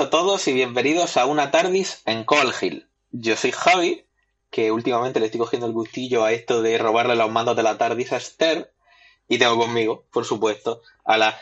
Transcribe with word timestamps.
A 0.00 0.08
todos 0.08 0.48
y 0.48 0.54
bienvenidos 0.54 1.18
a 1.18 1.26
una 1.26 1.50
Tardis 1.50 2.00
en 2.06 2.24
Cold 2.24 2.54
Hill. 2.58 2.88
Yo 3.10 3.36
soy 3.36 3.52
Javi, 3.52 4.06
que 4.48 4.72
últimamente 4.72 5.20
le 5.20 5.26
estoy 5.26 5.40
cogiendo 5.40 5.66
el 5.66 5.74
gustillo 5.74 6.24
a 6.24 6.32
esto 6.32 6.62
de 6.62 6.78
robarle 6.78 7.16
los 7.16 7.30
mandos 7.30 7.54
de 7.54 7.62
la 7.62 7.76
Tardis 7.76 8.10
a 8.12 8.16
Esther. 8.16 8.72
Y 9.28 9.38
tengo 9.38 9.58
conmigo, 9.58 10.06
por 10.10 10.24
supuesto, 10.24 10.80
a 11.04 11.18
la 11.18 11.36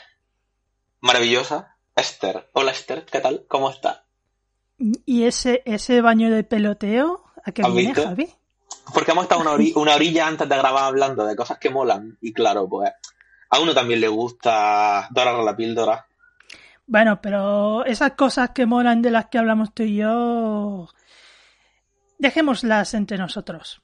maravillosa 1.01 1.77
Esther. 1.95 2.49
Hola 2.53 2.73
Esther, 2.73 3.05
¿qué 3.05 3.21
tal? 3.21 3.45
¿Cómo 3.47 3.71
está? 3.71 4.05
¿Y 4.77 5.23
ese, 5.23 5.63
ese 5.65 6.01
baño 6.01 6.29
de 6.29 6.43
peloteo? 6.43 7.23
¿A 7.45 7.53
qué 7.53 7.63
viene, 7.63 7.95
Javi? 7.95 8.29
Porque 8.93 9.13
hemos 9.13 9.23
estado 9.23 9.41
una, 9.41 9.53
una 9.77 9.95
orilla 9.95 10.27
antes 10.27 10.49
de 10.49 10.59
grabar 10.59 10.83
hablando 10.83 11.25
de 11.25 11.37
cosas 11.37 11.59
que 11.59 11.71
molan. 11.71 12.19
Y 12.21 12.33
claro, 12.33 12.69
pues 12.69 12.91
a 13.51 13.61
uno 13.61 13.73
también 13.73 14.01
le 14.01 14.09
gusta 14.09 15.07
dorar 15.13 15.45
la 15.45 15.57
píldora 15.57 16.08
bueno, 16.89 17.21
pero 17.21 17.85
esas 17.85 18.13
cosas 18.13 18.51
que 18.51 18.65
molan 18.65 19.03
de 19.03 19.11
las 19.11 19.27
que 19.27 19.37
hablamos 19.37 19.75
tú 19.75 19.83
y 19.83 19.97
yo, 19.97 20.89
dejémoslas 22.19 22.95
entre 22.95 23.19
nosotros. 23.19 23.83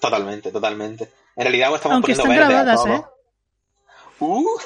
Totalmente, 0.00 0.52
totalmente. 0.52 1.12
En 1.34 1.42
realidad 1.42 1.74
estamos 1.74 1.96
Aunque 1.96 2.14
poniendo 2.14 2.32
están 2.32 2.50
grabadas, 2.50 2.86
¿eh? 2.86 3.04
Uh. 4.20 4.58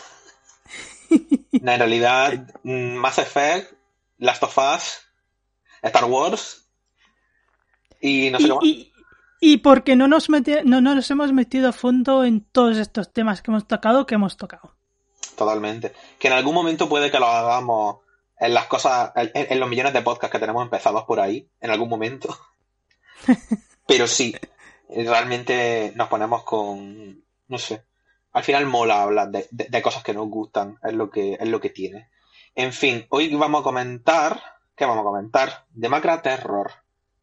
en 1.52 1.66
realidad, 1.66 2.46
mm, 2.64 2.96
Mass 2.96 3.18
Effect, 3.18 3.72
Last 4.18 4.42
of 4.42 4.58
Us, 4.58 5.00
Star 5.80 6.04
Wars 6.04 6.68
y 7.98 8.30
no 8.30 8.40
sé 8.40 8.48
y, 8.60 8.68
Y, 8.68 8.92
y 9.40 9.56
porque 9.58 9.96
no 9.96 10.06
nos, 10.06 10.28
no 10.28 10.80
nos 10.82 11.10
hemos 11.10 11.32
metido 11.32 11.70
a 11.70 11.72
fondo 11.72 12.24
en 12.24 12.42
todos 12.42 12.76
estos 12.76 13.10
temas 13.10 13.40
que 13.40 13.50
hemos 13.50 13.66
tocado, 13.66 14.06
que 14.06 14.16
hemos 14.16 14.36
tocado 14.36 14.74
totalmente. 15.36 15.92
Que 16.18 16.28
en 16.28 16.34
algún 16.34 16.54
momento 16.54 16.88
puede 16.88 17.10
que 17.10 17.18
lo 17.18 17.26
hagamos 17.26 17.98
en 18.42 18.54
las 18.54 18.66
cosas, 18.66 19.12
en, 19.14 19.60
los 19.60 19.68
millones 19.68 19.92
de 19.92 20.02
podcasts 20.02 20.32
que 20.32 20.40
tenemos 20.40 20.64
empezados 20.64 21.04
por 21.04 21.20
ahí, 21.20 21.48
en 21.60 21.70
algún 21.70 21.88
momento. 21.88 22.36
Pero 23.86 24.08
sí, 24.08 24.34
realmente 24.88 25.92
nos 25.94 26.08
ponemos 26.08 26.42
con, 26.42 27.22
no 27.46 27.58
sé, 27.58 27.84
al 28.32 28.42
final 28.42 28.66
mola 28.66 29.02
hablar 29.02 29.30
de, 29.30 29.82
cosas 29.82 30.02
que 30.02 30.14
nos 30.14 30.28
gustan, 30.28 30.78
es 30.82 30.92
lo 30.94 31.08
que, 31.08 31.34
es 31.34 31.48
lo 31.48 31.60
que 31.60 31.70
tiene. 31.70 32.08
En 32.54 32.72
fin, 32.72 33.06
hoy 33.10 33.32
vamos 33.34 33.60
a 33.60 33.64
comentar, 33.64 34.42
¿qué 34.74 34.86
vamos 34.86 35.02
a 35.02 35.04
comentar? 35.04 35.66
De 35.70 35.88
Macra 35.88 36.20
Terror, 36.22 36.72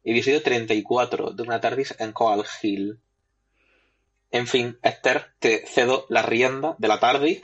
episodio 0.04 0.42
34 0.42 1.32
de 1.32 1.44
una 1.44 1.60
tardis 1.60 1.96
en 2.00 2.14
Coal 2.14 2.46
Hill. 2.62 3.02
En 4.32 4.48
fin, 4.48 4.80
Esther, 4.84 5.34
te 5.40 5.66
cedo 5.68 6.06
la 6.08 6.22
rienda 6.22 6.76
de 6.78 6.88
la 6.88 7.00
tardis 7.00 7.42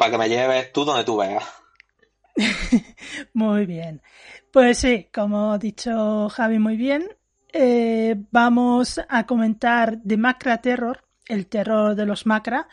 para 0.00 0.12
que 0.12 0.18
me 0.18 0.30
lleves 0.30 0.72
tú 0.72 0.86
donde 0.86 1.04
tú 1.04 1.18
veas. 1.18 1.44
muy 3.34 3.66
bien. 3.66 4.00
Pues 4.50 4.78
sí, 4.78 5.08
como 5.12 5.52
ha 5.52 5.58
dicho 5.58 6.30
Javi 6.30 6.58
muy 6.58 6.78
bien, 6.78 7.06
eh, 7.52 8.16
vamos 8.30 8.98
a 9.06 9.26
comentar 9.26 9.98
de 9.98 10.16
Macra 10.16 10.62
Terror, 10.62 11.04
el 11.26 11.48
terror 11.48 11.94
de 11.94 12.06
los 12.06 12.24
Macra. 12.24 12.66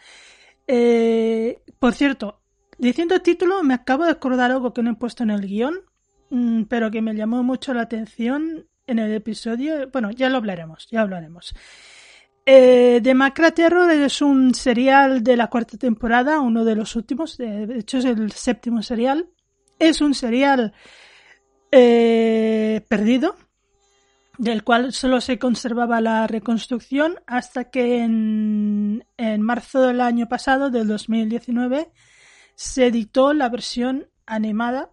Eh, 0.67 1.61
por 1.79 1.95
cierto, 1.95 2.39
diciendo 2.77 3.15
el 3.15 3.21
título, 3.21 3.61
me 3.61 3.73
acabo 3.73 4.05
de 4.05 4.11
acordar 4.11 4.51
algo 4.51 4.73
que 4.73 4.81
no 4.81 4.91
he 4.91 4.95
puesto 4.95 5.23
en 5.23 5.31
el 5.31 5.41
guion, 5.41 5.81
mm, 6.29 6.63
pero 6.69 6.91
que 6.91 7.01
me 7.01 7.13
llamó 7.13 7.43
mucho 7.43 7.73
la 7.73 7.81
atención 7.81 8.69
en 8.85 8.99
el 8.99 9.13
episodio. 9.13 9.89
Bueno, 9.91 10.11
ya 10.11 10.29
lo 10.29 10.37
hablaremos, 10.37 10.87
ya 10.89 11.01
hablaremos. 11.01 11.53
Eh, 12.49 13.01
The 13.03 13.13
Macra 13.13 13.51
Terror 13.51 13.91
es 13.91 14.21
un 14.21 14.55
serial 14.55 15.21
de 15.21 15.35
la 15.35 15.47
cuarta 15.47 15.77
temporada, 15.77 16.39
uno 16.39 16.63
de 16.63 16.77
los 16.77 16.95
últimos, 16.95 17.37
de 17.37 17.79
hecho 17.79 17.97
es 17.97 18.05
el 18.05 18.31
séptimo 18.31 18.81
serial. 18.81 19.27
Es 19.79 19.99
un 19.99 20.13
serial 20.13 20.73
eh, 21.73 22.85
perdido, 22.87 23.35
del 24.37 24.63
cual 24.63 24.93
solo 24.93 25.19
se 25.19 25.37
conservaba 25.37 25.99
la 25.99 26.25
reconstrucción 26.25 27.15
hasta 27.27 27.69
que 27.69 28.01
en, 28.01 29.05
en 29.17 29.41
marzo 29.41 29.81
del 29.81 29.99
año 29.99 30.29
pasado, 30.29 30.69
del 30.69 30.87
2019, 30.87 31.91
se 32.55 32.85
editó 32.85 33.33
la 33.33 33.49
versión 33.49 34.07
animada, 34.25 34.91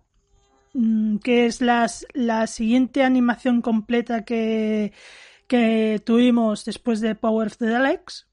mm, 0.72 1.18
que 1.18 1.46
es 1.46 1.60
las, 1.60 2.04
la 2.14 2.48
siguiente 2.48 3.04
animación 3.04 3.62
completa 3.62 4.24
que 4.24 4.92
que 5.54 6.02
tuvimos 6.04 6.64
después 6.64 7.00
de 7.00 7.14
Power 7.14 7.46
of 7.46 7.58
the 7.58 7.66
Daleks. 7.66 8.26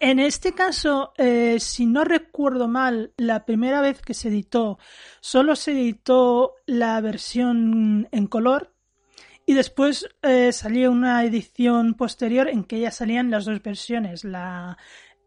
En 0.00 0.18
este 0.18 0.52
caso, 0.52 1.12
eh, 1.16 1.58
si 1.60 1.86
no 1.86 2.02
recuerdo 2.02 2.66
mal, 2.66 3.12
la 3.16 3.44
primera 3.44 3.80
vez 3.80 4.02
que 4.02 4.12
se 4.12 4.26
editó, 4.26 4.80
solo 5.20 5.54
se 5.54 5.70
editó 5.70 6.54
la 6.66 7.00
versión 7.00 8.08
en 8.10 8.26
color 8.26 8.74
y 9.46 9.54
después 9.54 10.08
eh, 10.22 10.50
salió 10.50 10.90
una 10.90 11.22
edición 11.22 11.94
posterior 11.94 12.48
en 12.48 12.64
que 12.64 12.80
ya 12.80 12.90
salían 12.90 13.30
las 13.30 13.44
dos 13.44 13.62
versiones, 13.62 14.24
la, 14.24 14.76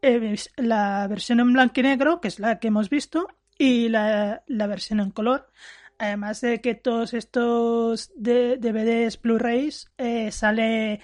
eh, 0.01 0.35
la 0.57 1.07
versión 1.07 1.39
en 1.39 1.53
blanco 1.53 1.79
y 1.79 1.83
negro, 1.83 2.19
que 2.19 2.27
es 2.27 2.39
la 2.39 2.59
que 2.59 2.67
hemos 2.67 2.89
visto, 2.89 3.29
y 3.57 3.87
la, 3.87 4.43
la 4.47 4.67
versión 4.67 4.99
en 4.99 5.11
color. 5.11 5.49
Además 5.97 6.41
de 6.41 6.59
que 6.59 6.75
todos 6.75 7.13
estos 7.13 8.11
DVDs 8.15 9.21
Blu-rays 9.21 9.91
eh, 9.97 10.31
sale 10.31 10.99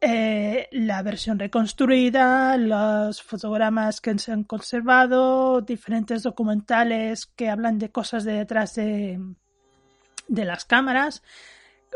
eh, 0.00 0.68
la 0.70 1.02
versión 1.02 1.38
reconstruida, 1.38 2.56
los 2.58 3.22
fotogramas 3.22 4.00
que 4.00 4.16
se 4.18 4.32
han 4.32 4.44
conservado, 4.44 5.62
diferentes 5.62 6.22
documentales 6.22 7.26
que 7.26 7.48
hablan 7.48 7.78
de 7.78 7.90
cosas 7.90 8.24
de 8.24 8.34
detrás 8.34 8.74
de, 8.74 9.18
de 10.28 10.44
las 10.44 10.64
cámaras. 10.64 11.22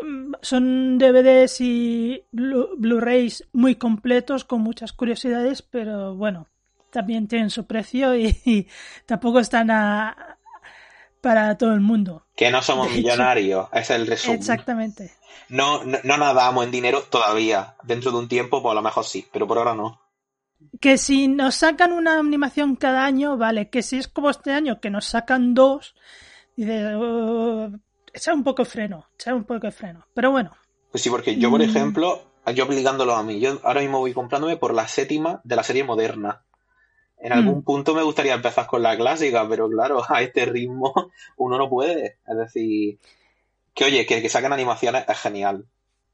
Mm, 0.03 0.33
son 0.41 0.99
DVDs 0.99 1.61
y 1.61 2.25
Blu-rays 2.33 3.47
muy 3.53 3.75
completos 3.75 4.45
con 4.45 4.62
muchas 4.62 4.93
curiosidades, 4.93 5.62
pero 5.62 6.17
bueno, 6.17 6.49
también 6.91 7.29
tienen 7.29 7.50
su 7.50 7.67
precio 7.67 8.17
y 8.17 8.67
tampoco 9.06 9.38
están 9.38 9.71
a, 9.71 10.38
para 11.20 11.56
todo 11.56 11.75
el 11.75 11.81
mundo. 11.81 12.26
Que 12.37 12.50
no 12.50 12.62
somos 12.62 12.91
millonarios, 12.91 13.69
es 13.73 13.91
el 13.91 14.06
resumen. 14.06 14.38
Exactamente. 14.38 15.12
No, 15.49 15.82
no, 15.85 16.17
nadamos 16.17 16.65
en 16.65 16.70
dinero 16.70 17.03
todavía. 17.03 17.75
Dentro 17.82 18.11
de 18.11 18.19
un 18.19 18.29
tiempo, 18.29 18.62
pues 18.62 18.73
a 18.73 18.75
lo 18.75 18.82
mejor 18.82 19.05
sí, 19.05 19.26
pero 19.32 19.47
por 19.47 19.59
ahora 19.59 19.75
no. 19.75 20.00
Que 20.81 20.99
si 20.99 21.29
nos 21.29 21.55
sacan 21.56 21.93
una 21.93 22.19
animación 22.19 22.76
cada 22.76 23.05
año, 23.05 23.37
vale. 23.37 23.70
Que 23.70 23.82
si 23.82 23.97
es 23.97 24.09
como 24.09 24.31
este 24.31 24.53
año, 24.53 24.81
que 24.81 24.91
nos 24.91 25.06
sacan 25.06 25.55
dos, 25.55 25.94
dice, 26.56 26.94
oh, 26.94 27.71
echa 28.12 28.35
un 28.35 28.44
poco 28.44 28.64
de 28.64 28.71
freno, 28.71 29.06
echa 29.14 29.35
un 29.35 29.44
poco 29.44 29.67
de 29.67 29.73
freno. 29.73 30.06
Pero 30.14 30.31
bueno. 30.31 30.53
Pues 30.91 31.03
sí, 31.03 31.11
porque 31.11 31.37
yo, 31.37 31.50
por 31.50 31.61
mm. 31.61 31.71
ejemplo, 31.71 32.32
yo 32.55 32.64
obligándolo 32.64 33.14
a 33.14 33.23
mí, 33.23 33.41
yo 33.41 33.61
ahora 33.62 33.81
mismo 33.81 34.00
voy 34.00 34.12
comprándome 34.12 34.56
por 34.56 34.75
la 34.75 34.88
séptima 34.88 35.41
de 35.44 35.56
la 35.56 35.62
serie 35.62 35.85
moderna. 35.85 36.44
En 37.20 37.32
algún 37.32 37.59
mm. 37.59 37.62
punto 37.62 37.94
me 37.94 38.03
gustaría 38.03 38.35
empezar 38.35 38.67
con 38.67 38.82
la 38.82 38.97
clásica, 38.97 39.47
pero 39.49 39.69
claro, 39.69 40.03
a 40.09 40.23
este 40.23 40.44
ritmo 40.47 40.93
uno 41.37 41.59
no 41.59 41.69
puede. 41.69 42.19
Es 42.26 42.37
decir, 42.37 42.99
que 43.75 43.85
oye, 43.85 44.06
que, 44.06 44.23
que 44.23 44.29
saquen 44.29 44.53
animaciones 44.53 45.05
es 45.09 45.19
genial. 45.19 45.65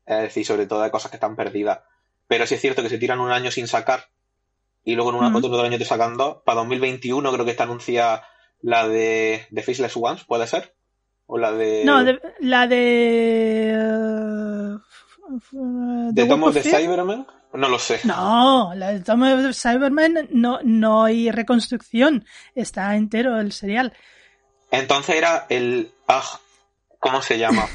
Es 0.06 0.22
decir, 0.22 0.44
sobre 0.46 0.66
todo 0.66 0.82
de 0.82 0.90
cosas 0.90 1.10
que 1.10 1.16
están 1.16 1.36
perdidas. 1.36 1.80
Pero 2.26 2.46
sí 2.46 2.54
es 2.54 2.60
cierto 2.60 2.82
que 2.82 2.88
se 2.88 2.98
tiran 2.98 3.20
un 3.20 3.30
año 3.30 3.50
sin 3.50 3.68
sacar 3.68 4.08
y 4.84 4.94
luego 4.94 5.10
en 5.10 5.16
un, 5.16 5.32
mm. 5.32 5.36
otro, 5.36 5.62
año 5.62 5.78
te 5.78 5.84
sacan 5.84 6.16
dos. 6.16 6.38
Para 6.44 6.60
2021 6.60 7.32
creo 7.32 7.44
que 7.44 7.50
está 7.50 7.64
anunciada 7.64 8.26
La 8.60 8.86
de, 8.86 9.46
de 9.50 9.62
Faceless 9.62 9.96
Ones, 9.96 10.24
¿puede 10.24 10.46
ser? 10.46 10.74
¿O 11.26 11.38
la 11.38 11.52
de...? 11.52 11.84
No, 11.84 12.04
de- 12.04 12.20
la 12.40 12.66
de... 12.66 13.74
uh, 15.26 16.12
¿De 16.12 16.22
The 16.22 16.28
Tom 16.28 16.42
Web 16.42 16.54
Fear. 17.54 17.60
No 17.60 17.68
lo 17.68 17.78
sé. 17.78 18.00
No, 18.04 18.72
la 18.74 18.88
de 18.92 19.00
Tom 19.00 19.22
of 19.22 19.42
the 19.42 19.52
Cyberman 19.54 20.28
no, 20.30 20.58
no 20.62 21.04
hay 21.04 21.30
reconstrucción. 21.30 22.24
Está 22.54 22.94
entero 22.96 23.38
el 23.40 23.52
serial. 23.52 23.92
Entonces 24.70 25.16
era 25.16 25.46
el... 25.48 25.92
Ah, 26.08 26.22
¿Cómo 26.98 27.22
se 27.22 27.38
llama? 27.38 27.66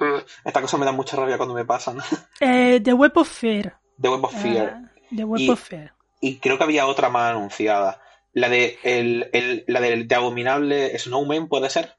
Uh, 0.00 0.20
Esta 0.44 0.60
cosa 0.60 0.76
me 0.78 0.84
da 0.84 0.92
mucha 0.92 1.16
rabia 1.16 1.36
cuando 1.36 1.54
me 1.54 1.64
pasan. 1.64 1.98
Eh, 2.40 2.80
The 2.82 2.92
Web 2.92 3.12
of 3.16 3.28
Fear. 3.28 3.76
The 4.00 4.08
Web 4.08 4.24
of 4.24 4.34
Fear. 4.42 4.74
Ah, 4.74 4.90
The 5.14 5.24
Web 5.24 5.40
Y- 5.40 5.50
of 5.50 5.60
Fear. 5.62 5.94
Y 6.20 6.38
creo 6.38 6.56
que 6.58 6.64
había 6.64 6.86
otra 6.86 7.08
más 7.10 7.30
anunciada. 7.32 8.00
La 8.32 8.48
de 8.48 8.78
el, 8.82 9.28
el- 9.32 9.64
la 9.68 9.80
del 9.80 10.08
de 10.08 10.14
Abominable 10.16 10.98
Snowman, 10.98 11.46
¿puede 11.48 11.70
ser? 11.70 11.94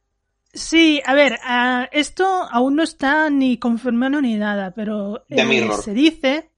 Sí, 0.53 1.01
a 1.05 1.13
ver, 1.13 1.37
ah, 1.43 1.87
esto 1.91 2.25
aún 2.49 2.75
no 2.75 2.83
está 2.83 3.29
ni 3.29 3.57
confirmado 3.57 4.21
ni 4.21 4.35
nada, 4.35 4.71
pero 4.75 5.25
eh, 5.29 5.69
se 5.83 5.93
dice, 5.93 6.49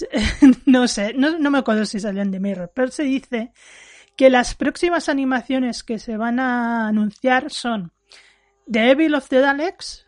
no 0.66 0.88
sé, 0.88 1.12
no, 1.14 1.38
no 1.38 1.50
me 1.50 1.58
acuerdo 1.58 1.84
si 1.84 2.00
salían 2.00 2.30
de 2.30 2.40
Mirror, 2.40 2.70
pero 2.74 2.90
se 2.90 3.02
dice 3.04 3.52
que 4.16 4.30
las 4.30 4.54
próximas 4.54 5.08
animaciones 5.08 5.82
que 5.82 5.98
se 5.98 6.16
van 6.16 6.38
a 6.40 6.88
anunciar 6.88 7.50
son 7.50 7.92
The 8.70 8.90
Evil 8.90 9.14
of 9.14 9.28
the 9.28 9.40
Daleks 9.40 10.06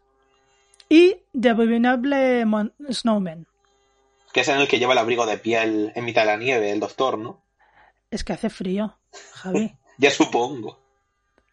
y 0.88 1.16
The 1.38 1.50
Abominable 1.50 2.44
Mon- 2.46 2.72
Snowman. 2.90 3.46
Que 4.32 4.40
es 4.40 4.48
en 4.48 4.58
el 4.58 4.68
que 4.68 4.78
lleva 4.78 4.92
el 4.92 4.98
abrigo 4.98 5.26
de 5.26 5.38
piel 5.38 5.92
en 5.94 6.04
mitad 6.04 6.22
de 6.22 6.26
la 6.26 6.36
nieve, 6.36 6.70
el 6.72 6.80
doctor, 6.80 7.18
¿no? 7.18 7.42
Es 8.10 8.24
que 8.24 8.32
hace 8.32 8.50
frío, 8.50 8.98
Javi. 9.32 9.74
Ya 9.98 10.10
supongo. 10.10 10.80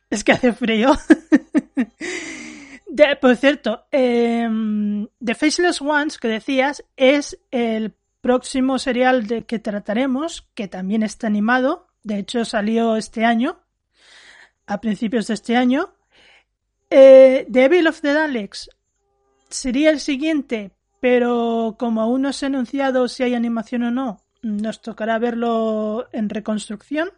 Es 0.10 0.24
que 0.24 0.31
hace 0.31 0.51
frío. 0.51 0.94
De- 2.88 3.16
por 3.16 3.36
cierto, 3.38 3.86
em, 3.92 5.07
The 5.24 5.36
Faceless 5.36 5.80
Ones 5.81 6.18
que 6.18 6.27
decías 6.27 6.84
es 6.98 7.39
el 7.51 7.94
próximo 8.21 8.79
serial 8.79 9.27
de 9.27 9.45
que 9.45 9.59
trataremos, 9.59 10.47
que 10.53 10.68
también 10.68 11.03
está 11.03 11.27
animado. 11.27 11.88
De 12.03 12.18
hecho, 12.18 12.45
salió 12.45 12.95
este 12.95 13.25
año, 13.25 13.59
a 14.65 14.79
principios 14.79 15.27
de 15.27 15.33
este 15.33 15.56
año. 15.57 15.94
Eh, 16.89 17.47
The 17.51 17.65
Evil 17.65 17.88
of 17.88 18.01
the 18.01 18.13
Daleks 18.13 18.69
sería 19.50 19.89
el 19.89 20.00
siguiente, 20.00 20.71
pero 21.00 21.75
como 21.77 22.01
aún 22.01 22.21
no 22.23 22.33
se 22.33 22.45
ha 22.45 22.47
anunciado 22.47 23.07
si 23.07 23.23
hay 23.23 23.33
animación 23.33 23.83
o 23.83 23.91
no, 23.91 24.24
nos 24.41 24.81
tocará 24.81 25.19
verlo 25.19 26.07
en 26.12 26.29
reconstrucción. 26.29 27.09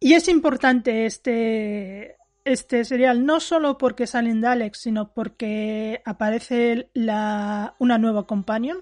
Y 0.00 0.12
es 0.14 0.28
importante 0.28 1.06
este, 1.06 2.16
este 2.44 2.84
serial, 2.84 3.24
no 3.24 3.40
solo 3.40 3.78
porque 3.78 4.06
salen 4.06 4.40
Daleks, 4.40 4.78
sino 4.78 5.12
porque 5.12 6.02
aparece 6.04 6.90
la, 6.94 7.74
una 7.78 7.98
nueva 7.98 8.26
companion. 8.26 8.78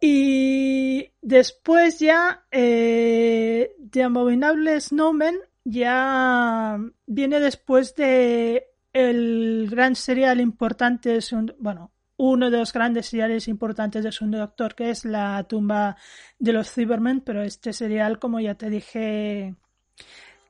Y 0.00 1.12
después 1.20 1.98
ya 1.98 2.46
eh, 2.50 3.76
The 3.90 4.04
Abominable 4.04 4.80
Snowman 4.80 5.36
ya 5.64 6.78
viene 7.06 7.38
después 7.38 7.94
de 7.96 8.66
el 8.94 9.68
gran 9.70 9.94
serial 9.94 10.40
importante, 10.40 11.10
de 11.10 11.54
bueno, 11.58 11.92
uno 12.16 12.50
de 12.50 12.58
los 12.58 12.72
grandes 12.72 13.06
seriales 13.06 13.46
importantes 13.48 14.02
del 14.02 14.12
segundo 14.12 14.38
Doctor, 14.38 14.74
que 14.74 14.90
es 14.90 15.04
la 15.04 15.44
tumba 15.44 15.96
de 16.38 16.52
los 16.52 16.72
Cybermen, 16.72 17.20
pero 17.20 17.42
este 17.42 17.72
serial, 17.72 18.18
como 18.18 18.40
ya 18.40 18.54
te 18.56 18.68
dije, 18.70 19.54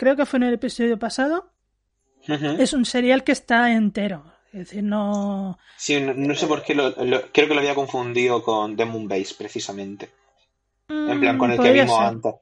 creo 0.00 0.16
que 0.16 0.24
fue 0.24 0.38
en 0.38 0.44
el 0.44 0.54
episodio 0.54 0.98
pasado, 0.98 1.50
es 2.58 2.72
un 2.72 2.86
serial 2.86 3.22
que 3.22 3.32
está 3.32 3.70
entero. 3.72 4.24
Es 4.50 4.60
decir, 4.60 4.82
no. 4.82 5.58
Sí, 5.76 6.00
no, 6.00 6.14
no 6.14 6.34
sé 6.34 6.46
por 6.46 6.62
qué 6.62 6.74
lo, 6.74 6.88
lo- 7.04 7.30
creo 7.32 7.46
que 7.48 7.54
lo 7.54 7.60
había 7.60 7.74
confundido 7.74 8.42
con 8.42 8.76
The 8.76 8.86
Moon 8.86 9.06
Base, 9.06 9.34
precisamente. 9.36 10.10
En 10.88 11.20
plan, 11.20 11.36
con 11.36 11.50
el 11.52 11.60
que 11.60 11.70
vimos 11.70 11.98
ser. 11.98 12.06
antes. 12.06 12.34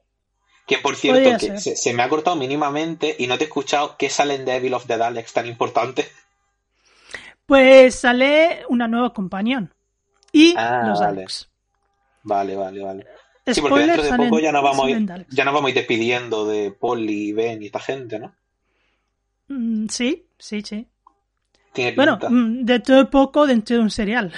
Que 0.65 0.77
por 0.77 0.95
cierto, 0.95 1.37
que 1.37 1.59
se, 1.59 1.75
se 1.75 1.93
me 1.93 2.01
ha 2.03 2.09
cortado 2.09 2.37
mínimamente 2.37 3.13
y 3.19 3.27
no 3.27 3.37
te 3.37 3.43
he 3.43 3.47
escuchado 3.47 3.97
qué 3.97 4.09
sale 4.09 4.35
en 4.35 4.45
The 4.45 4.55
Evil 4.55 4.73
of 4.75 4.87
the 4.87 4.97
Daleks 4.97 5.33
tan 5.33 5.45
importante. 5.47 6.07
Pues 7.45 7.95
sale 7.95 8.63
una 8.69 8.87
nueva 8.87 9.13
companión. 9.13 9.73
Y 10.31 10.53
Ah, 10.57 10.83
los 10.87 10.99
vale. 10.99 11.15
Daleks. 11.15 11.49
Vale, 12.23 12.55
vale, 12.55 12.83
vale. 12.83 13.07
Sí, 13.53 13.61
porque 13.61 13.85
dentro 13.85 14.03
de 14.03 14.17
poco 14.17 14.39
ya 14.39 14.51
nos 14.51 14.63
vamos 14.63 14.85
a 14.85 14.89
ir, 14.89 15.25
ya 15.29 15.45
nos 15.45 15.53
vamos 15.53 15.67
a 15.67 15.69
ir 15.69 15.75
despidiendo 15.75 16.45
de 16.47 16.71
Polly, 16.71 17.33
Ben 17.33 17.61
y 17.61 17.67
esta 17.67 17.79
gente, 17.79 18.19
¿no? 18.19 18.33
Mm, 19.47 19.87
sí, 19.87 20.25
sí, 20.37 20.61
sí. 20.61 20.87
Tiene 21.73 21.93
Bueno, 21.95 22.17
mm, 22.17 22.65
de 22.65 22.79
todo 22.79 23.09
poco 23.09 23.45
dentro 23.47 23.77
de 23.77 23.81
un 23.81 23.91
serial. 23.91 24.33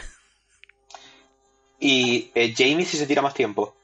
Y 1.80 2.30
eh, 2.36 2.54
Jamie 2.56 2.86
si 2.86 2.98
se 2.98 3.08
tira 3.08 3.22
más 3.22 3.34
tiempo. 3.34 3.75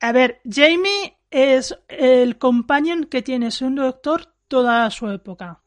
A 0.00 0.12
ver, 0.12 0.40
Jamie 0.48 1.16
es 1.30 1.76
el 1.88 2.38
companion 2.38 3.04
que 3.04 3.22
tiene 3.22 3.50
segundo 3.50 3.82
doctor 3.82 4.34
toda 4.48 4.90
su 4.90 5.08
época. 5.10 5.60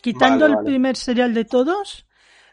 Quitando 0.00 0.44
Vale, 0.44 0.52
el 0.52 0.56
vale. 0.56 0.66
primer 0.66 0.96
serial 0.96 1.34
de 1.34 1.44
todos, 1.44 2.06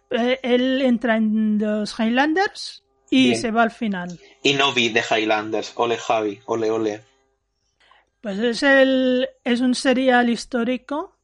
eh, 0.09 0.39
él 0.43 0.81
entra 0.81 1.17
en 1.17 1.59
los 1.59 1.97
Highlanders 1.99 2.82
y 3.15 3.23
Bien. 3.29 3.41
se 3.41 3.51
va 3.51 3.63
al 3.63 3.71
final. 3.71 4.19
Y 4.41 4.53
no 4.53 4.73
vi 4.73 4.89
de 4.89 5.01
Highlanders. 5.09 5.73
Ole 5.75 5.97
Javi, 5.97 6.39
ole 6.45 6.71
ole. 6.71 7.01
Pues 8.21 8.39
es 8.39 8.63
el 8.63 9.27
es 9.43 9.61
un 9.61 9.75
serial 9.75 10.29
histórico. 10.29 11.15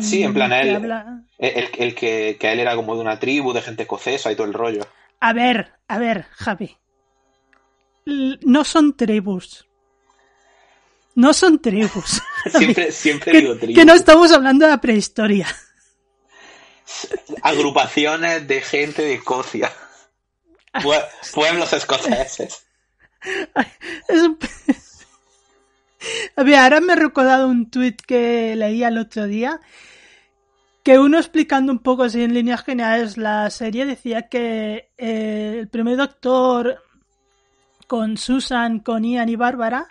Sí, 0.00 0.22
en 0.22 0.32
mm, 0.32 0.34
plan, 0.34 0.52
él- 0.52 0.76
habla- 0.76 1.22
El, 1.38 1.50
el- 1.64 1.70
el 1.78 1.94
que, 1.94 2.36
que 2.38 2.52
él 2.52 2.60
era 2.60 2.76
como 2.76 2.94
de 2.94 3.00
una 3.00 3.18
tribu, 3.18 3.52
de 3.52 3.62
gente 3.62 3.82
escocesa 3.82 4.30
y 4.30 4.36
todo 4.36 4.46
el 4.46 4.52
rollo. 4.54 4.86
A 5.20 5.32
ver, 5.32 5.72
a 5.88 5.98
ver, 5.98 6.26
Javi. 6.32 6.76
No 8.04 8.62
son 8.64 8.96
tribus. 8.96 9.66
No 11.14 11.32
son 11.32 11.60
tribus. 11.60 12.20
Siempre, 12.56 12.92
siempre 12.92 13.32
que, 13.32 13.40
digo 13.40 13.56
tribu. 13.56 13.74
que 13.74 13.84
no 13.84 13.94
estamos 13.94 14.30
hablando 14.32 14.64
de 14.66 14.70
la 14.72 14.80
prehistoria. 14.80 15.46
Agrupaciones 17.42 18.46
de 18.46 18.60
gente 18.60 19.02
de 19.02 19.14
Escocia. 19.14 19.72
Pue- 20.82 21.04
pueblos 21.34 21.72
escoceses. 21.72 22.64
Ahora 26.36 26.80
me 26.80 26.92
he 26.92 26.96
recordado 26.96 27.48
un 27.48 27.70
tuit 27.70 28.00
que 28.02 28.54
leía 28.56 28.88
el 28.88 28.98
otro 28.98 29.26
día 29.26 29.60
que 30.82 30.98
uno 31.00 31.18
explicando 31.18 31.72
un 31.72 31.80
poco 31.80 32.04
así 32.04 32.22
en 32.22 32.34
líneas 32.34 32.62
generales 32.62 33.16
la 33.16 33.50
serie 33.50 33.86
decía 33.86 34.28
que 34.28 34.90
eh, 34.98 35.56
el 35.60 35.68
primer 35.68 35.96
doctor 35.96 36.80
con 37.88 38.16
Susan, 38.16 38.78
con 38.80 39.04
Ian 39.04 39.28
y 39.28 39.36
Bárbara 39.36 39.88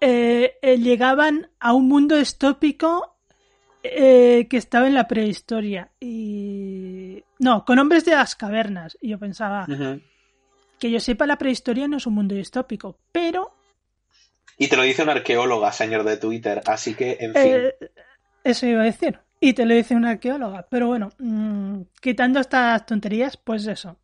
eh, 0.00 0.54
eh, 0.62 0.78
llegaban 0.78 1.50
a 1.60 1.74
un 1.74 1.88
mundo 1.88 2.16
distópico 2.16 3.17
eh, 3.82 4.46
que 4.48 4.56
estaba 4.56 4.86
en 4.86 4.94
la 4.94 5.06
prehistoria 5.06 5.90
y 6.00 7.22
no, 7.38 7.64
con 7.64 7.78
hombres 7.78 8.04
de 8.04 8.12
las 8.12 8.34
cavernas 8.34 8.98
y 9.00 9.10
yo 9.10 9.18
pensaba 9.18 9.66
que 10.78 10.90
yo 10.90 11.00
sepa 11.00 11.26
la 11.26 11.38
prehistoria 11.38 11.88
no 11.88 11.96
es 11.96 12.06
un 12.06 12.14
mundo 12.14 12.34
distópico, 12.34 12.98
pero 13.12 13.52
Y 14.56 14.68
te 14.68 14.76
lo 14.76 14.82
dice 14.82 15.02
una 15.02 15.12
arqueóloga, 15.12 15.72
señor 15.72 16.04
de 16.04 16.16
Twitter. 16.16 16.62
Así 16.66 16.94
que, 16.94 17.16
en 17.20 17.32
fin. 17.32 17.42
Eh, 17.44 17.74
eso 18.42 18.66
iba 18.66 18.82
a 18.82 18.86
decir. 18.86 19.20
Y 19.40 19.52
te 19.52 19.64
lo 19.64 19.74
dice 19.74 19.94
una 19.94 20.10
arqueóloga. 20.10 20.66
Pero 20.68 20.88
bueno, 20.88 21.10
mm, 21.18 21.82
quitando 22.00 22.40
estas 22.40 22.84
tonterías, 22.84 23.36
pues 23.36 23.66
eso. 23.66 23.96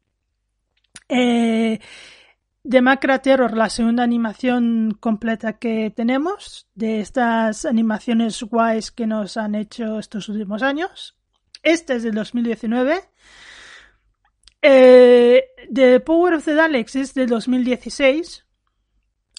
Eh, 1.09 1.81
de 2.65 2.81
Macra 2.81 3.21
Terror, 3.21 3.57
la 3.57 3.69
segunda 3.69 4.03
animación 4.03 4.97
completa 4.99 5.59
que 5.59 5.93
tenemos, 5.95 6.67
de 6.75 7.01
estas 7.01 7.67
animaciones 7.67 8.43
guays 8.43 8.91
que 8.91 9.07
nos 9.07 9.37
han 9.37 9.55
hecho 9.55 9.99
estos 9.99 10.29
últimos 10.31 10.63
años. 10.63 11.17
Este 11.63 11.95
es 11.97 12.03
del 12.03 12.15
2019. 12.15 13.01
Eh, 14.63 15.45
The 15.73 16.01
Power 16.01 16.35
of 16.35 16.45
the 16.45 16.55
Daleks 16.55 16.97
es 16.97 17.15
del 17.15 17.29
2016. 17.29 18.47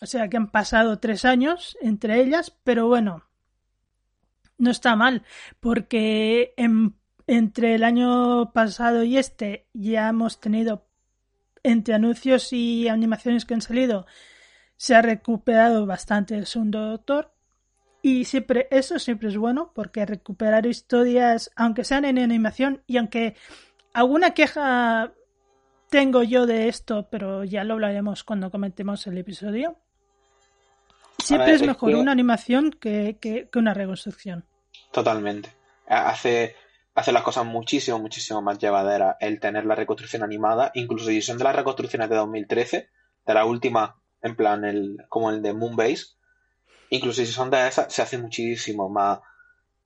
O 0.02 0.06
sea 0.06 0.28
que 0.30 0.38
han 0.38 0.52
pasado 0.52 1.00
tres 1.00 1.26
años 1.26 1.78
entre 1.82 2.22
ellas, 2.22 2.56
pero 2.64 2.88
bueno, 2.88 3.24
no 4.58 4.70
está 4.70 4.96
mal, 4.96 5.24
porque 5.60 6.54
en- 6.58 6.96
entre 7.28 7.74
el 7.76 7.84
año 7.84 8.52
pasado 8.54 9.04
y 9.04 9.18
este 9.18 9.68
ya 9.74 10.10
hemos 10.10 10.40
tenido, 10.40 10.86
entre 11.66 11.96
anuncios 11.96 12.54
y 12.54 12.88
animaciones 12.88 13.46
que 13.46 13.54
han 13.54 13.62
salido, 13.62 14.06
se 14.78 14.96
ha 14.96 15.02
recuperado 15.02 15.86
bastante 15.86 16.36
el 16.36 16.46
segundo 16.46 16.90
doctor. 16.90 17.32
Y 18.02 18.26
siempre, 18.26 18.68
eso 18.70 19.00
siempre 19.00 19.30
es 19.30 19.38
bueno, 19.38 19.72
porque 19.74 20.06
recuperar 20.06 20.68
historias, 20.68 21.52
aunque 21.56 21.84
sean 21.84 22.06
en 22.06 22.20
animación, 22.20 22.84
y 22.86 22.98
aunque 22.98 23.36
alguna 23.94 24.36
queja 24.36 25.12
tengo 25.90 26.22
yo 26.24 26.46
de 26.46 26.68
esto, 26.68 27.08
pero 27.10 27.44
ya 27.44 27.64
lo 27.64 27.74
hablaremos 27.74 28.24
cuando 28.24 28.52
comentemos 28.52 29.08
el 29.08 29.18
episodio. 29.18 29.78
Siempre 31.18 31.54
es 31.54 31.66
mejor 31.66 31.96
una 31.96 32.12
animación 32.12 32.72
que, 32.72 33.18
que, 33.20 33.50
una 33.56 33.74
reconstrucción. 33.74 34.46
Totalmente. 34.92 35.50
Hace, 35.88 36.56
hace 36.96 37.12
las 37.12 37.24
cosas 37.24 37.46
muchísimo, 37.46 38.00
muchísimo 38.00 38.42
más 38.42 38.58
llevaderas 38.58 39.18
el 39.20 39.40
tener 39.40 39.66
la 39.66 39.76
reconstrucción 39.76 40.24
animada, 40.24 40.72
incluso 40.74 41.08
si 41.08 41.22
son 41.22 41.38
de 41.38 41.44
las 41.44 41.56
reconstrucciones 41.56 42.10
de 42.10 42.16
2013, 42.16 42.90
de 43.26 43.34
la 43.34 43.46
última, 43.46 43.98
en 44.22 44.36
plan, 44.36 44.64
el, 44.64 45.06
como 45.10 45.30
el 45.30 45.42
de 45.42 45.54
Moonbase, 45.54 46.16
incluso 46.90 47.24
si 47.24 47.32
son 47.32 47.52
de 47.52 47.68
esas, 47.68 47.94
se 47.94 48.02
hace 48.02 48.18
muchísimo 48.18 48.90
más, 48.90 49.20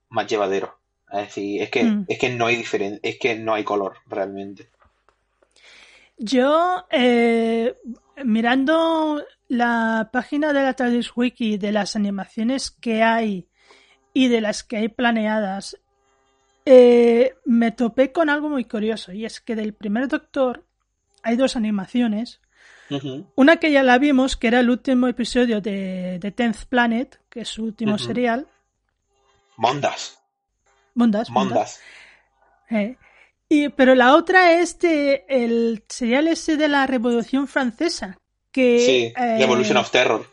más 0.08 0.26
llevadero. 0.28 0.78
Es 1.12 1.22
decir, 1.22 1.62
es 1.62 1.70
que, 1.70 1.82
mm. 1.82 2.04
es 2.06 2.18
que 2.18 2.30
no 2.30 2.46
hay 2.46 2.56
diferencia, 2.56 3.00
es 3.02 3.18
que 3.18 3.34
no 3.34 3.54
hay 3.54 3.64
color 3.64 3.96
realmente. 4.06 4.70
Yo, 6.16 6.86
eh, 6.90 7.74
mirando 8.24 9.24
la 9.48 10.10
página 10.12 10.52
de 10.52 10.62
la 10.62 10.74
TARDIS 10.74 11.16
Wiki 11.16 11.58
de 11.58 11.72
las 11.72 11.96
animaciones 11.96 12.70
que 12.70 13.02
hay 13.02 13.48
y 14.12 14.28
de 14.28 14.40
las 14.40 14.62
que 14.62 14.76
hay 14.76 14.88
planeadas, 14.88 15.76
eh, 16.72 17.34
me 17.46 17.72
topé 17.72 18.12
con 18.12 18.30
algo 18.30 18.48
muy 18.48 18.64
curioso 18.64 19.12
y 19.12 19.24
es 19.24 19.40
que 19.40 19.56
del 19.56 19.74
primer 19.74 20.06
Doctor 20.06 20.64
hay 21.20 21.34
dos 21.34 21.56
animaciones. 21.56 22.40
Una 23.34 23.56
que 23.56 23.72
ya 23.72 23.82
la 23.82 23.98
vimos, 23.98 24.36
que 24.36 24.46
era 24.46 24.60
el 24.60 24.70
último 24.70 25.08
episodio 25.08 25.60
de, 25.60 26.18
The 26.20 26.30
Tenth 26.30 26.66
Planet, 26.68 27.20
que 27.28 27.40
es 27.40 27.48
su 27.48 27.64
último 27.64 27.98
serial. 27.98 28.46
Mondas. 29.56 30.20
Mondas. 30.94 31.28
Mondas. 31.30 31.80
Eh, 32.70 32.96
y, 33.48 33.68
pero 33.70 33.96
la 33.96 34.14
otra 34.14 34.60
es 34.60 34.78
de 34.78 35.24
el 35.28 35.82
serial 35.88 36.28
ese 36.28 36.56
de 36.56 36.68
la 36.68 36.86
Revolución 36.86 37.48
Francesa. 37.48 38.16
Que, 38.52 38.80
sí, 38.80 39.12
eh, 39.16 39.38
Revolution 39.38 39.76
of 39.76 39.90
Terror. 39.90 40.24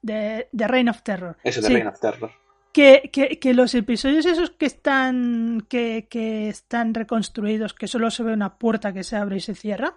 De, 0.00 0.46
Reign 0.52 0.88
of 0.88 1.02
Terror. 1.02 1.36
Eso, 1.42 1.60
de 1.60 1.68
Reign 1.68 1.88
of 1.88 1.98
Terror. 1.98 2.30
Que, 2.76 3.08
que, 3.10 3.38
que, 3.38 3.54
los 3.54 3.74
episodios 3.74 4.26
esos 4.26 4.50
que 4.50 4.66
están 4.66 5.66
que, 5.66 6.08
que, 6.10 6.50
están 6.50 6.92
reconstruidos, 6.92 7.72
que 7.72 7.88
solo 7.88 8.10
se 8.10 8.22
ve 8.22 8.34
una 8.34 8.58
puerta 8.58 8.92
que 8.92 9.02
se 9.02 9.16
abre 9.16 9.38
y 9.38 9.40
se 9.40 9.54
cierra, 9.54 9.94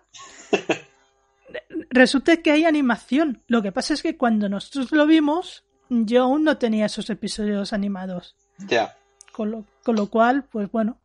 resulta 1.89 2.37
que 2.37 2.51
hay 2.53 2.63
animación. 2.63 3.43
Lo 3.47 3.61
que 3.61 3.73
pasa 3.73 3.93
es 3.93 4.01
que 4.01 4.15
cuando 4.15 4.47
nosotros 4.47 4.93
lo 4.93 5.05
vimos, 5.05 5.65
yo 5.89 6.23
aún 6.23 6.45
no 6.45 6.57
tenía 6.57 6.85
esos 6.85 7.09
episodios 7.09 7.73
animados. 7.73 8.37
Ya. 8.59 8.95
Con 9.33 9.51
lo, 9.51 9.65
con 9.83 9.97
lo 9.97 10.07
cual, 10.09 10.45
pues 10.45 10.71
bueno, 10.71 10.97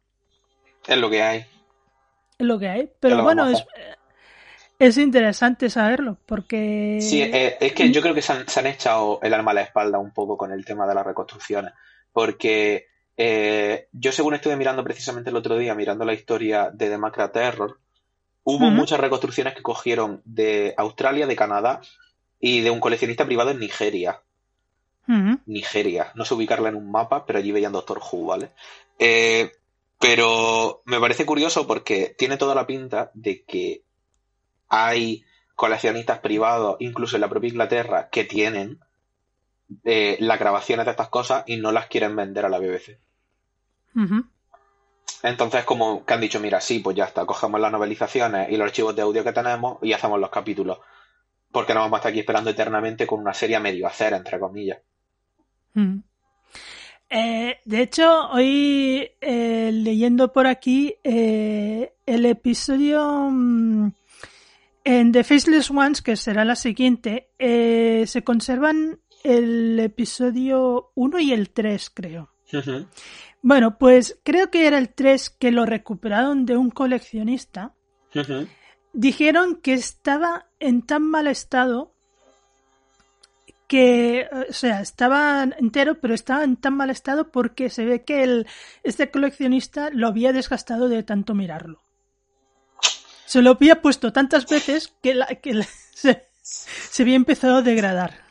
es 0.87 0.99
lo 0.99 1.11
que 1.11 1.23
hay. 1.23 1.39
Es 2.39 2.47
lo 2.47 2.57
que 2.59 2.69
hay. 2.69 2.91
Pero 3.01 3.23
bueno, 3.23 3.49
es, 3.49 3.65
es 4.79 4.99
interesante 4.99 5.71
saberlo, 5.71 6.19
porque... 6.27 6.99
Sí, 7.01 7.23
eh, 7.23 7.57
es, 7.61 7.73
que 7.73 7.91
yo 7.91 8.03
creo 8.03 8.15
que 8.15 8.23
se 8.23 8.33
han, 8.33 8.67
echado 8.67 9.21
el 9.23 9.35
alma 9.35 9.53
a 9.53 9.55
la 9.55 9.63
espalda 9.63 9.99
un 9.99 10.13
poco 10.13 10.37
con 10.37 10.53
el 10.53 10.65
tema 10.65 10.87
de 10.87 10.95
las 10.95 11.07
reconstrucciones, 11.07 11.73
porque 12.13 12.87
eh, 13.17 13.89
yo 13.93 14.13
según 14.13 14.35
estuve 14.35 14.57
mirando 14.57 14.83
precisamente 14.83 15.31
el 15.31 15.37
otro 15.37 15.57
día, 15.57 15.75
mirando 15.75 16.05
la 16.05 16.15
historia 16.15 16.71
de 16.73 16.89
The 16.89 16.99
Macra 16.99 17.31
Terror, 17.31 17.79
hubo 18.43 18.71
muchas 18.71 19.01
reconstrucciones 19.01 19.55
que 19.55 19.63
cogieron 19.63 20.21
de 20.25 20.75
Australia, 20.77 21.27
de 21.27 21.37
Canadá 21.37 21.81
y 22.39 22.61
de 22.61 22.71
un 22.71 22.81
coleccionista 22.81 23.25
privado 23.25 23.51
en 23.51 23.61
Nigeria. 23.61 24.21
Nigeria, 25.47 26.13
no 26.15 26.25
sé 26.25 26.35
ubicarla 26.35 26.71
en 26.71 26.77
un 26.77 26.91
mapa, 26.91 27.27
pero 27.27 27.39
allí 27.39 27.53
veían 27.53 27.73
Doctor 27.73 28.01
Who, 28.01 28.25
¿vale? 28.25 28.51
Eh, 28.99 29.53
pero 29.99 30.83
me 30.87 30.99
parece 30.99 31.27
curioso 31.27 31.67
porque 31.67 32.15
tiene 32.19 32.37
toda 32.37 32.55
la 32.55 32.67
pinta 32.67 33.11
de 33.15 33.43
que 33.45 33.84
hay 34.69 35.25
coleccionistas 35.55 36.19
privados, 36.19 36.77
incluso 36.81 37.17
en 37.17 37.23
la 37.23 37.29
propia 37.29 37.49
Inglaterra, 37.49 38.09
que 38.11 38.25
tienen 38.25 38.81
eh, 39.85 40.17
las 40.21 40.39
grabaciones 40.39 40.85
de 40.85 40.91
estas 40.91 41.09
cosas 41.09 41.45
y 41.47 41.57
no 41.57 41.73
las 41.73 41.87
quieren 41.87 42.15
vender 42.17 42.45
a 42.45 42.49
la 42.49 42.59
BBC. 42.59 42.99
Entonces, 45.23 45.65
como 45.65 46.05
que 46.05 46.15
han 46.15 46.21
dicho, 46.21 46.41
mira, 46.41 46.61
sí, 46.61 46.81
pues 46.81 46.97
ya 46.97 47.05
está, 47.05 47.25
cogemos 47.25 47.61
las 47.61 47.73
novelizaciones 47.73 48.51
y 48.51 48.57
los 48.57 48.67
archivos 48.67 48.95
de 48.95 49.03
audio 49.03 49.25
que 49.25 49.33
tenemos 49.33 49.79
y 49.83 49.93
hacemos 49.93 50.21
los 50.21 50.31
capítulos. 50.31 50.79
Porque 51.51 51.73
no 51.73 51.81
vamos 51.81 51.97
a 51.97 51.99
estar 51.99 52.11
aquí 52.11 52.21
esperando 52.21 52.51
eternamente 52.51 53.07
con 53.07 53.21
una 53.21 53.33
serie 53.33 53.61
medio 53.61 53.87
hacer, 53.87 54.13
entre 54.13 54.41
comillas. 54.41 54.79
Eh, 57.09 57.61
de 57.65 57.81
hecho, 57.81 58.31
hoy 58.31 59.09
eh, 59.21 59.71
leyendo 59.73 60.33
por 60.33 60.47
aquí 60.47 60.97
el 61.05 62.27
episodio 62.27 63.29
mm, 63.31 63.93
en 64.85 65.13
The 65.13 65.25
Faceless 65.25 65.71
Ones, 65.71 66.03
que 66.03 66.17
será 66.17 66.45
la 66.45 66.57
siguiente, 66.57 67.31
se 67.39 68.23
conservan 68.23 69.01
el 69.25 69.81
episodio 69.81 70.93
1 70.95 71.19
y 71.21 71.33
el 71.33 71.51
3, 71.51 71.91
creo. 71.91 72.31
Bueno, 73.43 73.79
pues 73.79 74.19
creo 74.23 74.51
que 74.51 74.67
era 74.67 74.79
el 74.79 74.91
3 74.91 75.31
que 75.31 75.51
lo 75.51 75.67
recuperaron 75.67 76.47
de 76.47 76.57
un 76.57 76.71
coleccionista. 76.71 77.75
Dijeron 78.93 79.57
que 79.57 79.75
estaba 79.75 80.47
en 80.61 80.83
tan 80.83 81.03
mal 81.03 81.27
estado 81.27 81.93
que, 83.67 84.29
o 84.49 84.53
sea, 84.53 84.81
estaba 84.81 85.43
entero, 85.59 86.01
pero 86.01 86.15
estaba 86.15 86.45
en 86.45 86.57
tan 86.57 86.77
mal 86.77 86.91
estado 86.91 87.31
porque 87.31 87.71
se 87.71 87.85
ve 87.85 88.05
que 88.05 88.23
el, 88.23 88.47
este 88.83 89.11
coleccionista 89.11 89.91
lo 89.91 90.07
había 90.07 90.33
desgastado 90.33 90.89
de 90.89 91.03
tanto 91.03 91.35
mirarlo. 91.35 91.84
Se 93.27 93.43
lo 93.43 93.51
había 93.51 93.81
puesto 93.81 94.13
tantas 94.13 94.47
veces 94.47 94.95
que, 95.03 95.15
la, 95.15 95.27
se, 96.43 97.03
había 97.03 97.17
empezado 97.17 97.57
a 97.57 97.63
degradar. 97.63 98.25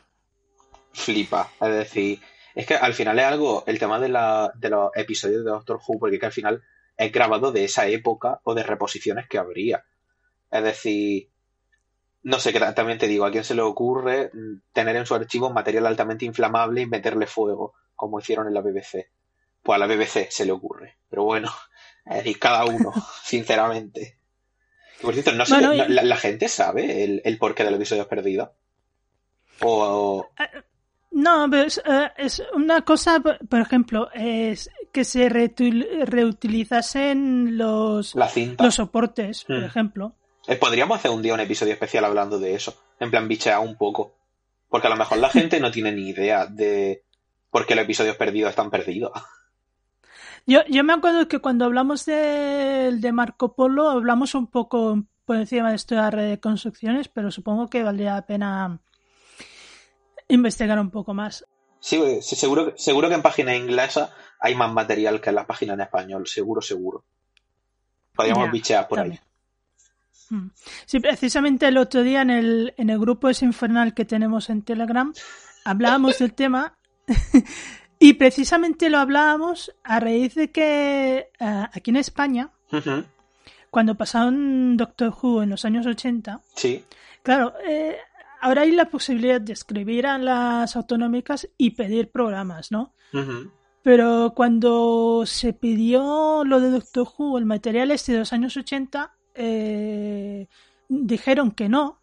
Flipa, 0.92 1.50
es 1.60 1.74
decir, 1.74 2.20
es 2.54 2.66
que 2.66 2.74
al 2.74 2.94
final 2.94 3.18
es 3.18 3.24
algo, 3.24 3.64
el 3.66 3.78
tema 3.78 3.98
de, 3.98 4.08
la, 4.08 4.52
de 4.54 4.70
los 4.70 4.90
episodios 4.94 5.44
de 5.44 5.50
Doctor 5.50 5.80
Who, 5.86 5.98
porque 5.98 6.18
que 6.18 6.26
al 6.26 6.32
final 6.32 6.62
es 6.96 7.12
grabado 7.12 7.50
de 7.50 7.64
esa 7.64 7.86
época 7.88 8.40
o 8.44 8.54
de 8.54 8.62
reposiciones 8.62 9.26
que 9.28 9.38
habría. 9.38 9.84
Es 10.50 10.62
decir, 10.62 11.30
no 12.24 12.40
sé, 12.40 12.52
que 12.52 12.60
también 12.60 12.98
te 12.98 13.06
digo, 13.06 13.26
a 13.26 13.30
quién 13.30 13.44
se 13.44 13.54
le 13.54 13.62
ocurre 13.62 14.30
mm, 14.32 14.62
tener 14.72 14.96
en 14.96 15.06
su 15.06 15.14
archivo 15.14 15.50
material 15.50 15.86
altamente 15.86 16.24
inflamable 16.24 16.82
y 16.82 16.86
meterle 16.86 17.26
fuego, 17.26 17.74
como 17.94 18.18
hicieron 18.18 18.48
en 18.48 18.54
la 18.54 18.62
BBC. 18.62 19.10
Pues 19.62 19.76
a 19.76 19.78
la 19.78 19.86
BBC 19.86 20.30
se 20.30 20.46
le 20.46 20.52
ocurre. 20.52 20.98
Pero 21.08 21.24
bueno, 21.24 21.50
es 22.06 22.16
decir, 22.16 22.38
cada 22.38 22.64
uno, 22.64 22.92
sinceramente. 23.22 24.18
Por 25.04 25.14
cierto, 25.14 25.32
no 25.32 25.46
sé, 25.46 25.60
la, 25.60 26.16
gente 26.16 26.48
sabe 26.48 27.04
el, 27.04 27.22
el, 27.24 27.38
porqué 27.38 27.62
del 27.64 27.74
episodio 27.74 28.08
perdido. 28.08 28.54
O... 29.60 30.28
Eh, 30.38 30.48
no, 31.12 31.46
es, 31.56 31.80
eh, 31.84 32.10
es, 32.16 32.42
una 32.54 32.82
cosa, 32.82 33.20
por 33.20 33.60
ejemplo, 33.60 34.10
es 34.12 34.68
que 34.92 35.04
se 35.04 35.28
reutilizasen 35.28 37.56
los, 37.56 38.14
los 38.14 38.74
soportes, 38.74 39.44
por 39.44 39.60
hmm. 39.60 39.64
ejemplo. 39.64 40.16
Eh, 40.46 40.56
podríamos 40.56 40.98
hacer 40.98 41.12
un 41.12 41.22
día 41.22 41.32
un 41.34 41.40
episodio 41.40 41.72
especial 41.72 42.04
hablando 42.04 42.38
de 42.38 42.54
eso. 42.54 42.76
En 42.98 43.10
plan, 43.10 43.28
bichear 43.28 43.60
un 43.60 43.76
poco. 43.76 44.16
Porque 44.68 44.88
a 44.88 44.90
lo 44.90 44.96
mejor 44.96 45.18
la 45.18 45.30
gente 45.30 45.60
no 45.60 45.70
tiene 45.70 45.92
ni 45.92 46.08
idea 46.08 46.46
de 46.46 47.04
por 47.50 47.64
qué 47.64 47.76
los 47.76 47.84
episodios 47.84 48.16
perdidos 48.16 48.50
están 48.50 48.70
perdidos. 48.70 49.12
Yo, 50.46 50.60
yo 50.68 50.84
me 50.84 50.92
acuerdo 50.92 51.28
que 51.28 51.38
cuando 51.38 51.64
hablamos 51.64 52.04
de, 52.04 52.90
de 52.98 53.12
Marco 53.12 53.54
Polo, 53.54 53.88
hablamos 53.88 54.34
un 54.34 54.46
poco 54.46 55.02
por 55.24 55.36
encima 55.36 55.70
de 55.70 55.76
esto 55.76 55.94
de 55.94 56.02
las 56.02 56.14
reconstrucciones, 56.14 57.08
pero 57.08 57.30
supongo 57.30 57.68
que 57.68 57.82
valdría 57.82 58.14
la 58.14 58.26
pena 58.26 58.80
investigar 60.28 60.78
un 60.78 60.90
poco 60.90 61.14
más. 61.14 61.44
Sí, 61.80 62.20
seguro, 62.22 62.74
seguro 62.76 63.08
que 63.08 63.14
en 63.14 63.22
página 63.22 63.54
inglesa 63.56 64.14
hay 64.40 64.54
más 64.54 64.72
material 64.72 65.20
que 65.20 65.30
en 65.30 65.36
las 65.36 65.46
páginas 65.46 65.74
en 65.74 65.82
español, 65.82 66.26
seguro, 66.26 66.60
seguro. 66.60 67.04
Podríamos 68.14 68.50
bichear 68.50 68.86
por 68.86 69.00
ahí. 69.00 69.18
Mm. 70.30 70.48
Sí, 70.86 71.00
precisamente 71.00 71.66
el 71.66 71.76
otro 71.76 72.02
día 72.02 72.22
en 72.22 72.30
el, 72.30 72.74
en 72.76 72.90
el 72.90 72.98
grupo 72.98 73.28
ese 73.28 73.44
infernal 73.44 73.92
que 73.92 74.04
tenemos 74.04 74.48
en 74.48 74.62
Telegram 74.62 75.12
hablábamos 75.64 76.18
del 76.18 76.34
tema 76.34 76.78
y 77.98 78.14
precisamente 78.14 78.90
lo 78.90 78.98
hablábamos 78.98 79.74
a 79.82 80.00
raíz 80.00 80.34
de 80.34 80.50
que 80.50 81.30
eh, 81.38 81.66
aquí 81.72 81.90
en 81.90 81.96
España, 81.96 82.50
cuando 83.70 83.94
pasaron 83.94 84.76
Doctor 84.76 85.14
Who 85.20 85.42
en 85.42 85.50
los 85.50 85.64
años 85.64 85.86
80, 85.86 86.40
sí. 86.54 86.84
claro, 87.22 87.54
eh, 87.66 87.96
ahora 88.40 88.62
hay 88.62 88.72
la 88.72 88.90
posibilidad 88.90 89.40
de 89.40 89.52
escribir 89.52 90.06
a 90.06 90.18
las 90.18 90.76
autonómicas 90.76 91.48
y 91.56 91.70
pedir 91.70 92.10
programas, 92.10 92.70
¿no? 92.70 92.92
Pero 93.82 94.32
cuando 94.34 95.24
se 95.26 95.52
pidió 95.52 96.42
lo 96.44 96.58
de 96.58 96.70
Doctor 96.70 97.06
Who, 97.16 97.38
el 97.38 97.44
material 97.44 97.90
este 97.90 98.12
de 98.12 98.18
los 98.18 98.32
años 98.32 98.56
80, 98.56 99.14
eh, 99.34 100.46
dijeron 100.88 101.50
que 101.52 101.68
no, 101.68 102.00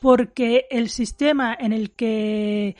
porque 0.00 0.66
el 0.70 0.88
sistema 0.90 1.56
en 1.58 1.72
el 1.72 1.92
que 1.92 2.76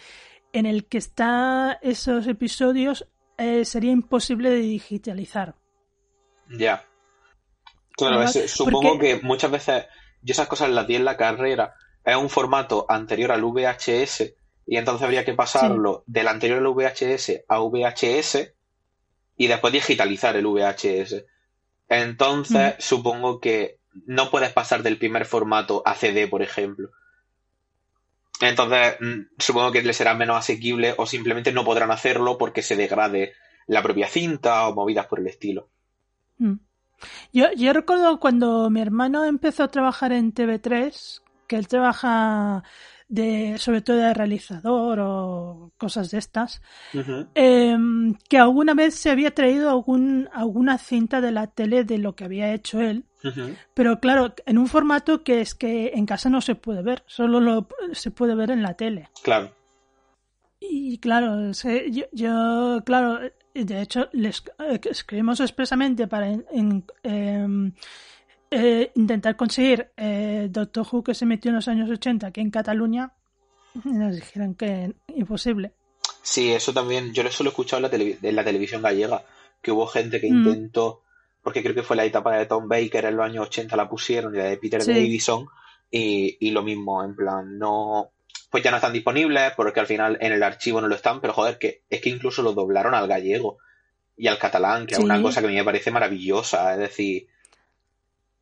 en 0.54 0.66
el 0.66 0.86
que 0.86 0.98
están 0.98 1.76
esos 1.82 2.26
episodios 2.28 3.06
eh, 3.36 3.64
sería 3.64 3.90
imposible 3.90 4.50
de 4.50 4.60
digitalizar. 4.60 5.56
Ya. 6.48 6.86
Claro, 7.96 8.26
supongo 8.28 8.98
que 8.98 9.20
muchas 9.22 9.50
veces 9.50 9.86
yo 10.22 10.32
esas 10.32 10.46
cosas 10.46 10.70
las 10.70 10.86
di 10.86 10.94
en 10.94 11.04
la 11.04 11.16
carrera. 11.16 11.74
Es 12.04 12.16
un 12.16 12.30
formato 12.30 12.86
anterior 12.88 13.32
al 13.32 13.42
VHS 13.42 14.34
Y 14.66 14.76
entonces 14.76 15.02
habría 15.04 15.24
que 15.24 15.34
pasarlo 15.34 16.04
del 16.06 16.28
anterior 16.28 16.62
VHS 16.62 17.44
a 17.48 17.58
VHS 17.58 18.52
y 19.36 19.46
después 19.48 19.72
digitalizar 19.72 20.36
el 20.36 20.46
VHS. 20.46 21.24
Entonces, 21.88 22.76
supongo 22.78 23.40
que 23.40 23.80
no 24.06 24.30
puedes 24.30 24.52
pasar 24.52 24.82
del 24.82 24.98
primer 24.98 25.26
formato 25.26 25.82
a 25.84 25.94
CD, 25.94 26.28
por 26.28 26.42
ejemplo. 26.42 26.90
Entonces, 28.40 28.96
mm, 29.00 29.20
supongo 29.38 29.72
que 29.72 29.82
le 29.82 29.92
será 29.92 30.14
menos 30.14 30.36
asequible 30.36 30.94
o 30.96 31.06
simplemente 31.06 31.52
no 31.52 31.64
podrán 31.64 31.90
hacerlo 31.90 32.36
porque 32.38 32.62
se 32.62 32.76
degrade 32.76 33.34
la 33.66 33.82
propia 33.82 34.08
cinta 34.08 34.68
o 34.68 34.74
movidas 34.74 35.06
por 35.06 35.20
el 35.20 35.26
estilo. 35.26 35.68
Mm. 36.38 36.54
Yo 37.32 37.72
recuerdo 37.72 38.18
cuando 38.18 38.70
mi 38.70 38.80
hermano 38.80 39.24
empezó 39.24 39.64
a 39.64 39.70
trabajar 39.70 40.12
en 40.12 40.32
TV3, 40.32 41.22
que 41.46 41.56
él 41.56 41.68
trabaja 41.68 42.62
de, 43.14 43.58
sobre 43.58 43.80
todo 43.80 43.96
de 43.96 44.12
realizador 44.12 44.98
o 45.00 45.72
cosas 45.78 46.10
de 46.10 46.18
estas, 46.18 46.60
em, 47.34 48.14
que 48.28 48.38
alguna 48.38 48.74
vez 48.74 48.94
se 48.94 49.10
había 49.10 49.32
traído 49.32 49.70
algún, 49.70 50.28
alguna 50.32 50.78
cinta 50.78 51.20
de 51.20 51.30
la 51.30 51.46
tele 51.46 51.84
de 51.84 51.98
lo 51.98 52.16
que 52.16 52.24
había 52.24 52.52
hecho 52.52 52.80
él, 52.80 53.04
pero 53.72 54.00
claro, 54.00 54.34
en 54.46 54.58
un 54.58 54.66
formato 54.66 55.22
que 55.22 55.40
es 55.40 55.54
que 55.54 55.92
en 55.94 56.06
casa 56.06 56.28
no 56.28 56.40
se 56.40 56.56
puede 56.56 56.82
ver, 56.82 57.04
solo 57.06 57.40
lo, 57.40 57.68
se 57.92 58.10
puede 58.10 58.34
ver 58.34 58.50
en 58.50 58.62
la 58.62 58.74
tele. 58.74 59.10
Claro. 59.22 59.54
Y 60.58 60.98
claro, 60.98 61.52
yo, 61.52 62.04
yo, 62.12 62.82
claro, 62.84 63.20
de 63.54 63.80
hecho, 63.80 64.08
les 64.12 64.42
escribimos 64.90 65.38
expresamente 65.40 66.08
para 66.08 66.30
en, 66.30 66.44
em, 66.50 66.82
eh, 67.04 67.72
intentar 68.94 69.36
conseguir 69.36 69.90
eh, 69.96 70.48
Doctor 70.50 70.86
Who 70.90 71.02
que 71.02 71.14
se 71.14 71.26
metió 71.26 71.50
en 71.50 71.56
los 71.56 71.68
años 71.68 71.90
80 71.90 72.26
aquí 72.26 72.40
en 72.40 72.50
Cataluña, 72.50 73.12
nos 73.84 74.14
dijeron 74.14 74.54
que 74.54 74.94
imposible. 75.08 75.72
Sí, 76.22 76.52
eso 76.52 76.72
también, 76.72 77.12
yo 77.12 77.22
lo 77.22 77.28
he 77.28 77.32
escuchado 77.32 77.86
en 77.86 77.90
la, 77.90 78.28
en 78.28 78.36
la 78.36 78.44
televisión 78.44 78.82
gallega, 78.82 79.24
que 79.60 79.72
hubo 79.72 79.86
gente 79.86 80.20
que 80.20 80.30
mm. 80.30 80.36
intentó, 80.36 81.02
porque 81.42 81.62
creo 81.62 81.74
que 81.74 81.82
fue 81.82 81.96
la 81.96 82.04
etapa 82.04 82.36
de 82.36 82.46
Tom 82.46 82.68
Baker 82.68 83.04
en 83.04 83.16
los 83.16 83.26
años 83.26 83.46
80 83.48 83.76
la 83.76 83.88
pusieron, 83.88 84.34
y 84.34 84.38
la 84.38 84.44
de 84.44 84.56
Peter 84.56 84.84
Davison, 84.84 85.46
y, 85.90 86.36
y 86.40 86.50
lo 86.50 86.62
mismo, 86.62 87.04
en 87.04 87.14
plan, 87.14 87.58
no, 87.58 88.12
pues 88.50 88.62
ya 88.62 88.70
no 88.70 88.76
están 88.76 88.92
disponibles, 88.92 89.52
porque 89.56 89.80
al 89.80 89.86
final 89.86 90.16
en 90.20 90.32
el 90.32 90.42
archivo 90.42 90.80
no 90.80 90.88
lo 90.88 90.94
están, 90.94 91.20
pero 91.20 91.32
joder, 91.32 91.58
que 91.58 91.82
es 91.90 92.00
que 92.00 92.10
incluso 92.10 92.42
lo 92.42 92.52
doblaron 92.52 92.94
al 92.94 93.08
gallego 93.08 93.58
y 94.16 94.28
al 94.28 94.38
catalán, 94.38 94.86
que 94.86 94.94
es 94.94 95.00
una 95.00 95.20
cosa 95.20 95.40
que 95.40 95.48
a 95.48 95.50
mí 95.50 95.56
me 95.56 95.64
parece 95.64 95.90
maravillosa, 95.90 96.72
es 96.72 96.78
decir, 96.78 97.26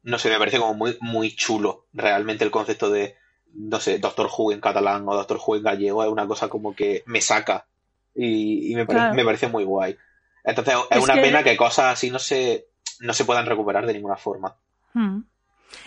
no 0.03 0.19
sé, 0.19 0.31
me 0.31 0.39
parece 0.39 0.59
como 0.59 0.75
muy, 0.75 0.97
muy 1.01 1.35
chulo 1.35 1.87
realmente 1.93 2.45
el 2.45 2.51
concepto 2.51 2.91
de, 2.91 3.17
no 3.55 3.81
sé, 3.81 3.99
Doctor 3.99 4.29
Who 4.37 4.53
en 4.53 4.61
catalán 4.61 5.09
o 5.09 5.15
Doctor 5.15 5.39
Who 5.45 5.57
en 5.57 5.63
gallego, 5.63 6.03
es 6.03 6.11
una 6.11 6.27
cosa 6.27 6.49
como 6.49 6.75
que 6.75 7.03
me 7.07 7.21
saca 7.21 7.67
y, 8.15 8.75
me, 8.75 8.85
parece 8.87 9.49
muy 9.49 9.65
guay. 9.65 9.97
Entonces 10.45 10.75
es, 10.91 11.03
una 11.03 11.15
pena 11.15 11.43
que 11.43 11.57
cosas 11.57 11.93
así 11.93 12.11
no 12.11 12.19
se, 12.19 12.67
no 13.01 13.15
se 13.15 13.25
puedan 13.25 13.47
recuperar 13.47 13.87
de 13.87 13.95
ninguna 13.95 14.17
forma. 14.17 14.57
Hmm. 14.93 15.21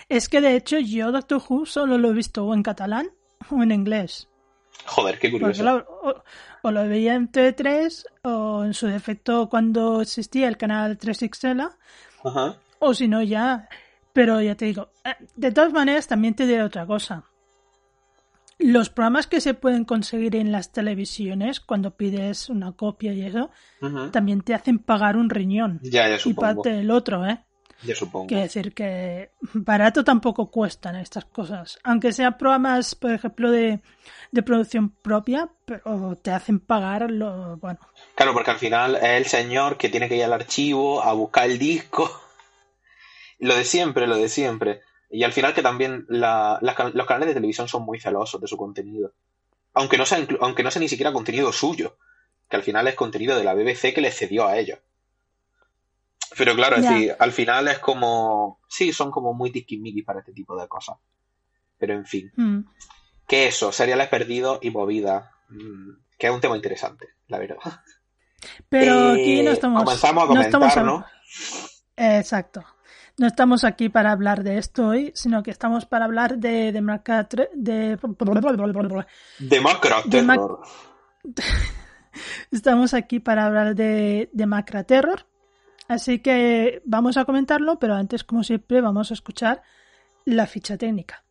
Es 0.10 0.30
que 0.30 0.42
de 0.42 0.56
hecho 0.56 0.80
yo 0.80 1.12
Doctor 1.12 1.42
Who 1.48 1.66
solo 1.66 1.98
lo 1.98 2.10
he 2.10 2.14
visto 2.14 2.46
o 2.46 2.54
en 2.54 2.64
catalán 2.64 3.12
o 3.50 3.62
en 3.62 3.72
inglés. 3.72 4.30
Joder, 4.86 5.20
qué 5.20 5.32
curioso. 5.32 5.86
o, 6.64 6.72
lo 6.72 6.88
veía 6.88 7.16
en 7.16 7.32
TV3 7.32 8.06
o 8.24 8.64
en 8.64 8.74
su 8.74 8.88
defecto 8.88 9.50
cuando 9.50 10.02
existía 10.02 10.48
el 10.48 10.58
canal 10.58 10.98
3XL. 10.98 11.72
Ajá. 12.24 12.58
O 12.80 12.94
si 12.94 13.08
no 13.08 13.22
ya 13.22 13.70
pero 14.16 14.42
ya 14.42 14.56
te 14.56 14.64
digo, 14.64 14.92
eh, 15.04 15.14
de 15.36 15.52
todas 15.52 15.74
maneras 15.74 16.08
también 16.08 16.36
te 16.36 16.48
diré 16.48 16.64
otra 16.64 16.86
cosa. 16.86 17.26
Los 18.58 18.90
programas 18.90 19.28
que 19.28 19.42
se 19.42 19.54
pueden 19.54 19.84
conseguir 19.84 20.38
en 20.38 20.54
las 20.54 20.72
televisiones 20.72 21.60
cuando 21.60 21.98
pides 21.98 22.48
una 22.50 22.72
copia 22.72 23.12
y 23.12 23.24
eso, 23.24 23.52
también 24.14 24.40
te 24.40 24.54
hacen 24.54 24.80
pagar 24.80 25.18
un 25.18 25.30
riñón. 25.30 25.82
Ya, 25.84 26.08
ya 26.08 26.18
y 26.24 26.34
parte 26.34 26.70
del 26.70 26.92
otro, 26.92 27.26
¿eh? 27.28 27.44
Ya 27.84 27.94
supongo. 27.94 28.28
Quiere 28.28 28.44
decir 28.44 28.74
que 28.74 29.32
barato 29.54 30.06
tampoco 30.06 30.50
cuestan 30.50 30.96
estas 30.96 31.26
cosas. 31.26 31.78
Aunque 31.84 32.14
sean 32.14 32.38
programas, 32.38 32.96
por 32.96 33.12
ejemplo, 33.12 33.52
de, 33.52 33.82
de 34.32 34.44
producción 34.44 34.92
propia, 34.92 35.50
pero 35.66 36.16
te 36.16 36.32
hacen 36.32 36.62
pagar 36.62 37.12
lo 37.12 37.58
bueno. 37.58 37.80
Claro, 38.16 38.32
porque 38.32 38.52
al 38.52 38.60
final 38.60 38.96
es 38.96 39.04
el 39.04 39.26
señor 39.26 39.76
que 39.76 39.90
tiene 39.90 40.08
que 40.08 40.16
ir 40.16 40.24
al 40.24 40.32
archivo 40.32 41.04
a 41.04 41.12
buscar 41.12 41.50
el 41.50 41.60
disco 41.60 42.10
lo 43.40 43.56
de 43.56 43.64
siempre, 43.64 44.08
lo 44.08 44.18
de 44.18 44.30
siempre. 44.30 44.82
Y 45.10 45.24
al 45.24 45.34
final 45.34 45.54
que 45.54 45.62
también 45.62 46.06
los 46.10 47.06
canales 47.06 47.28
de 47.28 47.34
televisión 47.34 47.68
son 47.68 47.84
muy 47.84 48.00
celosos 48.00 48.42
de 48.42 48.48
su 48.48 48.58
contenido. 48.58 49.14
Aunque 49.74 49.98
no 49.98 50.06
sea, 50.06 50.26
aunque 50.42 50.64
no 50.64 50.72
sea 50.72 50.80
ni 50.80 50.90
siquiera 50.90 51.14
contenido 51.14 51.52
suyo. 51.52 51.98
Que 52.50 52.58
al 52.58 52.64
final 52.64 52.88
es 52.88 52.96
contenido 52.96 53.38
de 53.38 53.44
la 53.44 53.54
BBC 53.54 53.94
que 53.94 54.02
le 54.02 54.12
cedió 54.12 54.48
a 54.48 54.58
ellos. 54.58 54.80
Pero 56.38 56.56
claro, 56.56 56.78
al 57.20 57.32
final 57.32 57.68
es 57.68 57.80
como... 57.80 58.60
Sí, 58.68 58.92
son 58.92 59.10
como 59.10 59.34
muy 59.34 59.52
tiquismiquis 59.52 60.04
para 60.04 60.20
este 60.20 60.34
tipo 60.34 60.60
de 60.60 60.68
cosas. 60.68 60.98
Pero 61.78 61.94
en 61.94 62.06
fin. 62.06 62.32
Mm. 62.36 62.60
Que 63.28 63.48
eso, 63.48 63.72
seriales 63.72 64.10
perdidos 64.10 64.60
y 64.62 64.70
movidas. 64.70 65.30
Mm, 65.50 65.92
que 66.18 66.28
es 66.28 66.34
un 66.34 66.42
tema 66.42 66.56
interesante, 66.56 67.08
la 67.28 67.40
verdad. 67.40 67.82
Pero 68.70 69.12
aquí 69.12 69.42
no 69.44 69.52
eh, 69.52 69.54
estamos... 69.54 69.84
Comenzamos 69.84 70.24
a 70.24 70.28
comentar, 70.28 70.84
¿no? 70.84 71.06
Exacto 71.96 72.66
no 73.18 73.28
estamos 73.28 73.64
aquí 73.64 73.90
para 73.90 74.12
hablar 74.12 74.44
de 74.44 74.58
esto 74.58 74.88
hoy, 74.88 75.12
sino 75.16 75.44
que 75.44 75.52
estamos 75.52 75.86
para 75.86 76.06
hablar 76.06 76.38
de 76.38 76.72
de 76.72 76.82
Macra 76.82 77.28
de 77.54 77.98
de, 77.98 77.98
estamos 82.52 82.94
aquí 82.94 83.20
para 83.20 83.46
hablar 83.46 83.76
de 83.76 84.30
de 84.32 84.46
Macra 84.46 84.84
Terror. 84.84 85.26
Así 85.88 86.20
que 86.20 86.82
vamos 86.86 87.16
a 87.16 87.26
comentarlo, 87.26 87.78
pero 87.78 87.94
antes, 87.94 88.24
como 88.24 88.44
siempre, 88.44 88.82
vamos 88.82 89.12
a 89.12 89.14
escuchar 89.14 89.62
la 90.26 90.48
ficha 90.48 90.78
técnica. 90.78 91.24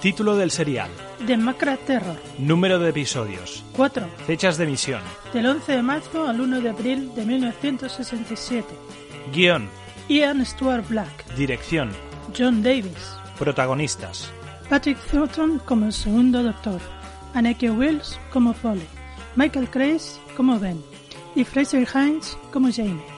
Título 0.00 0.34
del 0.34 0.50
serial. 0.50 0.90
The 1.30 1.36
Macra 1.36 1.76
Terror. 1.76 2.16
Número 2.38 2.80
de 2.80 2.90
episodios. 2.90 3.62
4. 3.76 4.04
Fechas 4.26 4.58
de 4.58 4.64
emisión. 4.64 5.00
Del 5.32 5.46
11 5.46 5.76
de 5.76 5.80
marzo 5.80 6.26
al 6.26 6.40
1 6.40 6.60
de 6.60 6.70
abril 6.70 7.14
de 7.14 7.24
1967. 7.24 8.66
Guión. 9.32 9.68
Ian 10.08 10.44
Stuart 10.44 10.88
Black. 10.88 11.32
Dirección. 11.36 11.92
John 12.36 12.64
Davis. 12.64 13.14
Protagonistas. 13.38 14.32
Patrick 14.68 14.98
Thornton 15.08 15.60
como 15.60 15.86
el 15.86 15.92
segundo 15.92 16.42
doctor. 16.42 16.80
Anneke 17.34 17.70
Wills 17.70 18.18
como 18.32 18.52
Foley. 18.52 18.88
Michael 19.36 19.70
Crace 19.70 20.18
como 20.36 20.58
Ben. 20.58 20.82
Y 21.36 21.44
Fraser 21.44 21.86
Hines 21.94 22.36
como 22.52 22.72
Jamie. 22.72 23.09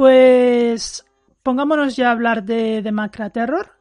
Pues 0.00 1.04
pongámonos 1.42 1.94
ya 1.94 2.08
a 2.08 2.12
hablar 2.12 2.44
de, 2.44 2.90
Macra 2.90 3.28
Terror. 3.28 3.76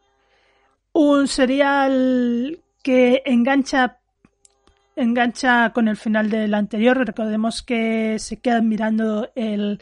Un 0.92 1.30
serial 1.30 2.62
que 2.84 3.24
engancha 3.26 4.00
engancha 4.98 5.72
con 5.72 5.88
el 5.88 5.96
final 5.96 6.30
del 6.30 6.56
anterior. 6.56 6.98
Recordemos 6.98 7.64
que 7.64 8.20
se 8.20 8.42
quedan 8.42 8.68
mirando 8.68 9.32
el, 9.34 9.82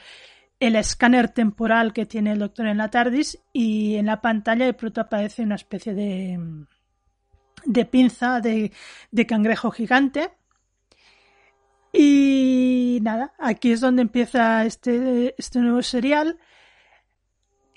el 0.60 0.76
escáner 0.76 1.30
temporal 1.30 1.92
que 1.92 2.06
tiene 2.06 2.34
el 2.34 2.40
doctor 2.40 2.68
en 2.68 2.78
la 2.78 2.92
TARDIS 2.92 3.40
y 3.52 3.96
en 3.96 4.06
la 4.06 4.22
pantalla 4.22 4.68
de 4.68 4.74
pronto 4.76 5.02
aparece 5.02 5.42
una 5.42 5.56
especie 5.56 5.96
de, 5.96 6.40
de 7.66 7.86
pinza 7.86 8.42
de, 8.42 8.72
de 9.10 9.26
cangrejo 9.26 9.72
gigante. 9.72 10.30
Y 12.00 13.00
nada, 13.02 13.34
aquí 13.40 13.72
es 13.72 13.82
donde 13.82 14.04
empieza 14.04 14.64
este, 14.66 15.34
este 15.36 15.58
nuevo 15.58 15.82
serial 15.82 16.38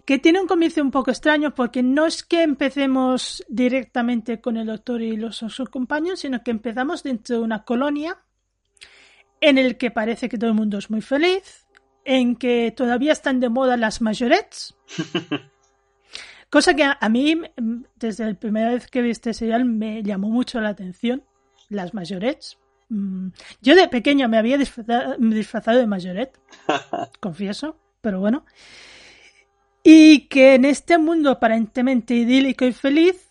que 0.04 0.18
tiene 0.18 0.42
un 0.42 0.46
comienzo 0.46 0.82
un 0.82 0.90
poco 0.90 1.10
extraño 1.10 1.54
porque 1.54 1.82
no 1.82 2.04
es 2.04 2.22
que 2.22 2.42
empecemos 2.42 3.42
directamente 3.48 4.38
con 4.38 4.58
el 4.58 4.66
doctor 4.66 5.00
y 5.00 5.16
los 5.16 5.38
sus 5.38 5.70
compañeros, 5.70 6.20
sino 6.20 6.42
que 6.42 6.50
empezamos 6.50 7.02
dentro 7.02 7.38
de 7.38 7.42
una 7.42 7.64
colonia 7.64 8.18
en 9.40 9.56
el 9.56 9.78
que 9.78 9.90
parece 9.90 10.28
que 10.28 10.36
todo 10.36 10.50
el 10.50 10.56
mundo 10.56 10.76
es 10.76 10.90
muy 10.90 11.00
feliz, 11.00 11.66
en 12.04 12.36
que 12.36 12.74
todavía 12.76 13.12
están 13.12 13.40
de 13.40 13.48
moda 13.48 13.78
las 13.78 14.02
majorettes. 14.02 14.76
Cosa 16.50 16.74
que 16.74 16.84
a, 16.84 17.08
mí, 17.08 17.40
desde 17.94 18.26
la 18.26 18.34
primera 18.34 18.72
vez 18.72 18.86
que 18.86 19.00
vi 19.00 19.08
este 19.08 19.32
serial, 19.32 19.64
me 19.64 20.02
llamó 20.02 20.28
mucho 20.28 20.60
la 20.60 20.68
atención, 20.68 21.24
las 21.70 21.94
majorettes. 21.94 22.59
Mm, 22.90 23.28
yo 23.62 23.76
de 23.76 23.88
pequeño 23.88 24.28
me 24.28 24.36
había 24.36 24.58
disfrazado, 24.58 25.78
de 25.78 25.86
majorette, 25.86 26.38
confieso, 27.20 27.76
pero 28.00 28.20
bueno. 28.20 28.44
Y 29.82 30.26
que 30.28 30.56
en 30.56 30.66
este 30.66 30.98
mundo 30.98 31.30
aparentemente 31.30 32.14
idílico 32.14 32.66
y 32.66 32.72
feliz 32.72 33.30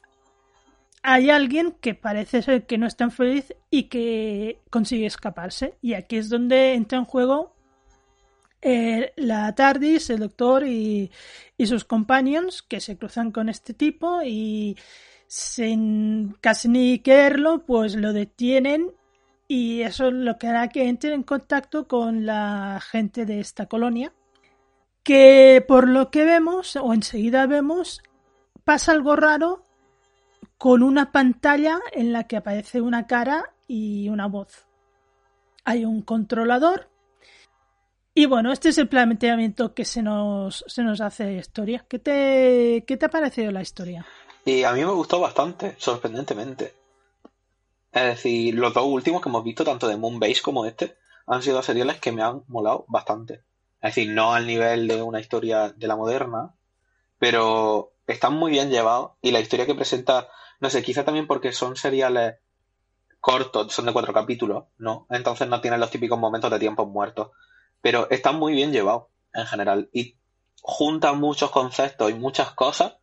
hay 1.03 1.29
alguien 1.29 1.73
que 1.79 1.93
parece 1.93 2.41
ser 2.41 2.65
que 2.65 2.77
no 2.77 2.87
es 2.87 2.95
tan 2.95 3.11
feliz 3.11 3.53
y 3.69 3.83
que 3.83 4.61
consigue 4.69 5.05
escaparse. 5.05 5.75
Y 5.81 5.93
aquí 5.93 6.17
es 6.17 6.29
donde 6.29 6.73
entra 6.73 6.97
en 6.97 7.05
juego 7.05 7.53
eh, 8.61 9.13
la 9.17 9.53
TARDIS, 9.53 10.09
el 10.09 10.19
Doctor 10.19 10.65
y, 10.65 11.11
y, 11.57 11.67
sus 11.67 11.85
companions 11.85 12.61
que 12.61 12.79
se 12.81 12.97
cruzan 12.97 13.31
con 13.31 13.47
este 13.49 13.73
tipo 13.73 14.21
y 14.23 14.77
sin 15.27 16.35
casi 16.41 16.67
ni 16.67 16.99
quererlo, 16.99 17.65
pues 17.65 17.95
lo 17.95 18.11
detienen 18.11 18.91
y 19.51 19.81
eso 19.81 20.09
es 20.09 20.13
lo 20.13 20.37
que 20.37 20.45
hará 20.45 20.69
que 20.69 20.87
entre 20.87 21.15
en 21.15 21.23
contacto 21.23 21.87
con 21.87 22.27
la 22.27 22.79
gente 22.79 23.25
de 23.25 23.39
esta 23.39 23.65
colonia. 23.65 24.13
Que 25.01 25.65
por 25.67 25.89
lo 25.89 26.11
que 26.11 26.23
vemos, 26.23 26.75
o 26.75 26.93
enseguida 26.93 27.47
vemos, 27.47 28.03
pasa 28.63 28.91
algo 28.91 29.15
raro 29.15 29.65
con 30.59 30.83
una 30.83 31.11
pantalla 31.11 31.79
en 31.93 32.13
la 32.13 32.25
que 32.25 32.37
aparece 32.37 32.79
una 32.79 33.07
cara 33.07 33.55
y 33.67 34.07
una 34.09 34.27
voz. 34.27 34.67
Hay 35.65 35.83
un 35.83 36.03
controlador. 36.03 36.91
Y 38.13 38.27
bueno, 38.27 38.51
este 38.51 38.69
es 38.69 38.77
el 38.77 38.87
planteamiento 38.87 39.73
que 39.73 39.83
se 39.83 40.03
nos, 40.03 40.63
se 40.67 40.83
nos 40.83 41.01
hace 41.01 41.23
de 41.23 41.37
historia. 41.37 41.87
¿Qué 41.89 41.97
te, 41.97 42.83
¿Qué 42.85 42.97
te 42.97 43.05
ha 43.07 43.09
parecido 43.09 43.51
la 43.51 43.63
historia? 43.63 44.05
Y 44.45 44.61
a 44.61 44.73
mí 44.73 44.85
me 44.85 44.91
gustó 44.91 45.19
bastante, 45.19 45.73
sorprendentemente. 45.79 46.78
Es 47.91 48.03
decir, 48.03 48.55
los 48.55 48.73
dos 48.73 48.85
últimos 48.85 49.21
que 49.21 49.29
hemos 49.29 49.43
visto, 49.43 49.63
tanto 49.63 49.87
de 49.87 49.97
Moonbase 49.97 50.41
como 50.41 50.65
este, 50.65 50.95
han 51.25 51.41
sido 51.41 51.61
seriales 51.63 51.99
que 51.99 52.11
me 52.11 52.23
han 52.23 52.43
molado 52.47 52.85
bastante. 52.87 53.43
Es 53.81 53.95
decir, 53.95 54.11
no 54.11 54.33
al 54.33 54.45
nivel 54.45 54.87
de 54.87 55.01
una 55.01 55.19
historia 55.19 55.69
de 55.69 55.87
la 55.87 55.95
moderna, 55.95 56.53
pero 57.17 57.93
están 58.07 58.33
muy 58.33 58.51
bien 58.51 58.69
llevados 58.69 59.11
y 59.21 59.31
la 59.31 59.39
historia 59.39 59.65
que 59.65 59.75
presenta 59.75 60.29
no 60.59 60.69
sé, 60.69 60.83
quizá 60.83 61.05
también 61.05 61.27
porque 61.27 61.51
son 61.53 61.75
seriales 61.75 62.35
cortos, 63.19 63.73
son 63.73 63.85
de 63.85 63.93
cuatro 63.93 64.13
capítulos, 64.13 64.65
¿no? 64.77 65.07
Entonces 65.09 65.47
no 65.47 65.61
tienen 65.61 65.79
los 65.79 65.91
típicos 65.91 66.19
momentos 66.19 66.51
de 66.51 66.59
tiempos 66.59 66.87
muertos. 66.87 67.31
Pero 67.81 68.09
están 68.09 68.37
muy 68.37 68.53
bien 68.53 68.71
llevados 68.71 69.05
en 69.33 69.45
general. 69.45 69.89
Y 69.93 70.17
juntan 70.61 71.19
muchos 71.19 71.51
conceptos 71.51 72.11
y 72.11 72.13
muchas 72.13 72.51
cosas 72.51 72.97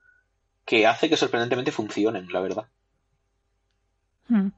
que 0.65 0.87
hace 0.87 1.09
que 1.09 1.17
sorprendentemente 1.17 1.73
funcionen, 1.73 2.31
la 2.31 2.41
verdad. 2.41 2.69
Hmm. 4.29 4.49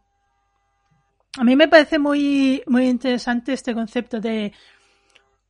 A 1.36 1.44
mí 1.44 1.54
me 1.56 1.68
parece 1.68 1.98
muy, 1.98 2.62
muy 2.66 2.88
interesante 2.88 3.52
este 3.52 3.74
concepto 3.74 4.20
de 4.20 4.52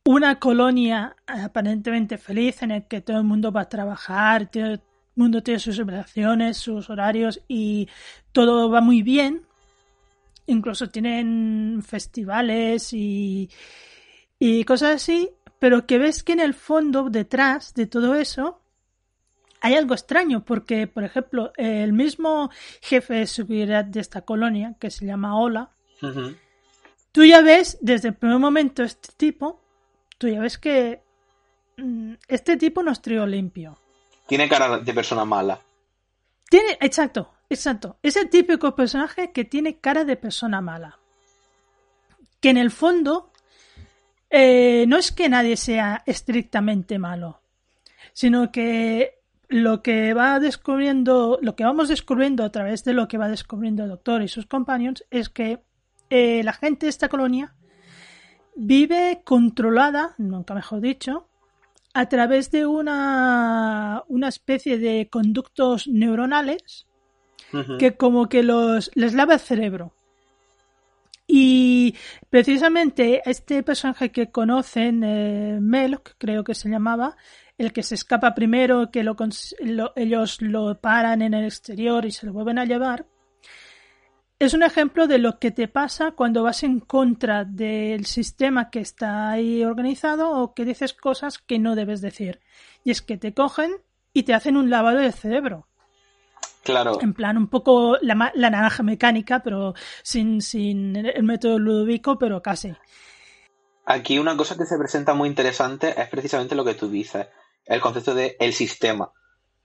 una 0.05 0.39
colonia 0.39 1.15
aparentemente 1.25 2.17
feliz 2.17 2.61
en 2.61 2.71
el 2.71 2.83
que 2.87 3.01
todo 3.01 3.17
el 3.17 3.23
mundo 3.23 3.51
va 3.51 3.61
a 3.61 3.69
trabajar, 3.69 4.49
mundo 5.15 5.43
tiene 5.43 5.59
sus 5.59 5.77
relaciones, 5.77 6.57
sus 6.57 6.89
horarios 6.89 7.41
y 7.47 7.87
todo 8.31 8.69
va 8.69 8.81
muy 8.81 9.01
bien. 9.01 9.43
Incluso 10.47 10.89
tienen 10.89 11.81
festivales 11.85 12.89
y 12.93 13.49
cosas 14.65 14.95
así, 14.95 15.29
pero 15.59 15.85
que 15.85 15.99
ves 15.99 16.23
que 16.23 16.33
en 16.33 16.39
el 16.39 16.53
fondo, 16.53 17.09
detrás 17.09 17.73
de 17.73 17.85
todo 17.85 18.15
eso, 18.15 18.61
hay 19.61 19.75
algo 19.75 19.93
extraño, 19.93 20.43
porque, 20.45 20.87
por 20.87 21.03
ejemplo, 21.03 21.51
el 21.57 21.93
mismo 21.93 22.49
jefe 22.81 23.15
de 23.15 23.27
seguridad 23.27 23.85
de 23.85 23.99
esta 23.99 24.21
colonia, 24.21 24.75
que 24.79 24.91
se 24.91 25.05
llama 25.05 25.39
Ola, 25.39 25.71
tú 27.11 27.25
ya 27.25 27.41
ves 27.41 27.77
desde 27.81 28.09
el 28.09 28.15
primer 28.15 28.39
momento 28.39 28.83
este 28.83 29.09
tipo, 29.17 29.61
tú 30.17 30.27
ya 30.27 30.39
ves 30.39 30.57
que 30.57 31.01
mm, 31.77 32.13
este 32.27 32.57
tipo 32.57 32.83
no 32.83 32.91
es 32.91 33.01
trío 33.01 33.25
limpio. 33.25 33.77
Tiene 34.27 34.47
cara 34.47 34.77
de 34.77 34.93
persona 34.93 35.25
mala. 35.25 35.59
Tiene, 36.49 36.77
exacto, 36.81 37.33
exacto. 37.49 37.97
Es 38.01 38.15
el 38.15 38.29
típico 38.29 38.75
personaje 38.75 39.31
que 39.31 39.45
tiene 39.45 39.79
cara 39.79 40.03
de 40.03 40.15
persona 40.15 40.61
mala. 40.61 40.99
Que 42.39 42.49
en 42.49 42.57
el 42.57 42.71
fondo 42.71 43.31
eh, 44.29 44.85
no 44.87 44.97
es 44.97 45.11
que 45.11 45.27
nadie 45.29 45.57
sea 45.57 46.03
estrictamente 46.05 46.99
malo, 46.99 47.41
sino 48.13 48.51
que 48.51 49.18
lo 49.49 49.81
que 49.81 50.13
va 50.13 50.39
descubriendo, 50.39 51.39
lo 51.41 51.55
que 51.55 51.63
vamos 51.63 51.89
descubriendo 51.89 52.43
a 52.43 52.51
través 52.51 52.83
de 52.83 52.93
lo 52.93 53.07
que 53.07 53.17
va 53.17 53.27
descubriendo 53.27 53.83
el 53.83 53.89
doctor 53.89 54.21
y 54.21 54.27
sus 54.27 54.45
companions 54.45 55.03
es 55.09 55.29
que 55.29 55.61
eh, 56.11 56.43
la 56.43 56.53
gente 56.53 56.85
de 56.85 56.91
esta 56.91 57.09
colonia 57.09 57.55
vive 58.55 59.21
controlada, 59.25 60.13
nunca 60.19 60.53
mejor 60.53 60.81
dicho, 60.81 61.27
a 61.93 62.07
través 62.07 62.51
de 62.51 62.67
una, 62.67 64.03
una 64.07 64.27
especie 64.27 64.77
de 64.77 65.09
conductos 65.09 65.87
neuronales 65.87 66.85
que 67.79 67.97
como 67.97 68.29
que 68.29 68.43
los, 68.43 68.91
les 68.93 69.15
lava 69.15 69.33
el 69.33 69.39
cerebro. 69.39 69.93
Y 71.25 71.95
precisamente 72.29 73.23
este 73.25 73.63
personaje 73.63 74.11
que 74.11 74.29
conocen, 74.29 75.03
eh, 75.03 75.59
Melk, 75.59 76.15
creo 76.19 76.43
que 76.43 76.53
se 76.53 76.69
llamaba, 76.69 77.17
el 77.59 77.73
que 77.73 77.83
se 77.83 77.95
escapa 77.95 78.33
primero, 78.33 78.89
que 78.89 79.03
lo, 79.03 79.15
ellos 79.95 80.41
lo 80.41 80.79
paran 80.79 81.21
en 81.21 81.33
el 81.33 81.43
exterior 81.43 82.05
y 82.05 82.11
se 82.11 82.25
lo 82.25 82.33
vuelven 82.33 82.57
a 82.57 82.65
llevar, 82.65 83.05
es 84.39 84.53
un 84.53 84.63
ejemplo 84.63 85.05
de 85.05 85.17
lo 85.17 85.37
que 85.37 85.51
te 85.51 85.67
pasa 85.67 86.11
cuando 86.11 86.43
vas 86.43 86.63
en 86.63 86.79
contra 86.79 87.43
del 87.43 88.05
sistema 88.05 88.69
que 88.69 88.79
está 88.79 89.31
ahí 89.31 89.65
organizado 89.65 90.31
o 90.31 90.53
que 90.53 90.63
dices 90.63 90.93
cosas 90.93 91.37
que 91.37 91.59
no 91.59 91.75
debes 91.75 91.99
decir. 91.99 92.39
Y 92.85 92.91
es 92.91 93.01
que 93.01 93.17
te 93.17 93.33
cogen 93.33 93.71
y 94.13 94.23
te 94.23 94.33
hacen 94.33 94.55
un 94.55 94.69
lavado 94.69 94.99
de 94.99 95.11
cerebro. 95.11 95.67
Claro. 96.63 96.99
En 97.01 97.13
plan, 97.13 97.37
un 97.37 97.47
poco 97.47 97.97
la, 98.01 98.31
la 98.33 98.49
naranja 98.49 98.83
mecánica, 98.83 99.41
pero 99.43 99.73
sin, 100.03 100.41
sin 100.41 100.95
el 100.95 101.23
método 101.23 101.59
ludovico, 101.59 102.17
pero 102.17 102.41
casi. 102.41 102.73
Aquí 103.85 104.19
una 104.19 104.37
cosa 104.37 104.55
que 104.55 104.65
se 104.65 104.77
presenta 104.77 105.13
muy 105.13 105.27
interesante 105.27 105.99
es 105.99 106.07
precisamente 106.07 106.55
lo 106.55 106.63
que 106.63 106.75
tú 106.75 106.89
dices, 106.89 107.27
el 107.69 107.79
concepto 107.79 108.13
de 108.13 108.35
el 108.39 108.53
sistema 108.53 109.11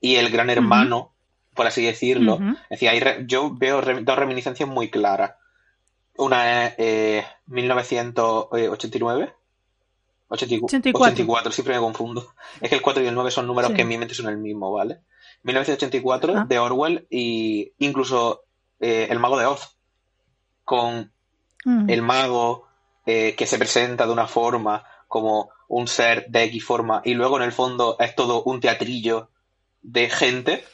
y 0.00 0.16
el 0.16 0.30
gran 0.30 0.50
hermano 0.50 1.14
por 1.54 1.66
así 1.66 1.84
decirlo. 1.84 2.38
Es 2.68 2.80
decir, 2.80 3.26
yo 3.26 3.54
veo 3.54 3.80
dos 3.80 4.18
reminiscencias 4.18 4.68
muy 4.68 4.90
claras. 4.90 5.34
Una 6.16 6.66
es 6.66 7.24
1989. 7.46 9.34
84. 10.28 10.90
84. 10.92 11.52
siempre 11.52 11.74
me 11.74 11.80
confundo. 11.80 12.34
Es 12.60 12.68
que 12.68 12.74
el 12.76 12.82
4 12.82 13.02
y 13.04 13.06
el 13.06 13.14
9 13.14 13.30
son 13.30 13.46
números 13.46 13.72
que 13.72 13.82
en 13.82 13.88
mi 13.88 13.98
mente 13.98 14.14
son 14.14 14.28
el 14.28 14.38
mismo, 14.38 14.72
¿vale? 14.72 15.00
1984 15.42 16.34
ah. 16.36 16.46
de 16.48 16.58
Orwell 16.58 17.06
y 17.10 17.72
incluso 17.78 18.44
eh, 18.80 19.06
El 19.10 19.20
Mago 19.20 19.38
de 19.38 19.46
Oz, 19.46 19.76
con 20.64 21.12
el 21.64 22.02
mago 22.02 22.68
eh, 23.06 23.34
que 23.38 23.46
se 23.46 23.56
presenta 23.56 24.06
de 24.06 24.12
una 24.12 24.26
forma 24.26 24.84
como 25.08 25.50
un 25.68 25.88
ser 25.88 26.26
de 26.28 26.44
X 26.44 26.64
forma 26.64 27.02
y 27.04 27.14
luego 27.14 27.36
en 27.36 27.42
el 27.44 27.52
fondo 27.52 27.96
es 27.98 28.14
todo 28.14 28.42
un 28.42 28.60
teatrillo 28.60 29.30
de 29.82 30.08
gente 30.08 30.64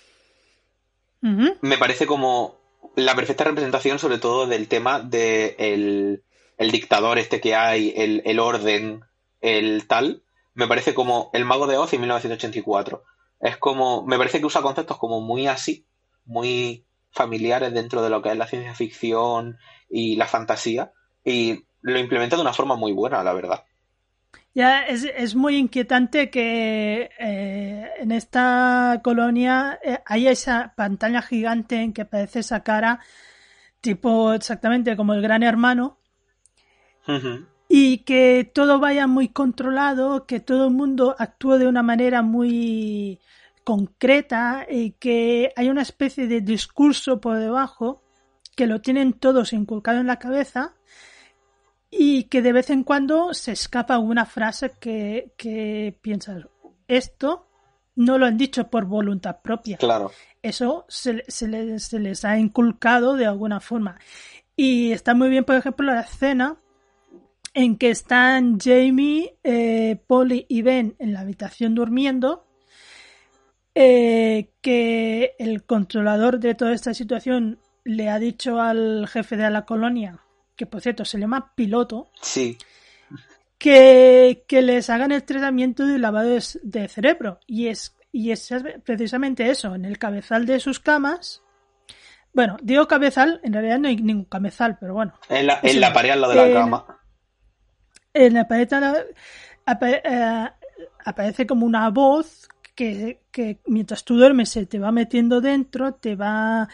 me 1.22 1.78
parece 1.78 2.06
como 2.06 2.58
la 2.96 3.14
perfecta 3.14 3.44
representación 3.44 3.98
sobre 3.98 4.18
todo 4.18 4.46
del 4.46 4.68
tema 4.68 5.00
de 5.00 5.54
el, 5.58 6.70
dictador 6.70 7.18
este 7.18 7.40
que 7.40 7.54
hay, 7.54 7.92
el, 7.96 8.38
orden, 8.38 9.04
el 9.40 9.86
tal. 9.86 10.22
Me 10.54 10.66
parece 10.66 10.94
como 10.94 11.30
el 11.32 11.44
mago 11.44 11.66
de 11.66 11.76
Oz 11.76 11.92
en 11.92 12.00
1984. 12.00 13.02
Es 13.40 13.56
como, 13.56 14.04
me 14.06 14.18
parece 14.18 14.40
que 14.40 14.46
usa 14.46 14.62
conceptos 14.62 14.98
como 14.98 15.20
muy 15.20 15.46
así, 15.46 15.86
muy 16.24 16.84
familiares 17.10 17.72
dentro 17.72 18.02
de 18.02 18.10
lo 18.10 18.22
que 18.22 18.30
es 18.30 18.36
la 18.36 18.46
ciencia 18.46 18.74
ficción 18.74 19.58
y 19.88 20.16
la 20.16 20.26
fantasía, 20.26 20.92
y 21.24 21.64
lo 21.80 21.98
implementa 21.98 22.36
de 22.36 22.42
una 22.42 22.52
forma 22.52 22.76
muy 22.76 22.92
buena, 22.92 23.24
la 23.24 23.32
verdad. 23.32 23.64
Ya 24.54 24.82
es, 24.82 25.04
es 25.04 25.36
muy 25.36 25.56
inquietante 25.56 26.28
que 26.28 27.10
eh, 27.18 27.90
en 27.98 28.10
esta 28.10 29.00
colonia 29.02 29.78
eh, 29.82 30.00
haya 30.06 30.32
esa 30.32 30.74
pantalla 30.76 31.22
gigante 31.22 31.76
en 31.76 31.92
que 31.92 32.02
aparece 32.02 32.40
esa 32.40 32.62
cara, 32.64 32.98
tipo 33.80 34.32
exactamente 34.32 34.96
como 34.96 35.14
el 35.14 35.22
gran 35.22 35.42
hermano, 35.44 35.98
y 37.68 37.98
que 37.98 38.50
todo 38.52 38.80
vaya 38.80 39.06
muy 39.06 39.28
controlado, 39.28 40.26
que 40.26 40.40
todo 40.40 40.66
el 40.66 40.74
mundo 40.74 41.14
actúe 41.18 41.58
de 41.58 41.68
una 41.68 41.82
manera 41.82 42.22
muy 42.22 43.20
concreta 43.62 44.66
y 44.68 44.92
que 44.92 45.52
hay 45.54 45.68
una 45.68 45.82
especie 45.82 46.26
de 46.26 46.40
discurso 46.40 47.20
por 47.20 47.38
debajo 47.38 48.02
que 48.56 48.66
lo 48.66 48.80
tienen 48.80 49.12
todos 49.12 49.52
inculcado 49.52 50.00
en 50.00 50.08
la 50.08 50.18
cabeza 50.18 50.74
y 51.90 52.24
que 52.24 52.42
de 52.42 52.52
vez 52.52 52.70
en 52.70 52.84
cuando 52.84 53.34
se 53.34 53.52
escapa 53.52 53.98
una 53.98 54.26
frase 54.26 54.72
que, 54.80 55.32
que 55.36 55.98
piensas, 56.00 56.46
esto 56.86 57.48
no 57.96 58.18
lo 58.18 58.26
han 58.26 58.36
dicho 58.36 58.68
por 58.68 58.84
voluntad 58.84 59.40
propia. 59.42 59.76
Claro. 59.76 60.10
Eso 60.42 60.86
se, 60.88 61.24
se, 61.28 61.48
les, 61.48 61.84
se 61.84 61.98
les 61.98 62.24
ha 62.24 62.38
inculcado 62.38 63.16
de 63.16 63.26
alguna 63.26 63.60
forma. 63.60 63.98
Y 64.56 64.92
está 64.92 65.14
muy 65.14 65.28
bien, 65.28 65.44
por 65.44 65.56
ejemplo, 65.56 65.86
la 65.86 66.02
escena 66.02 66.56
en 67.54 67.76
que 67.76 67.90
están 67.90 68.58
Jamie, 68.58 69.36
eh, 69.42 70.00
Polly 70.06 70.46
y 70.48 70.62
Ben 70.62 70.94
en 70.98 71.12
la 71.12 71.20
habitación 71.20 71.74
durmiendo 71.74 72.46
eh, 73.74 74.50
que 74.60 75.34
el 75.38 75.64
controlador 75.64 76.38
de 76.38 76.54
toda 76.54 76.72
esta 76.72 76.94
situación 76.94 77.58
le 77.84 78.08
ha 78.08 78.18
dicho 78.18 78.60
al 78.60 79.08
jefe 79.08 79.36
de 79.36 79.50
la 79.50 79.64
colonia, 79.64 80.20
que 80.60 80.66
por 80.66 80.82
cierto 80.82 81.06
se 81.06 81.18
llama 81.18 81.54
piloto, 81.54 82.10
Sí, 82.20 82.58
que, 83.56 84.44
que 84.46 84.60
les 84.60 84.90
hagan 84.90 85.10
el 85.10 85.24
tratamiento 85.24 85.86
de 85.86 85.98
lavado 85.98 86.28
de, 86.62 86.88
cerebro. 86.88 87.40
Y 87.46 87.68
es, 87.68 87.96
y 88.12 88.30
es 88.30 88.46
precisamente 88.84 89.48
eso, 89.48 89.74
en 89.74 89.86
el 89.86 89.96
cabezal 89.98 90.44
de 90.44 90.60
sus 90.60 90.78
camas. 90.78 91.42
Bueno, 92.34 92.58
digo 92.62 92.86
cabezal, 92.86 93.40
en 93.42 93.54
realidad 93.54 93.78
no 93.78 93.88
hay 93.88 93.96
ningún 93.96 94.26
cabezal, 94.26 94.76
pero 94.78 94.92
bueno. 94.92 95.14
en 95.30 95.46
la, 95.46 95.60
en 95.62 95.80
la 95.80 95.94
pared 95.94 96.10
al 96.10 96.20
lado 96.20 96.34
de 96.34 96.38
la 96.40 96.46
En- 96.48 96.52
cama. 96.54 97.00
En 98.12 98.34
la 98.34 98.46
pared 98.46 98.68
apa- 99.64 99.90
eh, 99.90 100.50
aparece 101.06 101.46
como 101.46 101.64
una 101.64 101.88
voz 101.88 102.48
que, 102.74 103.22
que 103.30 103.60
mientras 103.66 104.04
tú 104.04 104.18
duermes 104.18 104.50
se 104.50 104.66
te 104.66 104.78
va 104.78 104.92
metiendo 104.92 105.40
dentro, 105.40 105.94
te 105.94 106.16
va 106.16 106.68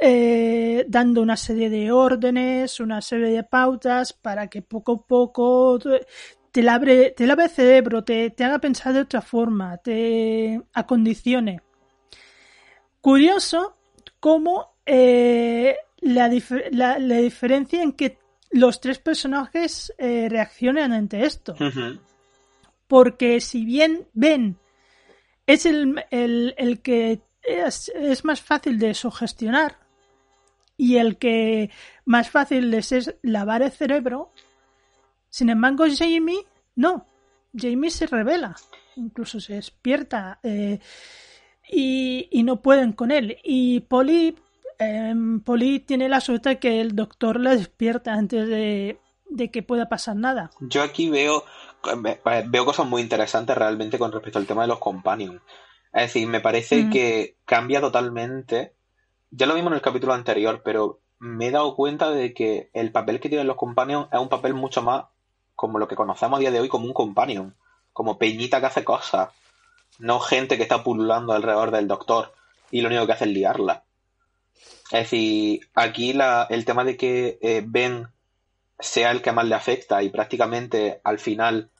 eh, 0.00 0.84
dando 0.88 1.20
una 1.22 1.36
serie 1.36 1.68
de 1.70 1.92
órdenes, 1.92 2.80
una 2.80 3.00
serie 3.02 3.28
de 3.28 3.44
pautas 3.44 4.12
para 4.12 4.48
que 4.48 4.62
poco 4.62 4.92
a 4.92 5.06
poco 5.06 5.78
te- 6.52 6.62
lave, 6.62 7.10
te 7.16 7.26
lave 7.26 7.44
el 7.44 7.50
cerebro, 7.50 8.02
te, 8.04 8.30
te 8.30 8.44
haga 8.44 8.58
pensar 8.58 8.92
de 8.94 9.00
otra 9.00 9.20
forma, 9.20 9.76
te 9.78 10.60
acondicione. 10.72 11.60
Curioso 13.00 13.76
cómo 14.18 14.74
eh, 14.84 15.76
la, 15.98 16.28
dif- 16.28 16.68
la- 16.70 16.98
la 16.98 17.16
diferencia 17.16 17.82
en 17.82 17.92
que 17.92 18.18
los 18.50 18.80
tres 18.80 18.98
personajes 18.98 19.92
eh, 19.98 20.28
reaccionan 20.28 20.92
ante 20.92 21.24
esto. 21.24 21.54
Porque 22.88 23.40
si 23.40 23.64
bien 23.64 24.08
Ben 24.12 24.58
es 25.46 25.66
el, 25.66 26.04
el- 26.10 26.54
el 26.58 26.80
que 26.82 27.22
es, 27.42 27.90
es 27.94 28.24
más 28.24 28.40
fácil 28.42 28.78
de 28.78 28.92
sugestionar 28.94 29.78
y 30.80 30.96
el 30.96 31.16
que 31.18 31.70
más 32.06 32.30
fácil 32.30 32.70
les 32.70 32.92
es 32.92 33.14
lavar 33.22 33.60
el 33.62 33.70
cerebro, 33.70 34.30
sin 35.28 35.50
embargo 35.50 35.84
Jamie 35.94 36.46
no. 36.74 37.06
Jamie 37.54 37.90
se 37.90 38.06
revela, 38.06 38.56
incluso 38.96 39.40
se 39.40 39.54
despierta 39.54 40.38
eh, 40.42 40.78
y, 41.68 42.28
y 42.30 42.42
no 42.44 42.62
pueden 42.62 42.92
con 42.92 43.10
él. 43.10 43.36
Y 43.42 43.80
Polly, 43.80 44.36
em, 44.78 45.40
Polly 45.40 45.80
tiene 45.80 46.08
la 46.08 46.20
suerte 46.20 46.58
que 46.58 46.80
el 46.80 46.94
doctor 46.94 47.40
la 47.40 47.56
despierta 47.56 48.14
antes 48.14 48.48
de, 48.48 48.98
de 49.28 49.50
que 49.50 49.62
pueda 49.62 49.88
pasar 49.88 50.16
nada. 50.16 50.50
Yo 50.60 50.82
aquí 50.82 51.10
veo, 51.10 51.44
ve- 52.02 52.20
veo 52.48 52.64
cosas 52.64 52.86
muy 52.86 53.02
interesantes 53.02 53.56
realmente 53.56 53.98
con 53.98 54.12
respecto 54.12 54.38
al 54.38 54.46
tema 54.46 54.62
de 54.62 54.68
los 54.68 54.78
companions. 54.78 55.42
Es 55.92 56.02
decir, 56.02 56.28
me 56.28 56.40
parece 56.40 56.84
Mm. 56.84 56.90
que 56.90 57.36
cambia 57.44 57.80
totalmente. 57.80 58.74
Ya 59.30 59.46
lo 59.46 59.54
vimos 59.54 59.70
en 59.70 59.76
el 59.76 59.82
capítulo 59.82 60.12
anterior, 60.12 60.62
pero 60.64 61.00
me 61.20 61.48
he 61.48 61.50
dado 61.50 61.76
cuenta 61.76 62.10
de 62.10 62.34
que 62.34 62.70
el 62.72 62.90
papel 62.90 63.20
que 63.20 63.28
tienen 63.28 63.46
los 63.46 63.56
companions 63.56 64.08
es 64.12 64.18
un 64.18 64.28
papel 64.28 64.54
mucho 64.54 64.82
más 64.82 65.04
como 65.54 65.78
lo 65.78 65.86
que 65.86 65.94
conocemos 65.94 66.38
a 66.38 66.40
día 66.40 66.50
de 66.50 66.58
hoy 66.58 66.68
como 66.68 66.86
un 66.86 66.94
companion, 66.94 67.54
como 67.92 68.18
peñita 68.18 68.60
que 68.60 68.66
hace 68.66 68.82
cosas, 68.82 69.28
no 69.98 70.18
gente 70.18 70.56
que 70.56 70.62
está 70.62 70.82
pululando 70.82 71.32
alrededor 71.32 71.70
del 71.70 71.86
doctor 71.86 72.32
y 72.70 72.80
lo 72.80 72.88
único 72.88 73.06
que 73.06 73.12
hace 73.12 73.26
es 73.26 73.30
liarla. 73.30 73.84
Es 74.90 75.02
decir, 75.02 75.68
aquí 75.74 76.12
la, 76.12 76.46
el 76.50 76.64
tema 76.64 76.82
de 76.82 76.96
que 76.96 77.38
eh, 77.42 77.62
Ben 77.64 78.08
sea 78.78 79.10
el 79.10 79.22
que 79.22 79.32
más 79.32 79.44
le 79.44 79.54
afecta 79.54 80.02
y 80.02 80.08
prácticamente 80.08 81.00
al 81.04 81.18
final, 81.18 81.70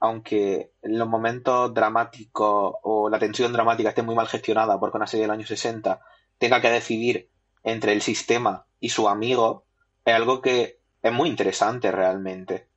aunque 0.00 0.72
en 0.82 0.98
los 0.98 1.08
momentos 1.08 1.72
dramáticos 1.72 2.74
o 2.82 3.08
la 3.08 3.18
tensión 3.18 3.52
dramática 3.52 3.90
esté 3.90 4.02
muy 4.02 4.14
mal 4.14 4.28
gestionada 4.28 4.78
porque 4.78 4.96
una 4.96 5.06
serie 5.06 5.24
del 5.24 5.30
año 5.30 5.46
60 5.46 6.00
tenga 6.38 6.60
que 6.60 6.70
decidir 6.70 7.28
entre 7.64 7.92
el 7.92 8.02
sistema 8.02 8.66
y 8.80 8.90
su 8.90 9.08
amigo, 9.08 9.64
es 10.04 10.14
algo 10.14 10.40
que 10.40 10.78
es 11.02 11.12
muy 11.12 11.28
interesante 11.28 11.92
realmente. 11.92 12.68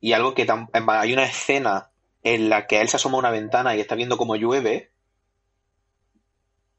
Y 0.00 0.12
algo 0.12 0.34
que 0.34 0.46
hay 0.50 1.12
una 1.12 1.24
escena 1.24 1.90
en 2.22 2.48
la 2.48 2.66
que 2.66 2.80
él 2.80 2.88
se 2.88 2.96
asoma 2.96 3.16
a 3.16 3.20
una 3.20 3.30
ventana 3.30 3.76
y 3.76 3.80
está 3.80 3.94
viendo 3.94 4.16
cómo 4.16 4.36
llueve, 4.36 4.92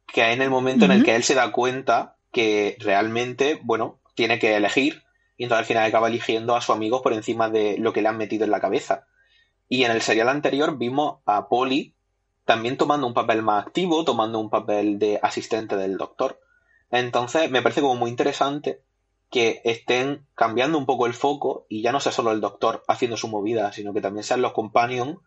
que 0.07 0.31
en 0.31 0.41
el 0.41 0.49
momento 0.49 0.85
en 0.85 0.91
el 0.91 1.03
que 1.03 1.15
él 1.15 1.23
se 1.23 1.35
da 1.35 1.51
cuenta 1.51 2.17
que 2.31 2.77
realmente, 2.79 3.59
bueno, 3.63 3.99
tiene 4.15 4.39
que 4.39 4.55
elegir 4.55 5.03
y 5.37 5.43
entonces 5.43 5.61
al 5.61 5.67
final 5.67 5.85
acaba 5.85 6.07
eligiendo 6.07 6.55
a 6.55 6.61
su 6.61 6.73
amigo 6.73 7.01
por 7.01 7.13
encima 7.13 7.49
de 7.49 7.77
lo 7.77 7.93
que 7.93 8.01
le 8.01 8.09
han 8.09 8.17
metido 8.17 8.43
en 8.45 8.51
la 8.51 8.59
cabeza. 8.59 9.07
Y 9.67 9.85
en 9.85 9.91
el 9.91 10.01
serial 10.01 10.29
anterior 10.29 10.77
vimos 10.77 11.19
a 11.25 11.47
Polly 11.47 11.95
también 12.45 12.77
tomando 12.77 13.07
un 13.07 13.13
papel 13.13 13.41
más 13.41 13.65
activo, 13.65 14.03
tomando 14.03 14.39
un 14.39 14.49
papel 14.49 14.99
de 14.99 15.19
asistente 15.21 15.75
del 15.75 15.97
doctor. 15.97 16.39
Entonces 16.89 17.49
me 17.49 17.61
parece 17.61 17.81
como 17.81 17.95
muy 17.95 18.09
interesante 18.09 18.81
que 19.29 19.61
estén 19.63 20.25
cambiando 20.35 20.77
un 20.77 20.85
poco 20.85 21.05
el 21.05 21.13
foco 21.13 21.65
y 21.69 21.81
ya 21.81 21.91
no 21.91 22.01
sea 22.01 22.11
solo 22.11 22.31
el 22.31 22.41
doctor 22.41 22.83
haciendo 22.87 23.15
su 23.15 23.29
movida, 23.29 23.71
sino 23.71 23.93
que 23.93 24.01
también 24.01 24.23
sean 24.23 24.41
los 24.41 24.51
companions 24.51 25.19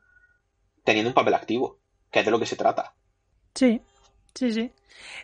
teniendo 0.84 1.08
un 1.10 1.14
papel 1.14 1.34
activo, 1.34 1.78
que 2.10 2.20
es 2.20 2.24
de 2.24 2.30
lo 2.30 2.38
que 2.38 2.46
se 2.46 2.56
trata. 2.56 2.94
Sí, 3.54 3.80
sí, 4.34 4.52
sí. 4.52 4.70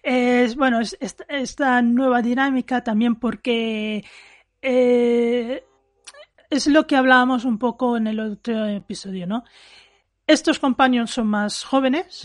Es 0.03 0.57
bueno, 0.57 0.81
es, 0.81 0.97
esta, 1.01 1.25
esta 1.29 1.83
nueva 1.83 2.23
dinámica 2.23 2.83
también 2.83 3.17
porque 3.17 4.03
eh, 4.63 5.63
es 6.49 6.67
lo 6.67 6.87
que 6.87 6.97
hablábamos 6.97 7.45
un 7.45 7.59
poco 7.59 7.99
en 7.99 8.07
el 8.07 8.19
otro 8.19 8.67
episodio, 8.67 9.27
¿no? 9.27 9.45
Estos 10.31 10.59
companions 10.59 11.11
son 11.11 11.27
más 11.27 11.65
jóvenes, 11.65 12.23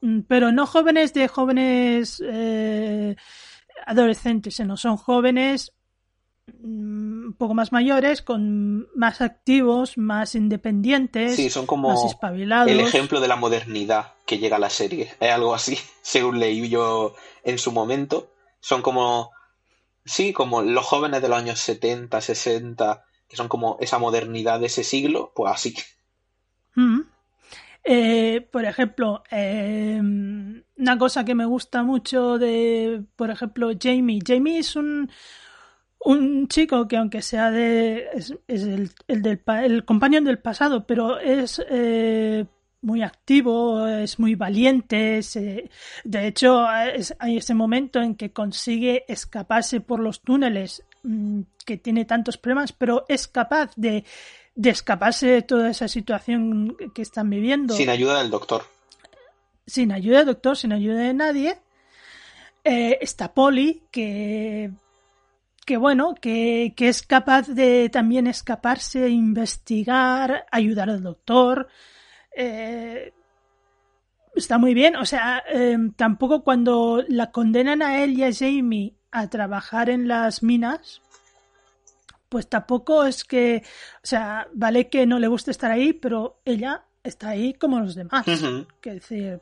mm, 0.00 0.20
pero 0.26 0.50
no 0.50 0.66
jóvenes 0.66 1.14
de 1.14 1.28
jóvenes 1.28 2.22
eh, 2.26 3.14
adolescentes, 3.86 4.56
sino 4.56 4.76
son 4.76 4.96
jóvenes 4.96 5.72
mm, 6.46 7.26
un 7.26 7.34
poco 7.38 7.54
más 7.54 7.70
mayores, 7.70 8.22
con 8.22 8.88
más 8.96 9.20
activos, 9.20 9.96
más 9.96 10.34
independientes, 10.34 11.36
Sí, 11.36 11.48
son 11.48 11.62
más 11.62 11.68
como 11.68 12.06
espabilados. 12.06 12.70
el 12.70 12.80
ejemplo 12.80 13.20
de 13.20 13.28
la 13.28 13.36
modernidad 13.36 14.14
que 14.26 14.38
llega 14.38 14.56
a 14.56 14.60
la 14.60 14.70
serie. 14.70 15.12
Es 15.20 15.30
algo 15.30 15.54
así, 15.54 15.78
según 16.02 16.40
leí 16.40 16.68
yo 16.68 17.14
en 17.44 17.58
su 17.58 17.70
momento. 17.70 18.32
Son 18.60 18.82
como, 18.82 19.30
sí, 20.04 20.32
como 20.32 20.62
los 20.62 20.84
jóvenes 20.84 21.22
de 21.22 21.28
los 21.28 21.38
años 21.38 21.60
70, 21.60 22.20
60, 22.20 23.04
que 23.28 23.36
son 23.36 23.48
como 23.48 23.76
esa 23.80 23.98
modernidad 23.98 24.58
de 24.60 24.66
ese 24.66 24.82
siglo, 24.84 25.32
pues 25.34 25.52
así. 25.54 25.74
Mm. 26.74 27.11
Eh, 27.84 28.46
por 28.52 28.64
ejemplo, 28.64 29.22
eh, 29.30 30.00
una 30.00 30.98
cosa 30.98 31.24
que 31.24 31.34
me 31.34 31.44
gusta 31.46 31.82
mucho 31.82 32.38
de, 32.38 33.02
por 33.16 33.30
ejemplo, 33.30 33.70
Jamie. 33.80 34.20
Jamie 34.24 34.58
es 34.58 34.76
un, 34.76 35.10
un 36.00 36.48
chico 36.48 36.88
que 36.88 36.96
aunque 36.96 37.22
sea 37.22 37.50
de, 37.50 38.08
es, 38.14 38.34
es 38.48 38.62
el, 38.64 38.90
el 39.08 39.22
del, 39.22 39.42
el 39.64 39.84
compañero 39.84 40.24
del 40.26 40.38
pasado, 40.38 40.86
pero 40.86 41.18
es 41.18 41.62
eh, 41.70 42.46
muy 42.82 43.02
activo, 43.02 43.86
es 43.86 44.18
muy 44.18 44.34
valiente. 44.36 45.22
se- 45.22 45.70
de 46.04 46.26
hecho, 46.26 46.66
es- 46.72 47.14
hay 47.18 47.36
ese 47.38 47.54
momento 47.54 48.00
en 48.00 48.14
que 48.16 48.32
consigue 48.32 49.04
escaparse 49.08 49.80
por 49.80 50.00
los 50.00 50.22
túneles 50.22 50.84
mm, 51.04 51.42
que 51.66 51.76
tiene 51.78 52.04
tantos 52.04 52.38
problemas, 52.38 52.72
pero 52.72 53.04
es 53.08 53.28
capaz 53.28 53.72
de, 53.76 54.04
de 54.54 54.70
escaparse 54.70 55.26
de 55.28 55.42
toda 55.42 55.70
esa 55.70 55.88
situación 55.88 56.76
que 56.94 57.02
están 57.02 57.30
viviendo 57.30 57.74
Sin 57.74 57.88
ayuda 57.88 58.18
del 58.18 58.30
doctor. 58.30 58.64
sin 59.66 59.92
ayuda 59.92 60.18
del 60.18 60.26
doctor, 60.26 60.56
sin 60.56 60.72
ayuda 60.72 61.00
de 61.00 61.14
nadie. 61.14 61.58
Eh, 62.64 62.98
está 63.00 63.32
Polly, 63.32 63.82
que, 63.90 64.70
que 65.64 65.76
bueno, 65.76 66.14
que, 66.14 66.74
que 66.76 66.88
es 66.88 67.02
capaz 67.02 67.48
de 67.48 67.88
también 67.88 68.26
escaparse, 68.26 69.08
investigar, 69.08 70.46
ayudar 70.50 70.90
al 70.90 71.02
doctor. 71.02 71.68
Eh, 72.36 73.12
está 74.36 74.58
muy 74.58 74.74
bien, 74.74 74.96
o 74.96 75.04
sea, 75.04 75.42
eh, 75.50 75.76
tampoco 75.96 76.44
cuando 76.44 77.02
la 77.08 77.30
condenan 77.32 77.82
a 77.82 78.02
él 78.02 78.18
y 78.18 78.24
a 78.24 78.32
Jamie 78.32 78.94
a 79.10 79.28
trabajar 79.28 79.90
en 79.90 80.08
las 80.08 80.42
minas, 80.42 81.02
pues 82.32 82.48
tampoco 82.48 83.04
es 83.04 83.26
que, 83.26 83.62
o 83.96 84.06
sea, 84.06 84.48
vale 84.54 84.88
que 84.88 85.04
no 85.04 85.18
le 85.18 85.28
guste 85.28 85.50
estar 85.50 85.70
ahí, 85.70 85.92
pero 85.92 86.40
ella 86.46 86.82
está 87.04 87.28
ahí 87.28 87.52
como 87.52 87.78
los 87.78 87.94
demás. 87.94 88.26
Ujú. 88.26 88.66
Que 88.80 88.94
decir, 88.94 89.40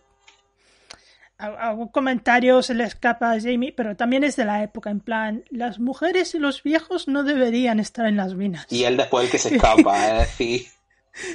algún 1.38 1.86
comentario 1.86 2.60
se 2.64 2.74
le 2.74 2.82
escapa 2.82 3.30
a 3.30 3.40
Jamie, 3.40 3.72
pero 3.72 3.96
también 3.96 4.24
es 4.24 4.34
de 4.34 4.44
la 4.44 4.64
época, 4.64 4.90
en 4.90 4.98
plan, 4.98 5.44
las 5.50 5.78
mujeres 5.78 6.34
y 6.34 6.40
los 6.40 6.64
viejos 6.64 7.06
no 7.06 7.22
deberían 7.22 7.78
estar 7.78 8.06
en 8.06 8.16
las 8.16 8.34
minas. 8.34 8.66
Y 8.70 8.82
él 8.82 8.96
después 8.96 9.26
el 9.26 9.30
que 9.30 9.38
se 9.38 9.54
escapa, 9.54 10.08
es 10.08 10.18
decir. 10.18 10.66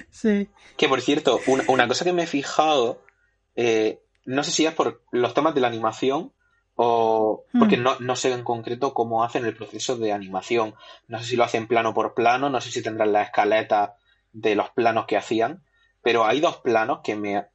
Sí. 0.10 0.50
Que 0.76 0.90
por 0.90 1.00
cierto, 1.00 1.40
una, 1.48 1.64
una 1.70 1.88
cosa 1.88 2.04
que 2.04 2.12
me 2.12 2.24
he 2.24 2.28
fijado, 2.28 3.02
eh, 3.56 4.02
no 4.26 4.44
sé 4.44 4.52
si 4.52 4.66
es 4.66 4.74
por 4.74 5.06
los 5.12 5.34
temas 5.34 5.56
de 5.56 5.62
la 5.62 5.68
animación 5.68 6.34
o 6.76 7.46
porque 7.58 7.78
Hmm. 7.78 7.84
no, 7.84 8.00
no 8.00 8.16
sé 8.16 8.32
en 8.34 8.44
concreto 8.44 8.94
cómo 8.94 9.24
hacen 9.24 9.46
el 9.46 9.56
proceso 9.56 9.96
de 9.98 10.12
animación. 10.12 10.76
No 11.08 11.20
sé 11.20 11.26
si 11.26 11.36
lo 11.36 11.44
hacen 11.44 11.68
plano 11.68 11.94
por 11.94 12.14
plano, 12.14 12.50
no 12.50 12.60
sé 12.62 12.72
si 12.72 12.84
tendrán 12.84 13.14
la 13.14 13.24
escaleta 13.24 13.96
de 14.34 14.56
los 14.56 14.70
planos 14.72 15.06
que 15.06 15.18
hacían, 15.18 15.64
pero 16.02 16.26
hay 16.26 16.42
dos 16.42 16.58
planos 16.58 17.00
que 17.04 17.16
me 17.16 17.48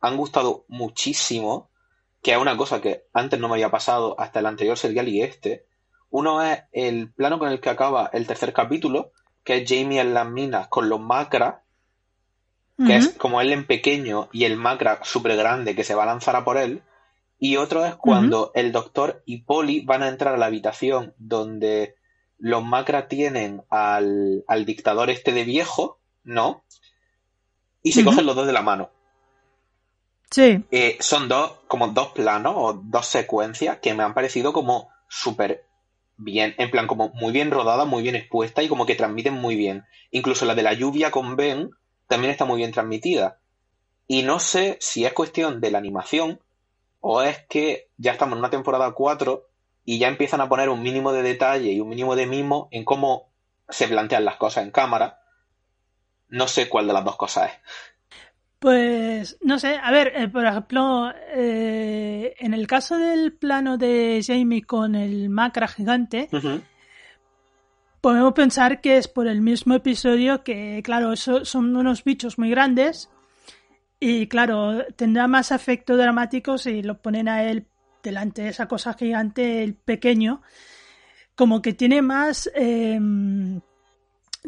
han 0.00 0.16
gustado 0.16 0.64
muchísimo, 0.68 1.70
que 2.22 2.32
es 2.32 2.38
una 2.38 2.56
cosa 2.56 2.80
que 2.80 3.06
antes 3.14 3.40
no 3.40 3.48
me 3.48 3.54
había 3.54 3.70
pasado 3.70 4.14
hasta 4.20 4.40
el 4.40 4.46
anterior 4.46 4.76
serial 4.76 5.08
y 5.08 5.22
este. 5.22 5.66
Uno 6.10 6.42
es 6.42 6.62
el 6.72 7.12
plano 7.12 7.38
con 7.38 7.48
el 7.48 7.60
que 7.60 7.70
acaba 7.70 8.10
el 8.12 8.26
tercer 8.26 8.52
capítulo, 8.52 9.12
que 9.42 9.58
es 9.58 9.68
Jamie 9.68 10.00
en 10.00 10.12
las 10.12 10.28
minas 10.28 10.68
con 10.68 10.88
los 10.88 11.00
macras, 11.00 11.56
que 12.86 12.96
es 12.96 13.10
como 13.10 13.40
él 13.42 13.52
en 13.52 13.66
pequeño 13.66 14.28
y 14.32 14.44
el 14.44 14.56
macra 14.56 15.00
súper 15.02 15.36
grande 15.36 15.74
que 15.74 15.84
se 15.84 15.94
va 15.94 16.04
a 16.04 16.06
lanzar 16.06 16.34
a 16.36 16.44
por 16.44 16.56
él. 16.56 16.82
Y 17.42 17.56
otro 17.56 17.86
es 17.86 17.94
cuando 17.94 18.52
el 18.54 18.70
doctor 18.70 19.22
y 19.24 19.38
Polly 19.38 19.80
van 19.80 20.02
a 20.02 20.08
entrar 20.08 20.34
a 20.34 20.36
la 20.36 20.46
habitación 20.46 21.14
donde 21.16 21.96
los 22.36 22.62
macra 22.62 23.08
tienen 23.08 23.62
al, 23.70 24.44
al 24.46 24.66
dictador 24.66 25.08
este 25.08 25.32
de 25.32 25.44
viejo, 25.44 25.98
¿no? 26.22 26.62
Y 27.82 27.92
se 27.92 28.04
cogen 28.04 28.26
los 28.26 28.36
dos 28.36 28.46
de 28.46 28.52
la 28.52 28.60
mano. 28.60 28.90
Sí. 30.30 30.62
Eh, 30.70 30.98
son 31.00 31.28
dos, 31.28 31.52
como 31.66 31.88
dos 31.88 32.08
planos 32.08 32.52
o 32.56 32.74
dos 32.74 33.06
secuencias 33.06 33.78
que 33.78 33.94
me 33.94 34.02
han 34.02 34.12
parecido 34.12 34.52
como 34.52 34.90
súper 35.08 35.64
bien, 36.18 36.54
en 36.58 36.70
plan 36.70 36.86
como 36.86 37.08
muy 37.14 37.32
bien 37.32 37.50
rodada, 37.50 37.86
muy 37.86 38.02
bien 38.02 38.16
expuesta 38.16 38.62
y 38.62 38.68
como 38.68 38.84
que 38.84 38.96
transmiten 38.96 39.32
muy 39.32 39.56
bien. 39.56 39.86
Incluso 40.10 40.44
la 40.44 40.54
de 40.54 40.62
la 40.62 40.74
lluvia 40.74 41.10
con 41.10 41.36
Ben 41.36 41.70
también 42.06 42.32
está 42.32 42.44
muy 42.44 42.58
bien 42.58 42.72
transmitida. 42.72 43.40
Y 44.06 44.24
no 44.24 44.40
sé 44.40 44.76
si 44.80 45.06
es 45.06 45.14
cuestión 45.14 45.62
de 45.62 45.70
la 45.70 45.78
animación 45.78 46.40
o 47.00 47.22
es 47.22 47.38
que 47.48 47.88
ya 47.96 48.12
estamos 48.12 48.34
en 48.34 48.40
una 48.40 48.50
temporada 48.50 48.92
4 48.92 49.46
y 49.84 49.98
ya 49.98 50.08
empiezan 50.08 50.40
a 50.40 50.48
poner 50.48 50.68
un 50.68 50.82
mínimo 50.82 51.12
de 51.12 51.22
detalle 51.22 51.72
y 51.72 51.80
un 51.80 51.88
mínimo 51.88 52.14
de 52.14 52.26
mimo 52.26 52.68
en 52.70 52.84
cómo 52.84 53.30
se 53.68 53.88
plantean 53.88 54.24
las 54.24 54.36
cosas 54.36 54.64
en 54.64 54.70
cámara. 54.70 55.20
No 56.28 56.46
sé 56.46 56.68
cuál 56.68 56.86
de 56.86 56.92
las 56.92 57.04
dos 57.04 57.16
cosas 57.16 57.50
es. 57.50 57.58
Pues 58.58 59.38
no 59.40 59.58
sé, 59.58 59.80
a 59.82 59.90
ver, 59.90 60.12
eh, 60.14 60.28
por 60.28 60.44
ejemplo, 60.44 61.10
eh, 61.34 62.34
en 62.38 62.52
el 62.52 62.66
caso 62.66 62.98
del 62.98 63.32
plano 63.32 63.78
de 63.78 64.22
Jamie 64.24 64.62
con 64.62 64.94
el 64.94 65.30
macra 65.30 65.66
gigante, 65.66 66.28
podemos 68.02 68.34
pensar 68.34 68.82
que 68.82 68.98
es 68.98 69.08
por 69.08 69.28
el 69.28 69.40
mismo 69.40 69.74
episodio 69.74 70.44
que, 70.44 70.82
claro, 70.84 71.16
son 71.16 71.74
unos 71.74 72.04
bichos 72.04 72.38
muy 72.38 72.50
grandes 72.50 73.08
y, 74.00 74.26
claro, 74.28 74.86
tendrá 74.96 75.28
más 75.28 75.50
efecto 75.50 75.96
dramático 75.96 76.56
si 76.56 76.82
lo 76.82 77.00
ponen 77.02 77.28
a 77.28 77.44
él 77.44 77.66
delante 78.02 78.42
de 78.42 78.48
esa 78.48 78.66
cosa 78.66 78.94
gigante, 78.94 79.62
el 79.62 79.74
pequeño, 79.74 80.40
como 81.34 81.60
que 81.60 81.74
tiene 81.74 82.00
más, 82.00 82.50
eh, 82.54 82.98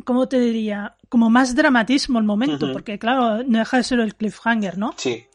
¿cómo 0.04 0.26
te 0.26 0.40
diría? 0.40 0.96
Como 1.10 1.28
más 1.28 1.54
dramatismo 1.54 2.18
el 2.18 2.24
momento, 2.24 2.72
porque, 2.72 2.98
claro, 2.98 3.44
no 3.44 3.58
deja 3.58 3.76
de 3.76 3.82
ser 3.84 4.00
el 4.00 4.14
cliffhanger, 4.14 4.78
¿no? 4.78 4.94
Sí. 4.96 5.26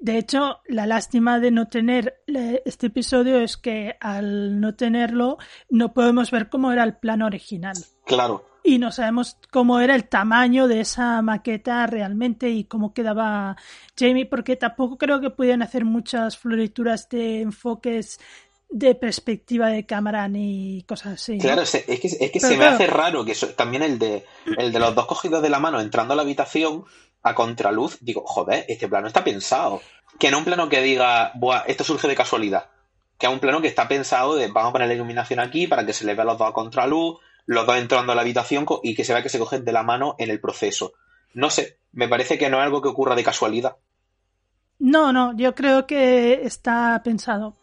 De 0.00 0.18
hecho, 0.18 0.58
la 0.66 0.86
lástima 0.86 1.38
de 1.38 1.52
no 1.52 1.68
tener 1.68 2.22
este 2.26 2.88
episodio 2.88 3.38
es 3.38 3.56
que 3.56 3.96
al 4.00 4.60
no 4.60 4.74
tenerlo 4.74 5.38
no 5.70 5.94
podemos 5.94 6.30
ver 6.32 6.48
cómo 6.48 6.72
era 6.72 6.82
el 6.82 6.96
plano 6.96 7.26
original. 7.26 7.76
Claro. 8.04 8.44
Y 8.66 8.78
no 8.78 8.90
sabemos 8.90 9.36
cómo 9.50 9.78
era 9.78 9.94
el 9.94 10.08
tamaño 10.08 10.66
de 10.68 10.80
esa 10.80 11.20
maqueta 11.20 11.86
realmente 11.86 12.48
y 12.48 12.64
cómo 12.64 12.94
quedaba 12.94 13.56
Jamie, 13.94 14.24
porque 14.24 14.56
tampoco 14.56 14.96
creo 14.96 15.20
que 15.20 15.28
pudieran 15.28 15.60
hacer 15.60 15.84
muchas 15.84 16.38
florituras 16.38 17.10
de 17.10 17.42
enfoques 17.42 18.18
de 18.70 18.94
perspectiva 18.94 19.68
de 19.68 19.84
cámara 19.84 20.26
ni 20.28 20.82
cosas 20.88 21.12
así. 21.12 21.38
Claro, 21.38 21.60
es 21.60 21.70
que, 21.70 21.84
es 21.86 22.30
que 22.30 22.40
se 22.40 22.56
me 22.56 22.64
hace 22.64 22.86
raro 22.86 23.22
que 23.24 23.34
también 23.54 23.82
el 23.82 23.98
de, 23.98 24.24
el 24.56 24.72
de 24.72 24.78
los 24.78 24.94
dos 24.94 25.06
cogidos 25.06 25.42
de 25.42 25.50
la 25.50 25.60
mano 25.60 25.78
entrando 25.78 26.14
a 26.14 26.16
la 26.16 26.22
habitación 26.22 26.84
a 27.22 27.34
contraluz, 27.34 27.98
digo, 28.00 28.24
joder, 28.26 28.64
este 28.68 28.88
plano 28.88 29.06
está 29.06 29.22
pensado. 29.22 29.82
Que 30.18 30.30
no 30.30 30.38
un 30.38 30.44
plano 30.44 30.68
que 30.68 30.80
diga, 30.80 31.32
buah, 31.34 31.64
esto 31.66 31.84
surge 31.84 32.08
de 32.08 32.14
casualidad. 32.14 32.70
Que 33.18 33.26
es 33.26 33.32
un 33.32 33.40
plano 33.40 33.60
que 33.60 33.68
está 33.68 33.86
pensado 33.88 34.36
de, 34.36 34.48
vamos 34.48 34.70
a 34.70 34.72
poner 34.72 34.88
la 34.88 34.94
iluminación 34.94 35.40
aquí 35.40 35.66
para 35.66 35.84
que 35.84 35.92
se 35.92 36.04
le 36.04 36.14
vea 36.14 36.24
los 36.24 36.38
dos 36.38 36.48
a 36.48 36.52
contraluz, 36.52 37.18
los 37.46 37.66
dos 37.66 37.76
entrando 37.76 38.12
a 38.12 38.14
la 38.14 38.22
habitación 38.22 38.66
y 38.82 38.94
que 38.94 39.04
se 39.04 39.12
vea 39.12 39.22
que 39.22 39.28
se 39.28 39.38
cogen 39.38 39.64
de 39.64 39.72
la 39.72 39.82
mano 39.82 40.16
en 40.18 40.30
el 40.30 40.40
proceso. 40.40 40.92
No 41.34 41.50
sé, 41.50 41.78
me 41.92 42.08
parece 42.08 42.38
que 42.38 42.48
no 42.48 42.58
es 42.58 42.64
algo 42.64 42.80
que 42.80 42.88
ocurra 42.88 43.14
de 43.14 43.24
casualidad. 43.24 43.76
No, 44.78 45.12
no, 45.12 45.36
yo 45.36 45.54
creo 45.54 45.86
que 45.86 46.44
está 46.44 47.00
pensado. 47.04 47.56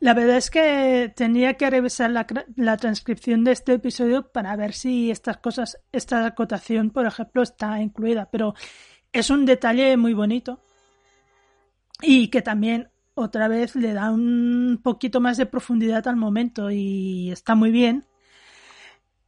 La 0.00 0.14
verdad 0.14 0.38
es 0.38 0.50
que 0.50 1.12
tenía 1.14 1.54
que 1.54 1.68
revisar 1.68 2.10
la, 2.10 2.76
transcripción 2.78 3.44
de 3.44 3.52
este 3.52 3.74
episodio 3.74 4.32
para 4.32 4.56
ver 4.56 4.72
si 4.72 5.10
estas 5.10 5.36
cosas, 5.36 5.78
esta 5.92 6.24
acotación, 6.24 6.90
por 6.90 7.06
ejemplo, 7.06 7.42
está 7.42 7.80
incluida, 7.82 8.30
pero 8.32 8.54
es 9.12 9.28
un 9.28 9.44
detalle 9.44 9.98
muy 9.98 10.14
bonito 10.14 10.60
y 12.00 12.28
que 12.28 12.40
también 12.40 12.88
otra 13.14 13.46
vez 13.48 13.76
le 13.76 13.92
da 13.92 14.10
un 14.10 14.80
poquito 14.82 15.20
más 15.20 15.36
de 15.36 15.44
profundidad 15.44 16.08
al 16.08 16.16
momento 16.16 16.70
y 16.70 17.30
está 17.30 17.54
muy 17.54 17.70
bien. 17.70 18.06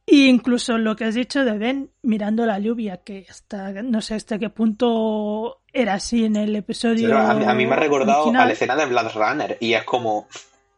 Y 0.05 0.27
incluso 0.27 0.77
lo 0.77 0.95
que 0.95 1.05
has 1.05 1.15
dicho 1.15 1.45
de 1.45 1.57
Ben 1.57 1.91
mirando 2.01 2.45
la 2.45 2.59
lluvia, 2.59 2.97
que 2.97 3.19
está, 3.19 3.71
no 3.71 4.01
sé 4.01 4.15
hasta 4.15 4.37
qué 4.37 4.49
punto 4.49 5.61
era 5.71 5.93
así 5.93 6.25
en 6.25 6.35
el 6.35 6.55
episodio. 6.55 7.17
a, 7.17 7.33
mí, 7.53 7.65
me 7.65 7.73
ha 7.73 7.77
recordado 7.77 8.29
a 8.29 8.45
la 8.45 8.51
escena 8.51 8.75
de 8.75 8.85
Blood 8.85 9.13
Runner 9.13 9.57
y 9.61 9.73
es 9.73 9.83
como 9.83 10.27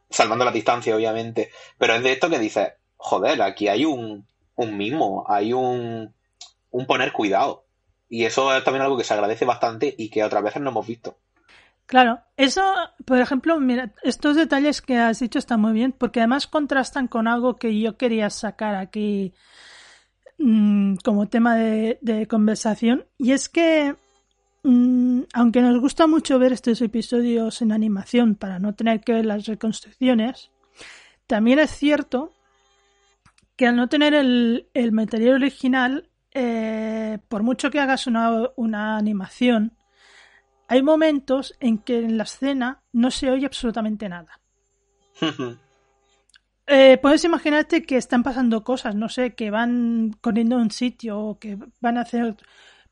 salvando 0.09 0.45
la 0.45 0.51
distancia, 0.51 0.95
obviamente. 0.95 1.49
Pero 1.77 1.95
es 1.95 2.03
de 2.03 2.11
esto 2.11 2.29
que 2.29 2.39
dices, 2.39 2.73
joder, 2.97 3.41
aquí 3.41 3.67
hay 3.67 3.85
un, 3.85 4.27
un 4.55 4.77
mimo, 4.77 5.25
hay 5.27 5.53
un, 5.53 6.13
un 6.69 6.85
poner 6.85 7.11
cuidado. 7.11 7.65
Y 8.07 8.25
eso 8.25 8.55
es 8.55 8.63
también 8.63 8.83
algo 8.83 8.97
que 8.97 9.03
se 9.03 9.13
agradece 9.13 9.45
bastante 9.45 9.93
y 9.97 10.09
que 10.09 10.23
otras 10.23 10.43
veces 10.43 10.61
no 10.61 10.69
hemos 10.69 10.85
visto. 10.85 11.17
Claro, 11.85 12.19
eso, 12.35 12.63
por 13.05 13.19
ejemplo, 13.19 13.59
mira, 13.59 13.93
estos 14.03 14.35
detalles 14.35 14.81
que 14.81 14.97
has 14.97 15.19
dicho 15.19 15.37
están 15.37 15.61
muy 15.61 15.73
bien 15.73 15.91
porque 15.91 16.19
además 16.19 16.47
contrastan 16.47 17.07
con 17.07 17.27
algo 17.27 17.57
que 17.57 17.79
yo 17.79 17.95
quería 17.95 18.29
sacar 18.31 18.75
aquí 18.75 19.33
mmm, 20.39 20.95
como 21.03 21.27
tema 21.27 21.55
de, 21.55 22.27
conversación 22.27 23.05
y 23.17 23.33
es 23.33 23.49
que 23.49 23.95
Mm, 24.67 25.25
aunque 25.33 25.61
nos 25.61 25.79
gusta 25.79 26.07
mucho 26.07 26.39
ver 26.39 26.51
estos 26.51 26.81
episodios 26.81 27.61
en 27.61 27.71
animación 27.71 28.33
para 28.33 28.57
no 28.57 28.73
tener 28.73 29.01
que 29.01 29.13
ver 29.13 29.25
las 29.27 29.45
reconstrucciones, 29.45 30.49
también 31.27 31.59
es 31.59 31.69
cierto 31.69 32.33
que 33.55 33.67
al 33.67 33.75
no 33.75 33.87
tener 33.87 34.15
el, 34.15 34.67
material 34.91 35.35
original, 35.35 36.09
eh, 36.33 37.19
por 37.27 37.43
mucho 37.43 37.69
que 37.69 37.79
hagas 37.79 38.07
una, 38.07 38.97
animación, 38.97 39.77
hay 40.67 40.81
momentos 40.81 41.55
en 41.59 41.77
que 41.77 41.99
en 41.99 42.17
la 42.17 42.23
escena 42.23 42.81
no 42.91 43.11
se 43.11 43.29
oye 43.29 43.45
absolutamente 43.45 44.09
nada. 44.09 44.39
Eh, 46.67 46.97
puedes 46.99 47.23
imaginarte 47.23 47.83
que 47.83 47.95
están 47.95 48.23
pasando 48.23 48.63
cosas, 48.63 48.95
no 48.95 49.07
sé, 49.07 49.35
que 49.35 49.51
van 49.51 50.17
corriendo 50.19 50.55
a 50.55 50.61
un 50.63 50.71
sitio 50.71 51.19
o 51.19 51.37
que 51.37 51.59
van 51.79 51.99
a 51.99 52.01
hacer 52.01 52.37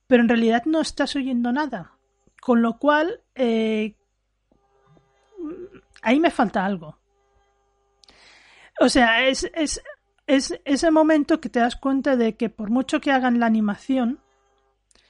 pero 0.08 0.22
en 0.22 0.30
realidad 0.30 0.64
no 0.66 0.82
estás 0.82 1.16
oyendo 1.16 1.52
nada. 1.52 1.94
Con 2.42 2.62
lo 2.62 2.78
cual, 2.78 3.22
eh, 3.36 3.96
ahí 6.02 6.20
me 6.20 6.30
falta 6.30 6.66
algo. 6.66 7.00
O 8.80 8.90
sea, 8.90 9.26
es, 9.26 9.50
es, 9.56 9.82
es 10.28 10.60
ese 10.66 10.92
momento 10.92 11.40
que 11.40 11.50
te 11.50 11.60
das 11.60 11.76
cuenta 11.76 12.16
de 12.16 12.36
que 12.36 12.50
por 12.50 12.70
mucho 12.70 13.00
que 13.00 13.12
hagan 13.12 13.40
la 13.40 13.46
animación, 13.46 14.20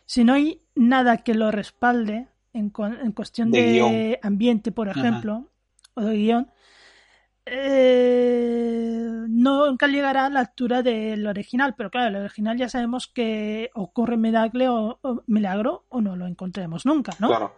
si 0.06 0.23
no 0.23 0.34
hay 0.34 0.62
nada 0.76 1.17
que 1.17 1.34
lo 1.34 1.52
respalde 1.52 2.28
en, 2.54 2.72
en 3.02 3.12
cuestión 3.12 3.52
de, 3.52 4.20
ambiente, 4.22 4.72
por 4.72 4.88
ejemplo, 4.88 5.50
o 5.96 6.02
de 6.02 6.16
guion, 6.16 6.52
eh, 7.46 9.26
nunca 9.28 9.88
llegará 9.88 10.28
a 10.28 10.30
la 10.30 10.39
altura 10.42 10.82
del 10.82 11.28
original, 11.28 11.76
pero 11.76 11.89
claro, 11.89 12.08
el 12.10 12.24
original 12.24 12.58
ya 12.58 12.70
sabemos 12.70 13.08
que 13.08 13.70
ocurre 13.74 14.16
milagro 14.16 14.99
o, 15.01 15.24
milagro 15.28 15.86
o 15.89 16.01
no 16.01 16.16
lo 16.16 16.26
encontremos 16.26 16.86
nunca, 16.86 17.14
¿no? 17.20 17.28
Claro. 17.28 17.54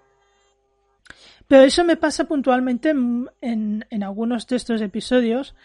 Pero 1.48 1.64
eso 1.64 1.84
me 1.84 1.98
pasa 1.98 2.24
puntualmente 2.24 2.90
en, 2.90 3.30
en, 3.42 4.04
algunos 4.04 4.48
de 4.48 4.56
estos 4.56 4.82
episodios 4.82 5.56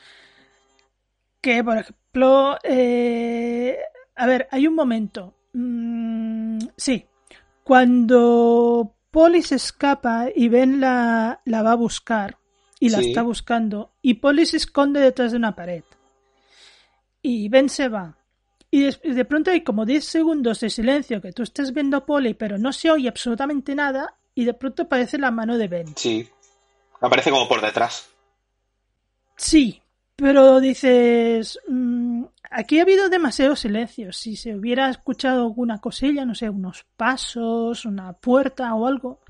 que, 1.41 1.65
por 1.65 1.79
ejemplo, 1.79 2.59
eh, 2.63 3.79
a 4.15 4.27
ver, 4.27 4.47
hay 4.51 4.67
un 4.67 4.75
momento, 4.75 5.35
mm, 5.55 6.59
sí, 6.77 7.07
cuando 7.65 8.95
Polly 9.11 9.43
se 9.43 9.57
escapa 9.57 10.29
y 10.35 10.49
Ben 10.49 10.81
la, 10.81 11.41
la 11.45 11.63
va 11.63 11.73
a 11.73 11.77
buscar, 11.77 12.39
y 12.81 12.89
la 12.89 12.99
está 12.99 13.23
buscando. 13.23 13.93
Y 14.03 14.15
Polly 14.15 14.47
se 14.47 14.57
esconde 14.57 15.01
detrás 15.01 15.33
de 15.33 15.37
una 15.37 15.55
pared. 15.55 15.85
Y 17.23 17.49
Ben 17.49 17.69
se 17.69 17.89
va. 17.89 18.17
Y 18.71 18.85
de, 18.85 19.25
pronto 19.25 19.51
hay 19.51 19.63
como 19.63 19.85
10 19.85 20.05
segundos 20.05 20.61
de 20.61 20.71
silencio 20.71 21.21
que 21.21 21.33
tú 21.33 21.43
estás 21.43 21.73
viendo 21.75 21.97
a 21.97 22.07
Polly, 22.07 22.35
pero 22.35 22.57
no 22.57 22.73
se 22.73 22.91
oye 22.91 23.09
absolutamente 23.09 23.75
nada. 23.75 24.17
Y 24.35 24.45
de 24.45 24.55
pronto 24.55 24.85
aparece 24.85 25.19
la 25.19 25.31
mano 25.31 25.59
de 25.59 25.69
Ben. 25.69 25.95
Sí. 25.97 26.29
Aparece 27.01 27.31
como 27.31 27.49
por 27.49 27.61
detrás. 27.61 28.09
Sí, 29.37 29.83
pero 30.17 30.61
dices. 30.61 31.59
Mm, 31.69 32.10
aquí 32.51 32.79
ha 32.79 32.83
habido 32.83 33.09
demasiado 33.09 33.57
silencio. 33.57 34.13
Si 34.13 34.37
se 34.37 34.55
hubiera 34.55 34.91
escuchado 34.91 35.43
alguna 35.45 35.81
cosilla, 35.81 36.25
no 36.25 36.35
sé, 36.35 36.51
unos 36.51 36.85
pasos, 36.97 37.85
una 37.85 38.13
puerta 38.13 38.75
o 38.75 38.87
algo 38.87 39.21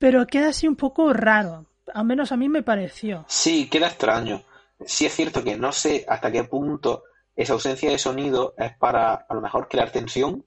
pero 0.00 0.28
queda 0.28 0.50
así 0.50 0.68
un 0.68 0.76
poco 0.76 1.12
raro. 1.12 1.66
Al 1.92 2.04
menos 2.04 2.30
a 2.30 2.36
mí 2.36 2.48
me 2.48 2.62
pareció. 2.62 3.24
Sí, 3.26 3.68
queda 3.68 3.88
extraño. 3.88 4.44
Sí 4.86 5.06
es 5.06 5.12
cierto 5.12 5.42
que 5.42 5.56
no 5.56 5.72
sé 5.72 6.04
hasta 6.08 6.30
qué 6.30 6.44
punto 6.44 7.02
esa 7.34 7.54
ausencia 7.54 7.90
de 7.90 7.98
sonido 7.98 8.54
es 8.58 8.76
para 8.76 9.14
a 9.14 9.34
lo 9.34 9.40
mejor 9.40 9.66
crear 9.66 9.90
tensión. 9.90 10.44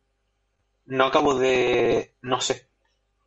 No 0.85 1.05
acabo 1.07 1.35
de... 1.35 2.15
no 2.21 2.39
sé. 2.39 2.67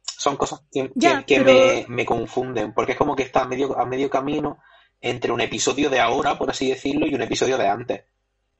Son 0.02 0.36
cosas 0.38 0.62
que, 0.72 0.90
Ya, 0.94 1.18
que- 1.24 1.34
que 1.36 1.42
pero- 1.44 1.88
me, 1.90 1.94
me 1.96 2.06
confunden, 2.06 2.72
porque 2.72 2.92
es 2.92 2.98
como 2.98 3.14
que 3.14 3.24
está 3.24 3.42
a 3.42 3.46
medio, 3.48 3.78
a 3.78 3.84
medio 3.84 4.08
camino 4.08 4.60
entre 5.02 5.30
un 5.30 5.42
episodio 5.42 5.90
de 5.90 6.00
ahora, 6.00 6.38
por 6.38 6.48
así 6.48 6.70
decirlo, 6.70 7.06
y 7.06 7.14
un 7.14 7.20
episodio 7.22 7.58
de 7.58 7.68
antes. 7.68 8.04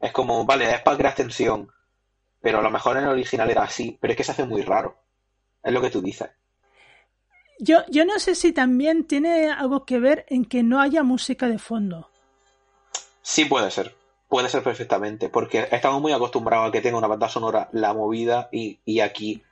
Es 0.05 0.13
como, 0.13 0.45
vale, 0.45 0.71
es 0.71 0.83
para 0.83 0.99
crear 0.99 1.15
tensión, 1.15 1.73
pero 2.43 2.59
a 2.59 2.63
lo 2.63 2.71
mejor 2.71 2.99
en 2.99 3.05
el 3.05 3.09
original 3.09 3.49
era 3.49 3.63
así, 3.63 3.97
pero 3.99 4.13
es 4.13 4.19
que 4.19 4.23
se 4.23 4.33
hace 4.33 4.45
muy 4.45 4.61
raro. 4.61 4.99
Es 5.63 5.73
lo 5.73 5.81
que 5.81 5.89
tú 5.89 6.03
dices. 6.03 6.29
Yo, 7.59 7.79
yo 7.89 8.05
no 8.05 8.19
sé 8.19 8.35
si 8.35 8.53
también 8.53 9.07
tiene 9.07 9.51
algo 9.51 9.87
que 9.87 9.99
ver 9.99 10.27
en 10.29 10.45
que 10.45 10.63
no 10.63 10.79
haya 10.79 11.03
música 11.03 11.49
de 11.49 11.59
fondo. 11.59 12.11
Sí 13.23 13.47
puede 13.47 13.71
ser, 13.71 13.97
puede 14.29 14.51
ser 14.51 14.63
perfectamente, 14.63 15.31
porque 15.31 15.69
estamos 15.73 16.03
muy 16.03 16.13
acostumbrados 16.13 16.69
a 16.69 16.71
que 16.71 16.83
tenga 16.83 16.99
una 16.99 17.09
banda 17.09 17.31
sonora 17.31 17.71
la 17.73 17.95
movida 17.95 18.51
y, 18.53 18.81
y 18.85 19.01
aquí 19.01 19.43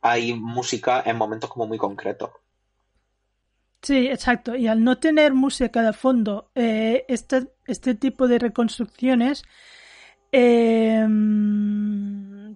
hay 0.00 0.32
música 0.32 1.02
en 1.04 1.18
momentos 1.18 1.50
como 1.50 1.66
muy 1.66 1.76
concretos. 1.76 2.30
Sí, 3.86 4.08
exacto. 4.08 4.56
Y 4.56 4.66
al 4.66 4.82
no 4.82 4.98
tener 4.98 5.32
música 5.32 5.80
de 5.82 5.92
fondo, 5.92 6.50
eh, 6.56 7.04
este, 7.08 7.52
este 7.66 7.94
tipo 7.94 8.26
de 8.26 8.40
reconstrucciones, 8.40 9.44
eh, 10.32 11.06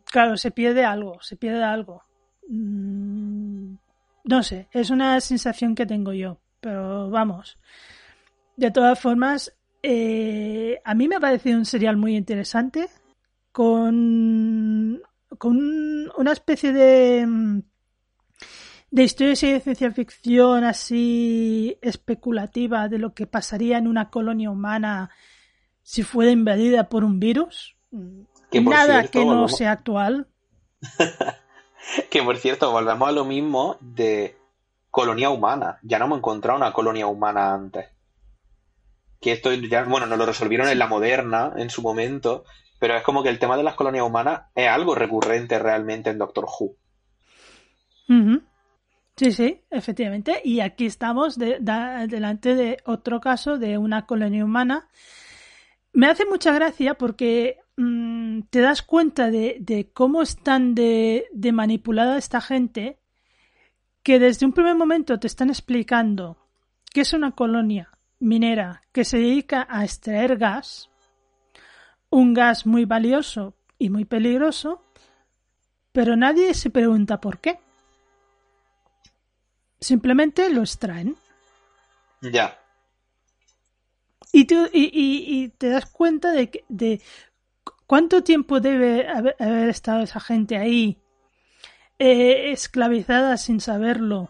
claro, 0.05 0.37
se 0.37 0.51
pierde 0.51 0.85
algo, 0.85 1.21
se 1.23 1.37
pierde 1.37 1.63
algo. 1.63 2.03
Mm, 2.49 3.75
No 4.25 4.43
sé, 4.43 4.69
es 4.73 4.91
una 4.91 5.21
sensación 5.21 5.75
que 5.75 5.87
tengo 5.87 6.13
yo, 6.13 6.39
pero 6.61 7.09
vamos. 7.11 7.59
De 8.57 8.71
todas 8.71 8.99
formas, 9.01 9.57
eh, 9.83 10.81
a 10.85 10.95
mí 10.95 11.09
me 11.09 11.17
ha 11.17 11.21
parecido 11.21 11.59
un 11.59 11.65
serial 11.65 11.97
muy 11.97 12.17
interesante, 12.17 12.89
con, 13.53 15.01
con 15.39 15.57
una 16.19 16.33
especie 16.33 16.73
de 16.73 17.27
mm, 17.27 17.61
de 18.91 19.05
historias 19.05 19.43
y 19.43 19.53
de 19.53 19.61
ciencia 19.61 19.91
ficción 19.93 20.65
así 20.65 21.79
especulativa 21.81 22.89
de 22.89 22.99
lo 22.99 23.15
que 23.15 23.27
pasaría 23.27 23.79
en 23.79 23.87
una 23.87 24.11
colonia 24.11 24.51
humana 24.51 25.11
si 25.83 26.03
fuera 26.03 26.31
invadida 26.31 26.89
por 26.89 27.05
un 27.05 27.21
virus. 27.21 27.77
Que 28.51 28.61
por 28.61 28.75
Nada 28.75 29.01
cierto, 29.01 29.19
que 29.19 29.25
no 29.25 29.49
sea 29.49 29.73
actual. 29.73 30.29
Que 32.11 32.23
por 32.23 32.37
cierto, 32.37 32.71
volvemos 32.71 33.09
a 33.09 33.13
lo 33.13 33.25
mismo 33.25 33.77
de 33.81 34.37
colonia 34.91 35.31
humana. 35.31 35.79
Ya 35.83 35.99
no 35.99 36.05
hemos 36.05 36.19
encontrado 36.19 36.59
una 36.59 36.73
colonia 36.73 37.07
humana 37.07 37.53
antes. 37.53 37.87
Que 39.21 39.33
esto 39.33 39.53
ya, 39.53 39.85
bueno, 39.85 40.07
nos 40.07 40.19
lo 40.19 40.27
resolvieron 40.27 40.69
en 40.69 40.79
la 40.79 40.87
moderna 40.87 41.53
en 41.57 41.71
su 41.71 41.83
momento, 41.83 42.45
pero 42.79 42.97
es 42.97 43.03
como 43.03 43.23
que 43.23 43.29
el 43.29 43.39
tema 43.39 43.57
de 43.57 43.63
las 43.63 43.75
colonias 43.75 44.05
humanas 44.05 44.43
es 44.55 44.69
algo 44.69 44.95
recurrente 44.95 45.59
realmente 45.59 46.11
en 46.11 46.19
Doctor 46.19 46.47
Who. 46.47 46.77
Sí, 49.21 49.33
sí, 49.33 49.61
efectivamente. 49.71 50.41
Y 50.43 50.61
aquí 50.61 50.87
estamos 50.87 51.37
delante 51.37 52.55
de 52.55 52.79
otro 52.87 53.21
caso 53.21 53.59
de 53.59 53.77
una 53.77 54.07
colonia 54.07 54.43
humana. 54.43 54.89
Me 55.93 56.07
hace 56.07 56.25
mucha 56.25 56.55
gracia 56.55 56.95
porque 56.95 57.59
mm, 57.77 58.45
te 58.49 58.61
das 58.61 58.81
cuenta 58.81 59.31
de, 59.31 59.59
de 59.61 59.91
cómo 59.93 60.23
están 60.23 60.75
de 60.75 61.51
manipulada 61.53 62.17
esta 62.17 62.41
gente, 62.41 62.99
que 64.03 64.19
desde 64.19 64.47
un 64.47 64.55
primer 64.55 64.75
momento 64.75 65.21
te 65.21 65.27
están 65.27 65.51
explicando 65.51 66.39
que 66.91 67.03
es 67.03 67.13
una 67.13 67.33
colonia 67.33 67.91
minera 68.21 68.81
que 68.91 69.05
se 69.05 69.19
dedica 69.19 69.67
a 69.69 69.85
extraer 69.85 70.39
gas, 70.39 70.89
un 72.09 72.33
gas 72.33 72.65
muy 72.65 72.87
valioso 72.87 73.53
y 73.79 73.91
muy 73.91 74.07
peligroso, 74.07 74.83
pero 75.93 76.17
nadie 76.17 76.55
se 76.55 76.71
pregunta 76.71 77.21
por 77.21 77.39
qué. 77.39 77.59
Simplemente 79.81 80.51
lo 80.51 80.61
extraen. 80.63 81.17
Ya. 82.21 82.59
Y, 84.33 84.45
tú- 84.45 84.69
y, 84.73 84.85
y- 84.93 85.43
y 85.45 85.49
te 85.49 85.71
das 85.71 85.87
cuenta 85.87 86.33
de, 86.33 86.51
que- 86.51 86.65
de 86.69 87.01
cu- 87.65 87.73
cuánto 87.87 88.23
tiempo 88.23 88.61
debe 88.61 89.09
haber, 89.09 89.37
haber 89.41 89.69
estado 89.71 90.03
esa 90.03 90.21
gente 90.21 90.57
ahí, 90.57 90.99
eh, 91.99 92.53
esclavizada 92.53 93.37
sin 93.37 93.61
saberlo, 93.61 94.29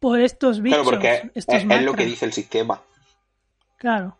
por 0.00 0.20
estos 0.20 0.60
bichos. 0.60 0.80
Claro, 0.82 0.90
porque 0.90 1.30
es, 1.34 1.46
estos 1.48 1.62
es 1.70 1.82
lo 1.82 1.94
que 1.94 2.04
dice 2.04 2.24
el 2.26 2.32
sistema. 2.32 2.82
Claro. 3.78 4.16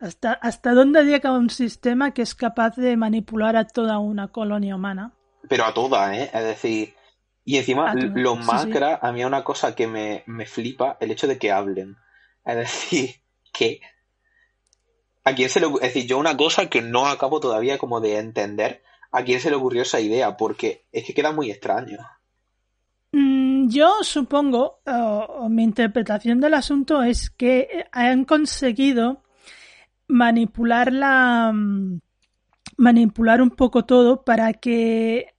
¿Hasta, 0.00 0.32
¿Hasta 0.34 0.72
dónde 0.74 1.04
llega 1.04 1.32
un 1.32 1.50
sistema 1.50 2.12
que 2.12 2.22
es 2.22 2.34
capaz 2.34 2.76
de 2.76 2.96
manipular 2.96 3.56
a 3.56 3.66
toda 3.66 3.98
una 3.98 4.28
colonia 4.28 4.76
humana? 4.76 5.12
Pero 5.48 5.64
a 5.64 5.74
todas, 5.74 6.16
¿eh? 6.16 6.30
Es 6.32 6.44
decir, 6.44 6.94
y 7.48 7.56
encima 7.56 7.90
A 7.90 7.94
todas, 7.94 8.10
los 8.14 8.36
sí, 8.36 8.42
sí. 8.42 8.46
macras, 8.46 8.98
a 9.00 9.10
mí 9.10 9.22
es 9.22 9.26
una 9.26 9.42
cosa 9.42 9.74
que 9.74 9.86
me, 9.86 10.22
me 10.26 10.44
flipa 10.44 10.98
el 11.00 11.10
hecho 11.10 11.26
de 11.26 11.38
que 11.38 11.50
hablen. 11.50 11.96
Es 12.44 12.56
decir, 12.56 13.14
que... 13.54 13.80
¿A 15.24 15.34
quién 15.34 15.48
se 15.48 15.58
le? 15.58 15.66
Es 15.66 15.94
decir, 15.94 16.06
yo 16.06 16.18
una 16.18 16.36
cosa 16.36 16.68
que 16.68 16.82
no 16.82 17.06
acabo 17.06 17.40
todavía 17.40 17.78
como 17.78 18.02
de 18.02 18.18
entender, 18.18 18.82
¿a 19.12 19.22
quién 19.22 19.40
se 19.40 19.48
le 19.48 19.56
ocurrió 19.56 19.80
esa 19.80 19.98
idea? 19.98 20.36
Porque 20.36 20.84
es 20.92 21.06
que 21.06 21.14
queda 21.14 21.32
muy 21.32 21.50
extraño. 21.50 21.96
Mm, 23.12 23.70
Yo 23.70 23.94
supongo, 24.02 24.80
o, 24.86 24.92
o 24.92 25.48
mi 25.48 25.62
interpretación 25.64 26.40
del 26.40 26.52
asunto 26.52 27.02
es 27.02 27.30
que 27.30 27.60
eh, 27.60 27.84
han 27.92 28.26
conseguido 28.26 29.22
manipular 30.06 30.92
la 30.92 31.50
mm, 31.54 32.00
manipular 32.76 33.40
un 33.40 33.50
poco 33.52 33.86
todo 33.86 34.22
para 34.22 34.52
que 34.52 35.34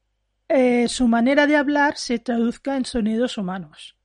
su 0.88 1.08
manera 1.08 1.48
de 1.48 1.56
hablar 1.56 1.98
se 1.98 2.20
traduzca 2.20 2.76
en 2.76 2.86
sonidos 2.86 3.38
humanos. 3.38 3.96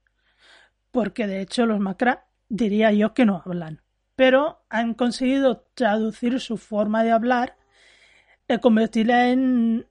Porque 0.90 1.26
de 1.26 1.40
hecho 1.40 1.66
los 1.66 1.80
macra 1.80 2.26
diría 2.48 2.92
yo 2.92 3.14
que 3.14 3.24
no 3.24 3.42
hablan, 3.44 3.82
pero 4.14 4.64
han 4.68 4.94
conseguido 4.94 5.66
traducir 5.74 6.40
su 6.40 6.56
forma 6.56 7.02
de 7.02 7.12
hablar, 7.12 7.56
eh, 8.48 8.60
convertirla 8.60 9.30
en 9.30 9.86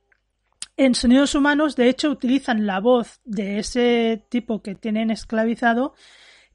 sonidos 0.93 1.35
humanos, 1.35 1.75
de 1.75 1.89
hecho, 1.89 2.09
utilizan 2.09 2.65
la 2.65 2.79
voz 2.79 3.21
de 3.25 3.59
ese 3.59 4.25
tipo 4.29 4.61
que 4.61 4.75
tienen 4.75 5.11
esclavizado, 5.11 5.93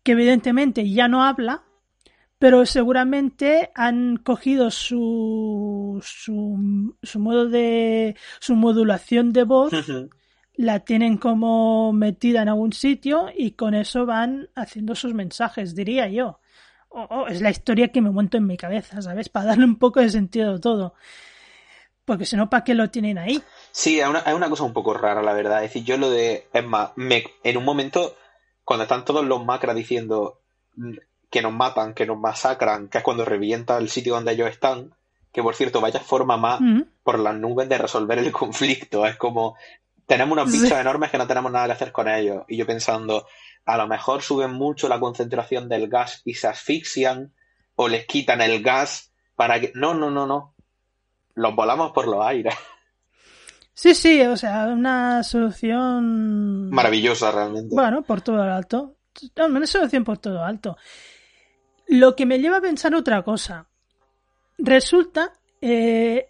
que 0.02 0.12
evidentemente 0.12 0.88
ya 0.90 1.08
no 1.08 1.22
habla, 1.24 1.64
pero 2.38 2.64
seguramente 2.66 3.70
han 3.74 4.16
cogido 4.18 4.70
su, 4.70 6.00
su, 6.04 6.94
su 7.02 7.18
modo 7.18 7.48
de, 7.48 8.16
su 8.40 8.54
modulación 8.54 9.32
de 9.32 9.44
voz, 9.44 9.72
la 10.54 10.80
tienen 10.80 11.18
como 11.18 11.92
metida 11.92 12.42
en 12.42 12.48
algún 12.48 12.72
sitio 12.72 13.26
y 13.36 13.52
con 13.52 13.74
eso 13.74 14.06
van 14.06 14.48
haciendo 14.54 14.94
sus 14.94 15.14
mensajes, 15.14 15.74
diría 15.74 16.08
yo. 16.08 16.40
O- 16.90 17.02
o 17.02 17.26
es 17.28 17.40
la 17.42 17.50
historia 17.50 17.88
que 17.88 18.00
me 18.00 18.10
monto 18.10 18.36
en 18.38 18.46
mi 18.46 18.56
cabeza, 18.56 19.02
¿sabes? 19.02 19.28
Para 19.28 19.46
darle 19.46 19.64
un 19.64 19.76
poco 19.78 20.00
de 20.00 20.08
sentido 20.10 20.54
a 20.54 20.58
todo. 20.60 20.94
Porque 22.04 22.24
si 22.24 22.36
no, 22.36 22.48
¿para 22.48 22.64
qué 22.64 22.74
lo 22.74 22.88
tienen 22.90 23.18
ahí? 23.18 23.42
Sí, 23.70 24.00
es 24.00 24.08
una, 24.08 24.20
es 24.20 24.32
una 24.34 24.48
cosa 24.48 24.64
un 24.64 24.72
poco 24.72 24.94
rara, 24.94 25.22
la 25.22 25.34
verdad. 25.34 25.62
Es 25.62 25.70
decir, 25.70 25.84
yo 25.84 25.98
lo 25.98 26.08
de. 26.10 26.48
Es 26.52 26.64
más, 26.64 26.92
me- 26.96 27.24
en 27.44 27.56
un 27.58 27.64
momento, 27.64 28.16
cuando 28.64 28.84
están 28.84 29.04
todos 29.04 29.24
los 29.26 29.44
macras 29.44 29.76
diciendo 29.76 30.40
que 31.30 31.42
nos 31.42 31.52
matan, 31.52 31.94
que 31.94 32.06
nos 32.06 32.18
masacran, 32.18 32.88
que 32.88 32.98
es 32.98 33.04
cuando 33.04 33.24
revienta 33.24 33.76
el 33.78 33.88
sitio 33.90 34.14
donde 34.14 34.32
ellos 34.32 34.48
están, 34.50 34.92
que 35.32 35.42
por 35.42 35.54
cierto, 35.54 35.80
vaya 35.80 36.00
forma 36.00 36.36
más 36.36 36.60
Mm. 36.60 36.82
por 37.02 37.18
las 37.18 37.34
nubes 37.36 37.68
de 37.68 37.78
resolver 37.78 38.18
el 38.18 38.32
conflicto. 38.32 39.06
Es 39.06 39.16
como. 39.16 39.56
Tenemos 40.06 40.32
unos 40.38 40.50
Sí. 40.50 40.62
bichos 40.62 40.78
enormes 40.78 41.10
que 41.10 41.18
no 41.18 41.26
tenemos 41.26 41.52
nada 41.52 41.66
que 41.66 41.72
hacer 41.72 41.92
con 41.92 42.08
ellos. 42.08 42.44
Y 42.48 42.56
yo 42.56 42.64
pensando, 42.66 43.26
a 43.66 43.76
lo 43.76 43.86
mejor 43.86 44.22
suben 44.22 44.52
mucho 44.52 44.88
la 44.88 44.98
concentración 44.98 45.68
del 45.68 45.88
gas 45.88 46.22
y 46.24 46.32
se 46.34 46.46
asfixian, 46.48 47.30
o 47.76 47.88
les 47.88 48.06
quitan 48.06 48.40
el 48.40 48.62
gas 48.62 49.12
para 49.36 49.60
que. 49.60 49.70
No, 49.74 49.92
no, 49.94 50.10
no, 50.10 50.26
no. 50.26 50.54
Los 51.34 51.54
volamos 51.54 51.92
por 51.92 52.06
los 52.08 52.24
aires. 52.24 52.54
Sí, 53.74 53.94
sí, 53.94 54.20
o 54.22 54.36
sea, 54.36 54.66
una 54.66 55.22
solución. 55.22 56.68
Maravillosa, 56.70 57.30
realmente. 57.30 57.74
Bueno, 57.76 58.02
por 58.02 58.20
todo 58.22 58.44
lo 58.44 58.52
alto. 58.52 58.96
No, 59.36 59.46
una 59.46 59.66
solución 59.68 60.02
por 60.02 60.18
todo 60.18 60.44
alto. 60.44 60.76
Lo 61.88 62.14
que 62.16 62.26
me 62.26 62.38
lleva 62.38 62.58
a 62.58 62.62
pensar 62.62 62.94
otra 62.94 63.22
cosa. 63.22 63.66
Resulta 64.58 65.32
eh, 65.60 66.28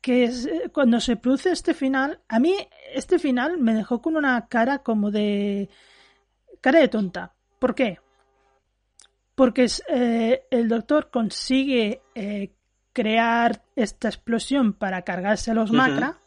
que 0.00 0.24
es- 0.24 0.48
cuando 0.72 1.00
se 1.00 1.16
produce 1.16 1.50
este 1.50 1.74
final, 1.74 2.20
a 2.28 2.38
mí 2.40 2.54
este 2.94 3.18
final 3.18 3.58
me 3.58 3.74
dejó 3.74 4.00
con 4.02 4.16
una 4.16 4.46
cara 4.48 4.78
como 4.80 5.10
de. 5.10 5.68
cara 6.60 6.80
de 6.80 6.88
tonta. 6.88 7.32
¿Por 7.58 7.74
qué? 7.74 7.98
Porque 9.34 9.66
eh, 9.88 10.44
el 10.50 10.68
doctor 10.68 11.10
consigue 11.10 12.02
eh, 12.14 12.52
crear 12.92 13.62
esta 13.74 14.08
explosión 14.08 14.72
para 14.74 15.02
cargarse 15.02 15.50
a 15.50 15.54
los 15.54 15.70
Ujú. 15.70 15.76
macra 15.78 16.18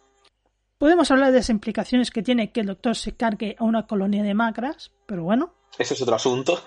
Podemos 0.78 1.10
hablar 1.10 1.32
de 1.32 1.38
las 1.40 1.50
implicaciones 1.50 2.12
que 2.12 2.22
tiene 2.22 2.52
que 2.52 2.60
el 2.60 2.68
doctor 2.68 2.96
se 2.96 3.14
cargue 3.16 3.56
a 3.58 3.64
una 3.64 3.88
colonia 3.88 4.22
de 4.22 4.36
macras, 4.36 4.92
pero 5.08 5.24
bueno. 5.24 5.56
Eso 5.80 5.96
es 5.96 6.02
otro 6.04 6.16
asunto. 6.16 6.62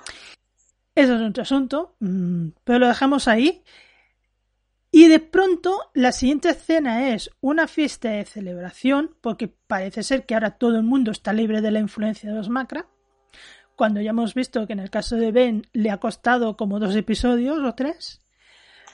Eso 0.94 1.16
es 1.16 1.22
otro 1.22 1.42
asunto, 1.42 1.96
mm, 2.00 2.48
pero 2.64 2.80
lo 2.80 2.88
dejamos 2.88 3.28
ahí. 3.28 3.62
Y 4.92 5.06
de 5.06 5.20
pronto 5.20 5.90
la 5.94 6.10
siguiente 6.10 6.50
escena 6.50 7.10
es 7.10 7.30
una 7.40 7.68
fiesta 7.68 8.10
de 8.10 8.24
celebración, 8.24 9.14
porque 9.20 9.48
parece 9.48 10.02
ser 10.02 10.26
que 10.26 10.34
ahora 10.34 10.58
todo 10.58 10.76
el 10.76 10.82
mundo 10.82 11.12
está 11.12 11.32
libre 11.32 11.60
de 11.60 11.70
la 11.70 11.78
influencia 11.78 12.30
de 12.30 12.36
los 12.36 12.48
macra. 12.48 12.86
Cuando 13.76 14.00
ya 14.00 14.10
hemos 14.10 14.34
visto 14.34 14.66
que 14.66 14.72
en 14.72 14.80
el 14.80 14.90
caso 14.90 15.16
de 15.16 15.32
Ben 15.32 15.66
le 15.72 15.90
ha 15.90 15.98
costado 15.98 16.56
como 16.56 16.80
dos 16.80 16.94
episodios 16.96 17.60
o 17.60 17.74
tres. 17.74 18.20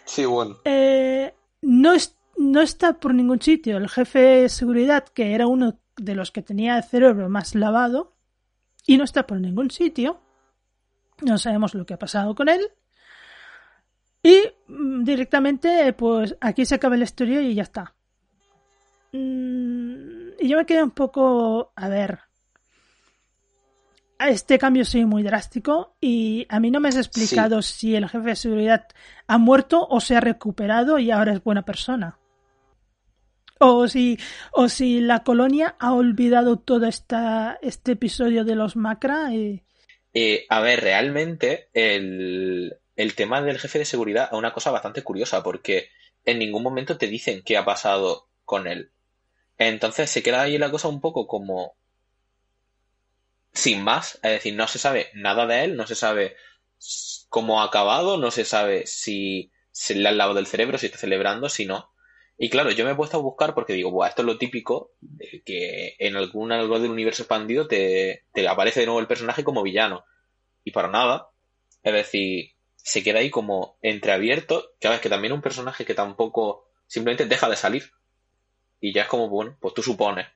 Sí, 0.05 0.25
bueno. 0.27 0.59
Eh, 0.65 1.35
no, 1.63 1.95
no 2.37 2.61
está 2.61 3.01
por 3.01 3.15
ningún 3.15 3.41
sitio. 3.41 3.79
El 3.79 3.89
jefe 3.89 4.19
de 4.19 4.49
seguridad, 4.49 5.05
que 5.05 5.35
era 5.35 5.47
uno 5.47 5.81
de 5.97 6.15
los 6.15 6.31
que 6.31 6.43
tenía 6.43 6.77
el 6.77 6.85
cerebro 6.85 7.29
más 7.31 7.55
lavado, 7.55 8.15
y 8.87 8.99
no 8.99 9.05
está 9.05 9.27
por 9.27 9.41
ningún 9.41 9.71
sitio. 9.71 10.21
No 11.23 11.39
sabemos 11.39 11.75
lo 11.75 11.87
que 11.87 11.95
ha 11.95 11.99
pasado 11.99 12.35
con 12.35 12.49
él. 12.49 12.61
Y 14.23 14.43
mm, 14.69 15.05
directamente, 15.05 15.93
pues 15.93 16.37
aquí 16.41 16.65
se 16.65 16.75
acaba 16.75 16.97
la 16.97 17.05
historia 17.05 17.41
y 17.43 17.55
ya 17.55 17.63
está. 17.63 17.95
Mm, 19.13 20.31
y 20.41 20.49
yo 20.49 20.57
me 20.57 20.67
quedé 20.67 20.83
un 20.83 20.91
poco. 20.91 21.73
A 21.77 21.89
ver. 21.89 22.21
Este 24.19 24.59
cambio 24.59 24.85
sí 24.87 25.05
muy 25.05 25.23
drástico 25.23 25.95
y 26.01 26.47
a 26.49 26.59
mí 26.59 26.71
no 26.71 26.81
me 26.81 26.89
has 26.89 26.97
explicado 26.97 27.61
si 27.61 27.95
el 27.95 28.09
jefe 28.09 28.31
de 28.31 28.37
seguridad 28.37 28.89
ha 29.27 29.37
muerto 29.37 29.87
o 29.87 30.01
se 30.01 30.17
ha 30.17 30.21
recuperado 30.21 30.99
y 30.99 31.11
ahora 31.11 31.35
es 31.35 31.45
buena 31.45 31.67
persona. 31.67 32.19
O 33.59 33.89
si, 33.89 34.19
o 34.53 34.71
si 34.71 35.01
la 35.01 35.23
colonia 35.23 35.77
ha 35.79 35.93
olvidado 35.93 36.59
todo 36.59 36.87
esta, 36.87 37.59
este 37.61 37.93
episodio 37.93 38.45
de 38.45 38.55
los 38.55 38.75
Macra. 38.75 39.35
Y... 39.35 39.63
Eh, 40.19 40.47
a 40.49 40.61
ver, 40.61 40.81
realmente 40.81 41.69
el, 41.75 42.79
el 42.97 43.15
tema 43.15 43.43
del 43.43 43.59
jefe 43.59 43.81
de 43.81 43.85
seguridad 43.85 44.31
es 44.33 44.39
una 44.39 44.55
cosa 44.55 44.71
bastante 44.71 45.03
curiosa 45.03 45.43
porque 45.43 45.91
en 46.25 46.39
ningún 46.39 46.63
momento 46.63 46.97
te 46.97 47.07
dicen 47.07 47.43
qué 47.45 47.59
ha 47.59 47.67
pasado 47.67 48.27
con 48.47 48.67
él. 48.67 48.93
Entonces 49.59 50.09
se 50.09 50.23
queda 50.23 50.41
ahí 50.41 50.57
la 50.57 50.71
cosa 50.71 50.89
un 50.89 51.03
poco 51.03 51.27
como 51.27 51.77
sin 53.53 53.83
más, 53.85 54.15
es 54.23 54.31
decir, 54.31 54.55
no 54.55 54.67
se 54.69 54.79
sabe 54.79 55.11
nada 55.13 55.47
de 55.47 55.65
él, 55.65 55.77
no 55.77 55.87
se 55.87 55.95
sabe 55.95 56.37
cómo 57.29 57.61
ha 57.61 57.65
acabado, 57.65 58.17
no 58.17 58.31
se 58.31 58.47
sabe 58.47 58.87
si 58.87 59.53
se 59.71 59.95
le 59.97 60.09
ha 60.09 60.13
lavado 60.13 60.39
el 60.39 60.47
cerebro, 60.47 60.79
si 60.79 60.87
está 60.87 60.97
celebrando, 60.97 61.51
si 61.51 61.67
no. 61.67 61.91
Y 62.39 62.51
claro, 62.51 62.71
yo 62.71 62.85
me 62.85 62.91
he 62.91 62.95
puesto 62.97 63.17
a 63.17 63.23
buscar 63.23 63.55
porque 63.55 63.73
digo, 63.73 63.91
Buah, 63.91 64.09
esto 64.09 64.23
es 64.23 64.27
lo 64.27 64.39
típico 64.39 64.93
de 65.01 65.43
que 65.45 65.97
en 65.99 66.17
algún 66.17 66.53
algo 66.53 66.79
del 66.79 66.91
universo 66.91 67.23
expandido 67.23 67.67
te, 67.67 68.25
te 68.33 68.47
aparece 68.47 68.81
de 68.81 68.87
nuevo 68.87 69.01
el 69.01 69.07
personaje 69.07 69.43
como 69.43 69.63
villano. 69.63 70.05
Y 70.63 70.73
para 70.73 70.89
nada. 70.89 71.31
Es 71.83 71.93
decir, 71.93 72.53
se 72.77 73.03
queda 73.03 73.21
ahí 73.21 73.31
como 73.31 73.79
entreabierto, 73.81 74.73
que 74.79 74.89
a 74.89 74.91
ver, 74.91 75.01
que 75.01 75.09
también 75.09 75.33
un 75.33 75.41
personaje 75.41 75.85
que 75.85 75.95
tampoco 75.95 76.69
simplemente 76.87 77.27
deja 77.27 77.49
de 77.49 77.57
salir. 77.57 77.93
Y 78.81 78.93
ya 78.93 79.03
es 79.03 79.09
como, 79.09 79.29
bueno, 79.29 79.57
pues 79.61 79.73
tú 79.75 79.83
supones. 79.83 80.27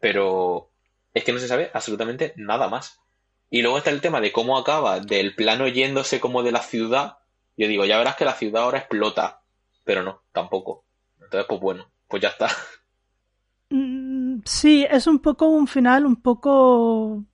Pero 0.00 0.70
es 1.12 1.24
que 1.24 1.32
no 1.32 1.38
se 1.38 1.48
sabe 1.48 1.70
absolutamente 1.74 2.32
nada 2.36 2.68
más. 2.68 3.00
Y 3.50 3.62
luego 3.62 3.78
está 3.78 3.90
el 3.90 4.00
tema 4.00 4.20
de 4.20 4.32
cómo 4.32 4.58
acaba 4.58 5.00
del 5.00 5.34
plano 5.34 5.68
yéndose 5.68 6.20
como 6.20 6.42
de 6.42 6.52
la 6.52 6.62
ciudad. 6.62 7.18
Yo 7.56 7.68
digo, 7.68 7.84
ya 7.84 7.98
verás 7.98 8.16
que 8.16 8.24
la 8.24 8.34
ciudad 8.34 8.62
ahora 8.62 8.78
explota. 8.78 9.42
Pero 9.84 10.02
no, 10.02 10.22
tampoco. 10.32 10.83
Entonces, 11.24 11.46
pues 11.48 11.60
bueno, 11.60 11.90
pues 12.08 12.22
ya 12.22 12.28
está. 12.28 12.48
Mm, 13.70 14.42
sí, 14.44 14.86
es 14.88 15.06
un 15.06 15.18
poco 15.18 15.48
un 15.48 15.66
final, 15.66 16.06
un 16.06 16.16
poco 16.16 17.24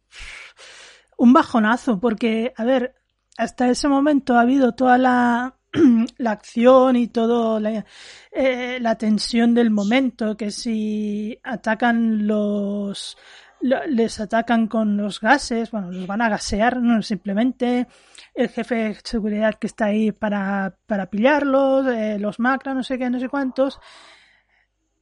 un 1.18 1.32
bajonazo, 1.32 2.00
porque, 2.00 2.52
a 2.56 2.64
ver, 2.64 2.94
hasta 3.36 3.68
ese 3.68 3.88
momento 3.88 4.36
ha 4.36 4.42
habido 4.42 4.72
toda 4.72 4.96
la, 4.96 5.56
la 6.18 6.30
acción 6.30 6.96
y 6.96 7.08
toda 7.08 7.60
la, 7.60 7.84
eh, 8.32 8.78
la 8.80 8.96
tensión 8.96 9.54
del 9.54 9.70
momento, 9.70 10.36
que 10.36 10.50
si 10.50 11.38
atacan 11.42 12.26
los 12.26 13.18
les 13.60 14.20
atacan 14.20 14.66
con 14.66 14.96
los 14.96 15.20
gases, 15.20 15.70
bueno, 15.70 15.90
los 15.90 16.06
van 16.06 16.22
a 16.22 16.28
gasear, 16.28 16.80
no 16.80 17.02
simplemente 17.02 17.86
el 18.34 18.48
jefe 18.48 18.74
de 18.74 18.98
seguridad 19.04 19.54
que 19.54 19.66
está 19.66 19.86
ahí 19.86 20.12
para, 20.12 20.76
para 20.86 21.10
pillarlos, 21.10 21.86
eh, 21.88 22.18
los 22.18 22.38
macra, 22.38 22.74
no 22.74 22.82
sé 22.82 22.98
qué, 22.98 23.10
no 23.10 23.20
sé 23.20 23.28
cuántos. 23.28 23.80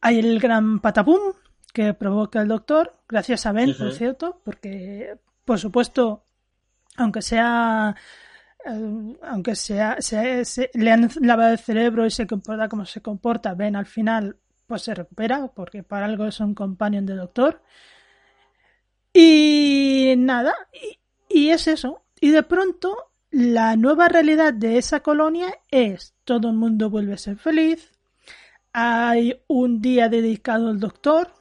Hay 0.01 0.19
el 0.19 0.41
gran 0.41 0.81
patapum 0.81 1.19
que 1.73 1.95
provoca 1.95 2.41
el 2.41 2.49
doctor, 2.49 3.01
gracias 3.09 3.47
a 3.47 3.53
Ben, 3.53 3.77
por 3.77 3.93
cierto, 3.93 4.41
porque, 4.45 5.19
por 5.45 5.59
supuesto, 5.59 6.25
aunque 6.97 7.23
sea 7.23 7.95
eh, 8.65 9.17
aunque 9.23 9.55
sea, 9.55 9.99
le 10.75 10.91
han 10.91 11.09
lavado 11.21 11.53
el 11.53 11.59
cerebro 11.59 12.07
y 12.07 12.11
se 12.11 12.27
comporta 12.27 12.69
como 12.69 12.85
se 12.85 13.01
comporta, 13.01 13.55
Ben 13.55 13.77
al 13.77 13.87
final 13.87 14.37
pues 14.67 14.83
se 14.83 14.95
recupera, 14.95 15.49
porque 15.49 15.83
para 15.83 16.05
algo 16.05 16.27
es 16.27 16.41
un 16.41 16.55
companion 16.55 17.07
de 17.07 17.15
doctor. 17.15 17.63
Y 19.21 20.15
nada, 20.17 20.55
y, 21.29 21.49
es 21.49 21.67
eso. 21.67 22.05
Y 22.21 22.31
de 22.31 22.45
pronto 22.45 23.11
la 23.33 23.75
nueva 23.75 24.07
realidad 24.07 24.55
de 24.55 24.79
esa 24.79 25.01
colonia 25.01 25.59
es 25.73 26.15
todo 26.23 26.51
el 26.51 26.55
mundo 26.55 26.89
vuelve 26.89 27.15
a 27.15 27.19
ser 27.19 27.37
feliz. 27.37 27.91
Hay 28.73 29.43
un 29.49 29.81
día 29.81 30.09
dedicado 30.09 30.69
al 30.69 30.79
doctor. 30.79 31.33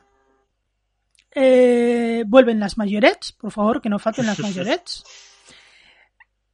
Eh, 1.35 2.23
vuelven 2.25 2.59
las 2.59 2.79
mayorets, 2.79 3.33
por 3.33 3.51
favor, 3.51 3.79
que 3.79 3.89
no 3.89 3.99
falten 3.99 4.25
las 4.25 4.39
mayorets. 4.47 5.03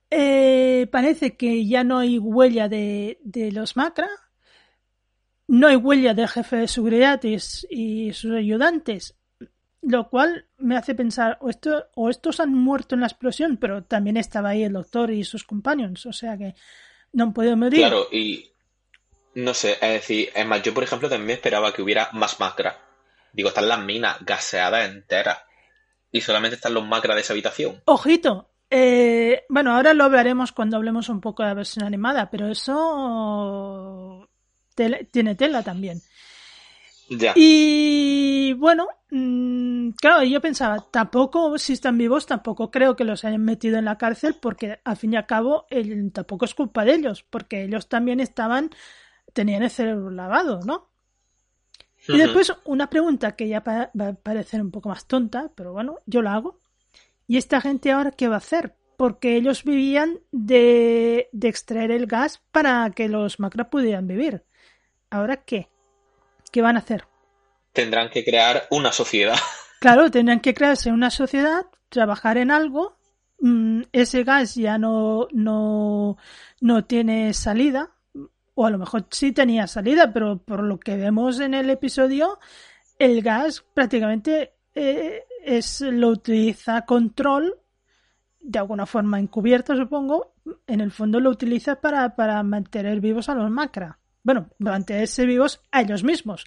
Eh, 0.09 0.89
parece 0.91 1.38
que 1.38 1.65
ya 1.65 1.86
no 1.86 1.99
hay 1.99 2.19
huella 2.19 2.67
de, 2.67 3.17
los 3.53 3.78
Macra. 3.78 4.09
No 5.47 5.67
hay 5.67 5.78
huella 5.78 6.13
del 6.13 6.28
jefe 6.28 6.57
de 6.57 6.67
seguridad 6.67 7.21
y 7.24 8.11
sus 8.11 8.32
ayudantes 8.34 9.15
lo 9.84 10.09
cual 10.09 10.47
me 10.57 10.77
hace 10.77 10.95
pensar, 10.95 11.38
o, 11.41 11.49
esto, 11.49 11.88
o 11.95 12.09
estos 12.09 12.39
han 12.39 12.53
muerto 12.53 12.95
en 12.95 13.01
la 13.01 13.07
explosión, 13.07 13.57
pero 13.57 13.84
también 13.84 14.17
estaba 14.17 14.49
ahí 14.49 14.63
el 14.63 14.73
doctor 14.73 15.11
y 15.11 15.23
sus 15.23 15.43
companions, 15.43 16.05
o 16.05 16.13
sea 16.13 16.38
que 16.38 16.55
no 17.11 17.25
han 17.25 17.34
podido 17.34 17.57
morir. 17.57 17.79
Claro, 17.79 18.07
y 18.11 18.51
no 19.36 19.53
sé, 19.53 19.73
es 19.73 19.93
decir, 19.93 20.29
es 20.34 20.45
más, 20.45 20.61
yo 20.63 20.73
por 20.73 20.84
ejemplo 20.84 21.09
también 21.09 21.38
esperaba 21.38 21.73
que 21.73 21.81
hubiera 21.81 22.09
más 22.13 22.39
macra. 22.39 22.79
Digo, 23.31 23.49
están 23.49 23.67
las 23.67 23.79
minas 23.79 24.17
gaseadas 24.21 24.89
enteras. 24.89 25.39
Y 26.11 26.21
solamente 26.21 26.55
están 26.55 26.75
los 26.75 26.86
macra 26.86 27.15
de 27.15 27.21
esa 27.21 27.34
habitación. 27.34 27.81
Ojito, 27.86 28.51
eh, 28.69 29.43
bueno, 29.49 29.75
ahora 29.75 29.93
lo 29.93 30.03
hablaremos 30.03 30.51
cuando 30.51 30.77
hablemos 30.77 31.09
un 31.09 31.19
poco 31.19 31.41
de 31.41 31.49
la 31.49 31.55
versión 31.55 31.86
animada, 31.86 32.29
pero 32.29 32.47
eso 32.47 34.29
tiene 34.75 35.36
tela 35.36 35.63
también. 35.63 36.01
Y 37.36 38.53
bueno, 38.53 38.88
mm, 39.11 39.91
claro, 39.91 40.24
yo 40.24 40.41
pensaba, 40.41 40.86
tampoco, 40.91 41.57
si 41.57 41.74
están 41.74 41.97
vivos, 41.97 42.26
tampoco 42.26 42.72
creo 42.72 42.95
que 42.95 43.03
los 43.03 43.24
hayan 43.26 43.43
metido 43.43 43.78
en 43.78 43.86
la 43.86 43.97
cárcel, 43.97 44.36
porque 44.39 44.80
al 44.84 44.97
fin 44.97 45.14
y 45.14 45.16
al 45.18 45.26
cabo 45.26 45.66
tampoco 46.14 46.45
es 46.45 46.53
culpa 46.53 46.86
de 46.86 46.95
ellos, 46.95 47.24
porque 47.30 47.64
ellos 47.64 47.88
también 47.88 48.20
estaban, 48.20 48.70
tenían 49.34 49.64
el 49.64 49.70
cerebro 49.70 50.11
lavado, 50.11 50.59
¿no? 50.66 50.89
Y 52.07 52.18
después 52.18 52.53
una 52.66 52.89
pregunta 52.89 53.36
que 53.36 53.47
ya 53.47 53.61
va 53.61 53.91
a 54.07 54.14
parecer 54.14 54.61
un 54.61 54.72
poco 54.72 54.89
más 54.89 55.07
tonta, 55.07 55.51
pero 55.55 55.72
bueno, 55.72 55.99
yo 56.05 56.22
la 56.22 56.34
hago. 56.34 56.59
¿Y 57.28 57.38
esta 57.38 57.61
gente 57.61 57.91
ahora 57.91 58.11
qué 58.11 58.28
va 58.28 58.36
a 58.36 58.39
hacer? 58.39 58.76
Porque 58.97 59.38
ellos 59.38 59.64
vivían 59.64 60.20
de, 60.32 61.30
de 61.32 61.47
extraer 61.47 61.91
el 61.91 62.05
gas 62.05 62.41
para 62.51 62.89
que 62.91 63.07
los 63.07 63.39
macra 63.39 63.70
pudieran 63.70 64.07
vivir. 64.07 64.43
¿Ahora 65.09 65.38
qué? 65.38 65.70
¿Qué 66.54 66.62
van 66.62 66.78
a 66.78 66.80
hacer? 66.80 67.06
Tendrán 67.74 68.10
que 68.10 68.24
crear 68.24 68.68
una 68.70 68.93
sociedad. 68.93 69.36
Claro, 69.80 70.10
tendrán 70.10 70.39
que 70.39 70.54
crearse 70.54 70.93
una 70.93 71.10
sociedad, 71.10 71.66
trabajar 71.89 72.38
en 72.38 72.51
algo. 72.51 72.95
Mm, 73.41 73.82
ese 73.91 74.24
gas 74.24 74.56
ya 74.56 74.78
no, 74.78 75.28
no, 75.34 76.16
no 76.62 76.86
tiene 76.86 77.34
salida, 77.34 77.91
o 78.56 78.66
a 78.66 78.70
lo 78.70 78.78
mejor 78.78 79.08
sí 79.12 79.34
tenía 79.34 79.68
salida, 79.68 80.14
pero 80.14 80.38
por 80.38 80.64
lo 80.64 80.80
que 80.80 80.95
vemos 80.95 81.41
en 81.41 81.54
el 81.54 81.70
episodio, 81.70 82.39
el 82.97 83.22
gas 83.22 83.66
prácticamente 83.74 84.54
eh, 84.74 85.26
es 85.43 85.82
lo 85.82 86.08
utiliza 86.08 86.86
control 86.86 87.60
de 88.39 88.60
alguna 88.60 88.86
forma 88.86 89.20
encubierto, 89.20 89.76
supongo. 89.76 90.36
En 90.66 90.80
el 90.80 90.91
fondo 90.91 91.20
lo 91.20 91.30
utiliza 91.30 91.82
para, 91.82 92.16
para 92.16 92.41
mantener 92.41 93.01
vivos 93.01 93.28
a 93.28 93.36
los 93.36 93.51
macra 93.51 93.99
bueno, 94.24 94.49
mantenerse 94.57 95.26
vivos 95.26 95.61
a 95.71 95.82
ellos 95.82 96.03
mismos. 96.03 96.45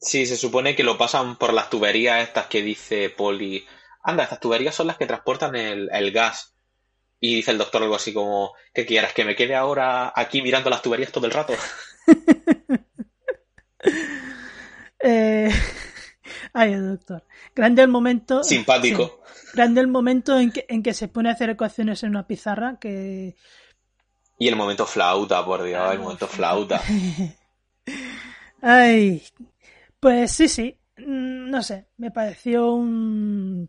Sí, 0.00 0.26
se 0.26 0.36
supone 0.36 0.74
que 0.74 0.84
lo 0.84 0.96
pasan 0.96 1.36
por 1.36 1.52
las 1.52 1.68
tuberías 1.68 2.22
estas 2.22 2.46
que 2.46 2.62
dice 2.62 3.10
Polly. 3.10 3.66
Anda, 4.02 4.24
estas 4.24 4.40
tuberías 4.40 4.74
son 4.74 4.86
las 4.86 4.96
que 4.96 5.06
transportan 5.06 5.56
el, 5.56 6.12
gas. 6.12 6.54
Y 7.18 7.34
dice 7.36 7.50
el 7.50 7.58
doctor 7.58 7.82
algo 7.82 7.96
así 7.96 8.14
como, 8.14 8.54
¿qué 8.72 8.86
quieras? 8.86 9.12
¿Que 9.12 9.26
me 9.26 9.36
quede 9.36 9.54
ahora 9.54 10.12
aquí 10.14 10.40
mirando 10.40 10.70
las 10.70 10.80
tuberías 10.80 11.12
todo 11.12 11.26
el 11.26 11.32
rato? 11.32 11.54
Eh, 15.02 15.50
Ay, 16.52 16.72
el 16.72 16.90
doctor. 16.90 17.24
Grande 17.54 17.82
el 17.82 17.88
momento. 17.88 18.42
Simpático. 18.42 19.22
sí, 19.32 19.46
grande 19.54 19.80
el 19.80 19.88
momento 19.88 20.38
en 20.38 20.52
que, 20.52 20.66
en 20.68 20.82
que 20.82 20.94
se 20.94 21.08
pone 21.08 21.28
a 21.28 21.32
hacer 21.32 21.50
ecuaciones 21.50 22.02
en 22.02 22.10
una 22.10 22.26
pizarra 22.26 22.78
que. 22.80 23.36
Y 24.40 24.48
el 24.48 24.56
momento 24.56 24.86
flauta, 24.86 25.44
por 25.44 25.62
Dios, 25.62 25.92
el 25.92 26.00
momento 26.00 26.26
flauta. 26.26 26.82
Ay. 28.62 29.22
Pues 30.00 30.32
sí, 30.32 30.48
sí. 30.48 30.76
Mm, 30.98 31.50
No 31.50 31.62
sé. 31.62 31.88
Me 31.98 32.10
pareció 32.10 32.72
un. 32.74 33.68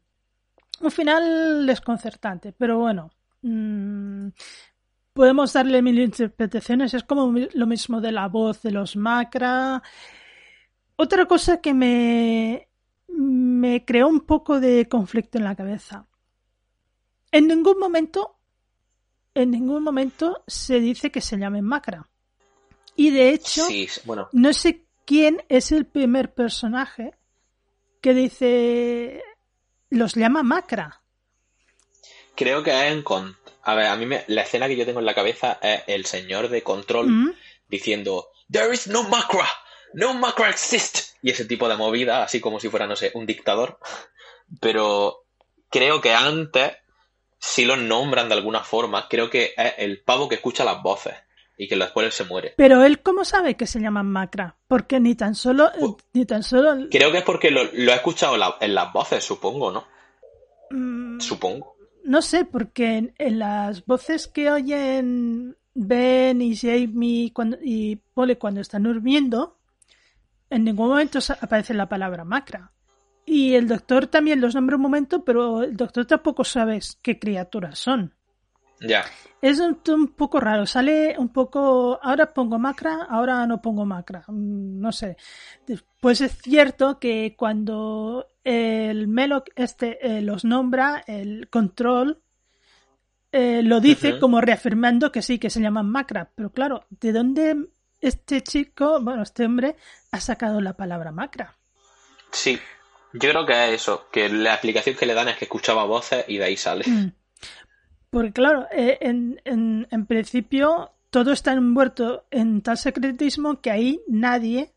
Un 0.81 0.91
final 0.91 1.65
desconcertante. 1.65 2.53
Pero 2.53 2.79
bueno. 2.79 3.11
mm, 3.41 4.29
Podemos 5.13 5.53
darle 5.53 5.81
mil 5.81 5.99
interpretaciones. 5.99 6.93
Es 6.93 7.03
como 7.03 7.33
lo 7.53 7.67
mismo 7.67 8.01
de 8.01 8.11
la 8.13 8.27
voz 8.29 8.61
de 8.61 8.71
los 8.71 8.95
Macra. 8.95 9.81
Otra 10.95 11.25
cosa 11.25 11.59
que 11.61 11.73
me, 11.73 12.69
me 13.09 13.83
creó 13.85 14.07
un 14.07 14.21
poco 14.21 14.59
de 14.59 14.87
conflicto 14.87 15.37
en 15.37 15.43
la 15.45 15.55
cabeza. 15.55 16.07
En 17.31 17.47
ningún 17.47 17.79
momento, 17.79 18.39
en 19.33 19.51
ningún 19.51 19.83
momento 19.83 20.43
se 20.47 20.79
dice 20.79 21.11
que 21.11 21.21
se 21.21 21.37
llamen 21.37 21.63
Macra. 21.65 22.07
Y 22.95 23.09
de 23.11 23.29
hecho, 23.29 23.65
Sí, 23.65 23.87
bueno, 24.05 24.27
no 24.33 24.53
sé 24.53 24.85
quién 25.05 25.43
es 25.49 25.71
el 25.71 25.85
primer 25.85 26.33
personaje 26.33 27.13
que 28.01 28.13
dice 28.13 29.23
los 29.89 30.15
llama 30.15 30.43
Macra. 30.43 31.01
creo 32.35 32.63
que 32.63 32.71
en... 32.87 33.03
con- 33.03 33.37
A 33.63 33.75
ver, 33.75 33.85
a 33.87 33.95
mí 33.95 34.05
me- 34.05 34.25
la 34.27 34.41
escena 34.41 34.67
que 34.67 34.75
yo 34.75 34.85
tengo 34.85 34.99
en 34.99 35.05
la 35.05 35.13
cabeza 35.13 35.59
es 35.61 35.83
el 35.87 36.05
señor 36.05 36.49
de 36.49 36.63
control 36.63 37.07
¿Mm? 37.09 37.33
diciendo 37.67 38.27
There 38.51 38.73
is 38.73 38.87
no 38.87 39.03
macra, 39.03 39.47
no 39.93 40.13
macra 40.13 40.49
exist 40.49 41.15
y 41.21 41.29
ese 41.31 41.45
tipo 41.45 41.69
de 41.69 41.77
movida, 41.77 42.23
así 42.23 42.39
como 42.41 42.59
si 42.59 42.69
fuera, 42.69 42.87
no 42.87 42.95
sé, 42.95 43.11
un 43.13 43.25
dictador. 43.25 43.79
Pero 44.59 45.23
creo 45.69 46.01
que 46.01 46.13
antes 46.13 46.73
si 47.43 47.65
los 47.65 47.79
nombran 47.79 48.29
de 48.29 48.35
alguna 48.35 48.61
forma. 48.63 49.07
Creo 49.09 49.29
que 49.29 49.53
es 49.57 49.73
el 49.79 50.01
pavo 50.01 50.29
que 50.29 50.35
escucha 50.35 50.63
las 50.63 50.81
voces 50.81 51.15
y 51.57 51.67
que 51.67 51.75
después 51.75 52.13
se 52.13 52.23
muere. 52.23 52.53
Pero 52.55 52.83
él, 52.85 53.01
¿cómo 53.01 53.25
sabe 53.25 53.55
que 53.55 53.65
se 53.67 53.79
llaman 53.81 54.07
Macra? 54.07 54.55
Porque 54.67 54.99
ni 54.99 55.15
tan 55.15 55.33
solo, 55.35 55.69
Pues- 55.79 55.93
ni 56.13 56.25
tan 56.25 56.43
solo. 56.43 56.87
Creo 56.91 57.11
que 57.11 57.17
es 57.19 57.23
porque 57.23 57.49
lo, 57.51 57.63
lo 57.65 57.91
he 57.91 57.95
escuchado 57.95 58.35
en 58.35 58.39
la- 58.41 58.57
en 58.61 58.73
las 58.75 58.93
voces, 58.93 59.23
supongo, 59.23 59.71
¿no? 59.71 59.85
mm, 60.69 61.19
Supongo. 61.19 61.75
No 62.03 62.21
sé, 62.21 62.45
porque 62.45 62.97
en, 62.97 63.13
en 63.17 63.39
las 63.39 63.85
voces 63.85 64.27
que 64.27 64.49
oyen 64.51 65.55
Ben 65.73 66.41
y 66.41 66.55
Jamie 66.55 67.31
cuando, 67.33 67.57
y 67.63 67.95
Polly 68.13 68.35
cuando 68.37 68.61
están 68.61 68.83
durmiendo, 68.83 69.57
en 70.49 70.63
ningún 70.63 70.89
momento 70.89 71.19
aparece 71.41 71.73
la 71.73 71.87
palabra 71.89 72.23
macra. 72.23 72.71
Y 73.25 73.53
el 73.55 73.67
doctor 73.67 74.07
también 74.07 74.41
los 74.41 74.55
nombra 74.55 74.75
un 74.75 74.81
momento, 74.81 75.23
pero 75.23 75.63
el 75.63 75.77
doctor 75.77 76.05
tampoco 76.05 76.43
sabe 76.43 76.79
qué 77.01 77.19
criaturas 77.19 77.79
son. 77.79 78.13
Ya. 78.81 79.05
Es 79.41 79.59
un, 79.59 79.79
un 79.87 80.07
poco 80.09 80.39
raro, 80.39 80.65
sale 80.65 81.15
un 81.17 81.29
poco, 81.29 81.99
ahora 82.01 82.33
pongo 82.33 82.57
macra, 82.57 83.07
ahora 83.09 83.45
no 83.45 83.61
pongo 83.61 83.85
macra, 83.85 84.23
Mm, 84.27 84.79
no 84.79 84.91
sé. 84.91 85.17
Pues 85.99 86.21
es 86.21 86.37
cierto 86.41 86.99
que 86.99 87.35
cuando 87.37 88.27
el 88.43 89.07
Meloc 89.07 89.49
este 89.55 89.99
eh, 90.05 90.21
los 90.21 90.45
nombra, 90.45 91.03
el 91.05 91.47
control 91.49 92.21
eh, 93.31 93.61
lo 93.63 93.79
dice 93.79 94.19
como 94.19 94.41
reafirmando 94.41 95.11
que 95.11 95.21
sí, 95.21 95.39
que 95.39 95.49
se 95.49 95.61
llaman 95.61 95.89
macra. 95.89 96.31
Pero 96.35 96.51
claro, 96.51 96.85
¿de 96.89 97.13
dónde 97.13 97.67
este 98.01 98.41
chico, 98.41 98.99
bueno, 99.01 99.21
este 99.21 99.45
hombre, 99.45 99.75
ha 100.11 100.19
sacado 100.19 100.59
la 100.59 100.75
palabra 100.75 101.11
macra? 101.11 101.55
Sí. 102.31 102.59
Yo 103.13 103.29
creo 103.29 103.45
que 103.45 103.53
es 103.73 103.81
eso, 103.81 104.07
que 104.11 104.29
la 104.29 104.53
explicación 104.53 104.95
que 104.95 105.05
le 105.05 105.13
dan 105.13 105.27
es 105.29 105.37
que 105.37 105.45
escuchaba 105.45 105.83
voces 105.85 106.25
y 106.27 106.37
de 106.37 106.45
ahí 106.45 106.57
sale. 106.57 106.85
Mm. 106.87 107.11
Porque 108.09 108.33
claro, 108.33 108.67
eh, 108.71 108.97
en, 109.01 109.41
en, 109.45 109.87
en 109.89 110.05
principio 110.05 110.91
todo 111.09 111.31
está 111.31 111.53
envuelto 111.53 112.25
en 112.31 112.61
tal 112.61 112.77
secretismo 112.77 113.61
que 113.61 113.71
ahí 113.71 114.01
nadie, 114.07 114.73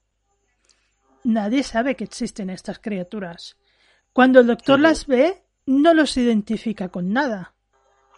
nadie 1.25 1.63
sabe 1.63 1.95
que 1.97 2.05
existen 2.05 2.51
estas 2.51 2.79
criaturas. 2.79 3.57
Cuando 4.13 4.41
el 4.41 4.47
doctor 4.47 4.79
las 4.79 5.07
ve, 5.07 5.43
no 5.67 5.95
los 5.95 6.17
identifica 6.17 6.89
con 6.89 7.13
nada. 7.13 7.55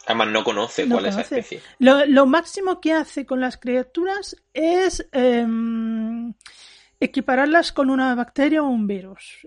Además 0.06 0.28
no 0.28 0.44
conoce 0.44 0.86
No 0.86 0.96
cuál 0.96 1.06
es 1.06 1.14
conoce. 1.14 1.34
la 1.34 1.40
especie. 1.40 1.62
Lo, 1.78 2.06
lo 2.06 2.26
máximo 2.26 2.80
que 2.80 2.92
hace 2.92 3.26
con 3.26 3.40
las 3.40 3.56
criaturas 3.56 4.36
es 4.54 5.06
em, 5.12 6.32
equipararlas 7.00 7.72
con 7.72 7.90
una 7.90 8.14
bacteria 8.14 8.62
o 8.62 8.68
un 8.68 8.86
virus, 8.86 9.38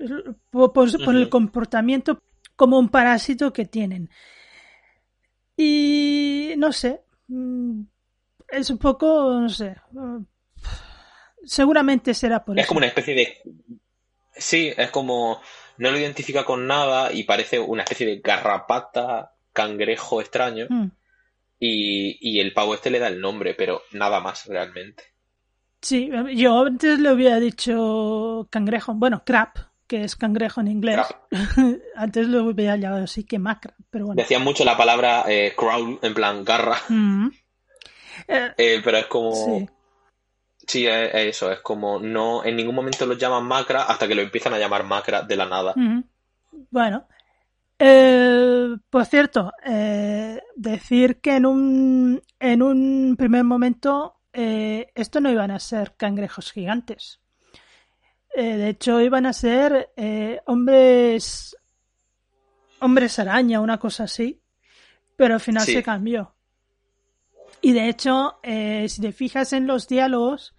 por, 0.52 0.90
el 1.16 1.30
comportamiento 1.30 2.22
como 2.56 2.78
un 2.78 2.90
parásito 2.90 3.52
que 3.54 3.66
tienen. 3.66 4.10
Y 5.58 6.54
no 6.58 6.72
sé, 6.72 7.02
mm, 7.28 7.82
es 8.50 8.70
un 8.70 8.78
poco, 8.78 9.40
no 9.40 9.50
sé, 9.50 9.68
eh, 9.68 10.24
seguramente 11.46 12.14
será 12.14 12.44
por 12.44 12.58
Es 12.58 12.64
eso. 12.64 12.70
como 12.70 12.80
una 12.80 12.88
especie 12.88 13.16
de... 13.16 13.38
Sí, 14.36 14.74
es 14.76 14.90
como... 14.92 15.42
No 15.78 15.92
lo 15.92 15.98
identifica 15.98 16.44
con 16.44 16.68
nada 16.68 17.14
y 17.14 17.24
parece 17.24 17.58
una 17.58 17.84
especie 17.84 18.06
de 18.06 18.20
garrapata, 18.20 19.34
cangrejo 19.54 20.20
extraño. 20.20 20.66
Mm. 20.70 20.92
Y, 21.58 22.18
y 22.20 22.42
el 22.42 22.54
pavo 22.54 22.74
este 22.74 22.90
le 22.90 23.00
da 23.00 23.08
el 23.08 23.22
nombre, 23.22 23.54
pero 23.54 23.84
nada 23.94 24.20
más 24.20 24.46
realmente. 24.46 25.09
Sí, 25.82 26.12
yo 26.36 26.66
antes 26.66 27.00
le 27.00 27.12
hubiera 27.12 27.40
dicho 27.40 28.48
cangrejo, 28.50 28.94
bueno, 28.94 29.24
crab, 29.26 29.50
que 29.88 30.04
es 30.04 30.16
cangrejo 30.16 30.62
en 30.62 30.68
inglés. 30.68 31.00
antes 31.96 32.28
lo 32.28 32.44
hubiera 32.44 32.76
llamado 32.76 33.06
así 33.06 33.24
que 33.24 33.40
macra, 33.40 33.74
pero 33.90 34.08
bueno. 34.08 34.22
Decían 34.22 34.44
mucho 34.44 34.66
la 34.66 34.78
palabra 34.78 35.24
eh, 35.28 35.54
crawl, 35.58 36.00
en 36.02 36.14
plan 36.14 36.44
garra, 36.44 36.78
Mm. 36.90 37.30
Eh, 38.28 38.52
eh, 38.58 38.82
pero 38.84 38.98
es 38.98 39.06
como... 39.08 39.34
sí. 39.34 39.70
Sí, 40.68 40.86
es, 40.86 41.10
es 41.16 41.26
eso, 41.30 41.52
es 41.52 41.62
como 41.62 42.00
no 42.00 42.46
en 42.46 42.56
ningún 42.56 42.76
momento 42.76 43.08
los 43.08 43.18
llaman 43.18 43.44
macra 43.44 43.84
hasta 43.84 44.08
que 44.08 44.14
lo 44.14 44.22
empiezan 44.22 44.54
a 44.54 44.60
llamar 44.60 44.84
macra 44.84 45.24
de 45.24 45.36
la 45.36 45.48
nada. 45.48 45.74
Mm. 45.76 46.04
Bueno, 46.70 47.08
eh, 47.80 48.76
por 48.90 49.06
cierto, 49.06 49.54
eh, 49.66 50.42
decir 50.56 51.22
que 51.22 51.38
en 51.38 51.46
un, 51.46 52.22
en 52.40 52.62
un 52.62 53.16
primer 53.18 53.46
momento 53.46 54.19
eh, 54.34 54.92
esto 54.96 55.20
no 55.20 55.32
iban 55.32 55.52
a 55.52 55.60
ser 55.60 55.96
cangrejos 55.96 56.52
gigantes. 56.52 57.20
Eh, 58.36 58.58
de 58.58 58.70
hecho, 58.70 59.02
iban 59.02 59.26
a 59.26 59.34
ser 59.34 59.92
eh, 59.98 60.40
hombres, 60.46 61.58
hombres 62.80 63.18
araña, 63.20 63.60
una 63.60 63.80
cosa 63.80 64.04
así, 64.04 64.40
pero 65.16 65.34
al 65.34 65.40
final 65.40 65.66
Sí. 65.66 65.74
se 65.74 65.84
cambió. 65.84 66.34
Y 67.62 67.74
de 67.74 67.90
hecho, 67.90 68.40
eh, 68.44 68.88
si 68.88 69.02
te 69.02 69.12
fijas 69.12 69.52
en 69.54 69.68
los 69.68 69.88
diálogos, 69.88 70.56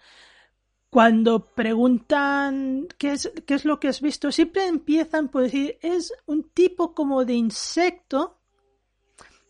cuando 0.91 1.47
preguntan 1.47 2.89
qué 2.99 3.13
es, 3.13 3.33
qué 3.47 3.55
es 3.55 3.65
lo 3.65 3.79
que 3.79 3.89
has 3.89 4.01
visto, 4.01 4.33
siempre 4.33 4.67
empiezan 4.67 5.29
por 5.29 5.43
decir, 5.43 5.79
es 5.81 6.13
un 6.27 6.51
tipo 6.51 6.95
como 6.95 7.25
de 7.25 7.35
insecto, 7.35 8.40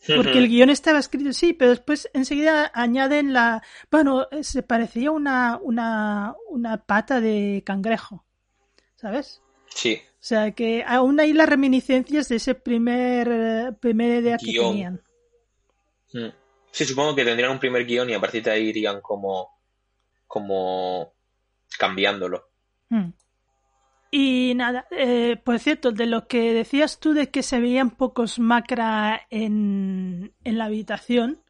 porque 0.06 0.38
el 0.38 0.48
guion 0.48 0.70
estaba 0.70 0.98
escrito 0.98 1.30
así, 1.30 1.52
pero 1.52 1.70
después 1.70 2.08
enseguida 2.14 2.70
añaden 2.74 3.32
la, 3.32 3.62
bueno, 3.90 4.28
se 4.42 4.62
parecía 4.62 5.10
una, 5.10 5.58
una, 5.62 6.34
una 6.48 6.78
pata 6.84 7.20
de 7.20 7.62
cangrejo, 7.64 8.24
¿sabes? 8.96 9.42
Sí, 9.68 10.00
O 10.14 10.16
sea 10.18 10.52
que 10.52 10.84
aún 10.86 11.20
hay 11.20 11.32
las 11.32 11.48
reminiscencias 11.48 12.28
de 12.28 12.36
ese 12.36 12.54
primer, 12.54 13.76
primera 13.78 14.16
idea 14.16 14.38
que 14.38 14.52
tenían. 14.52 15.02
Mm. 16.12 16.28
Sí, 16.72 16.84
supongo 16.84 17.14
que 17.14 17.24
tendrían 17.24 17.50
un 17.50 17.58
primer 17.58 17.84
guion 17.84 18.10
y 18.10 18.14
a 18.14 18.20
partir 18.20 18.42
de 18.42 18.52
ahí 18.52 18.68
irían 18.68 19.00
como, 19.00 19.58
como 20.26 21.12
cambiándolo. 21.78 22.48
Mm. 22.88 23.10
Y 24.10 24.54
nada, 24.56 24.86
eh, 24.90 25.36
por 25.44 25.58
cierto, 25.60 25.92
de 25.92 26.06
lo 26.06 26.26
que 26.26 26.52
decías 26.52 26.98
tú 26.98 27.12
de 27.12 27.30
que 27.30 27.42
se 27.42 27.60
veían 27.60 27.90
pocos 27.90 28.38
macra 28.38 29.22
en, 29.30 30.32
en 30.42 30.58
la 30.58 30.64
habitación, 30.64 31.42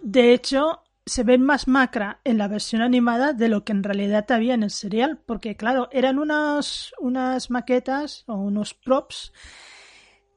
de 0.00 0.32
hecho, 0.32 0.82
se 1.04 1.22
ven 1.22 1.42
más 1.42 1.68
macra 1.68 2.20
en 2.24 2.38
la 2.38 2.48
versión 2.48 2.82
animada 2.82 3.34
de 3.34 3.48
lo 3.48 3.62
que 3.64 3.72
en 3.72 3.82
realidad 3.82 4.30
había 4.32 4.54
en 4.54 4.62
el 4.62 4.70
serial, 4.70 5.18
porque 5.26 5.56
claro, 5.56 5.88
eran 5.92 6.18
unas, 6.18 6.92
unas 6.98 7.50
maquetas 7.50 8.24
o 8.26 8.34
unos 8.36 8.74
props 8.74 9.32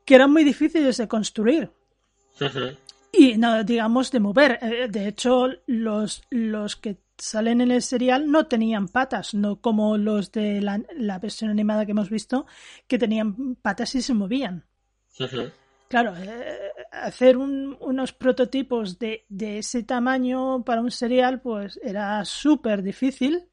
que 0.06 0.16
eran 0.16 0.32
muy 0.32 0.44
difíciles 0.44 0.98
de 0.98 1.08
construir. 1.08 1.72
Y 3.12 3.38
no, 3.38 3.64
digamos, 3.64 4.12
de 4.12 4.20
mover. 4.20 4.60
Eh, 4.62 4.88
De 4.90 5.08
hecho, 5.08 5.48
los, 5.68 6.24
los 6.30 6.76
que 6.76 6.98
salen 7.18 7.62
en 7.62 7.72
el 7.72 7.82
serial 7.82 8.30
no 8.30 8.48
tenían 8.48 8.88
patas, 8.88 9.34
no 9.34 9.62
como 9.62 9.98
los 9.98 10.32
de 10.32 10.62
la, 10.62 10.82
la 10.96 11.20
versión 11.20 11.50
animada 11.50 11.86
que 11.86 11.92
hemos 11.92 12.10
visto, 12.10 12.46
que 12.88 12.98
tenían 13.00 13.56
patas 13.56 13.96
y 13.96 14.02
se 14.02 14.14
movían. 14.14 14.66
Claro, 15.88 16.14
eh, 16.18 16.72
hacer 16.92 17.38
un- 17.38 17.78
unos 17.80 18.14
prototipos 18.14 18.98
de, 18.98 19.26
de 19.30 19.60
ese 19.60 19.84
tamaño 19.84 20.64
para 20.64 20.82
un 20.82 20.90
serial, 20.92 21.40
pues 21.42 21.80
era 21.84 22.26
súper 22.26 22.82
difícil. 22.82 23.48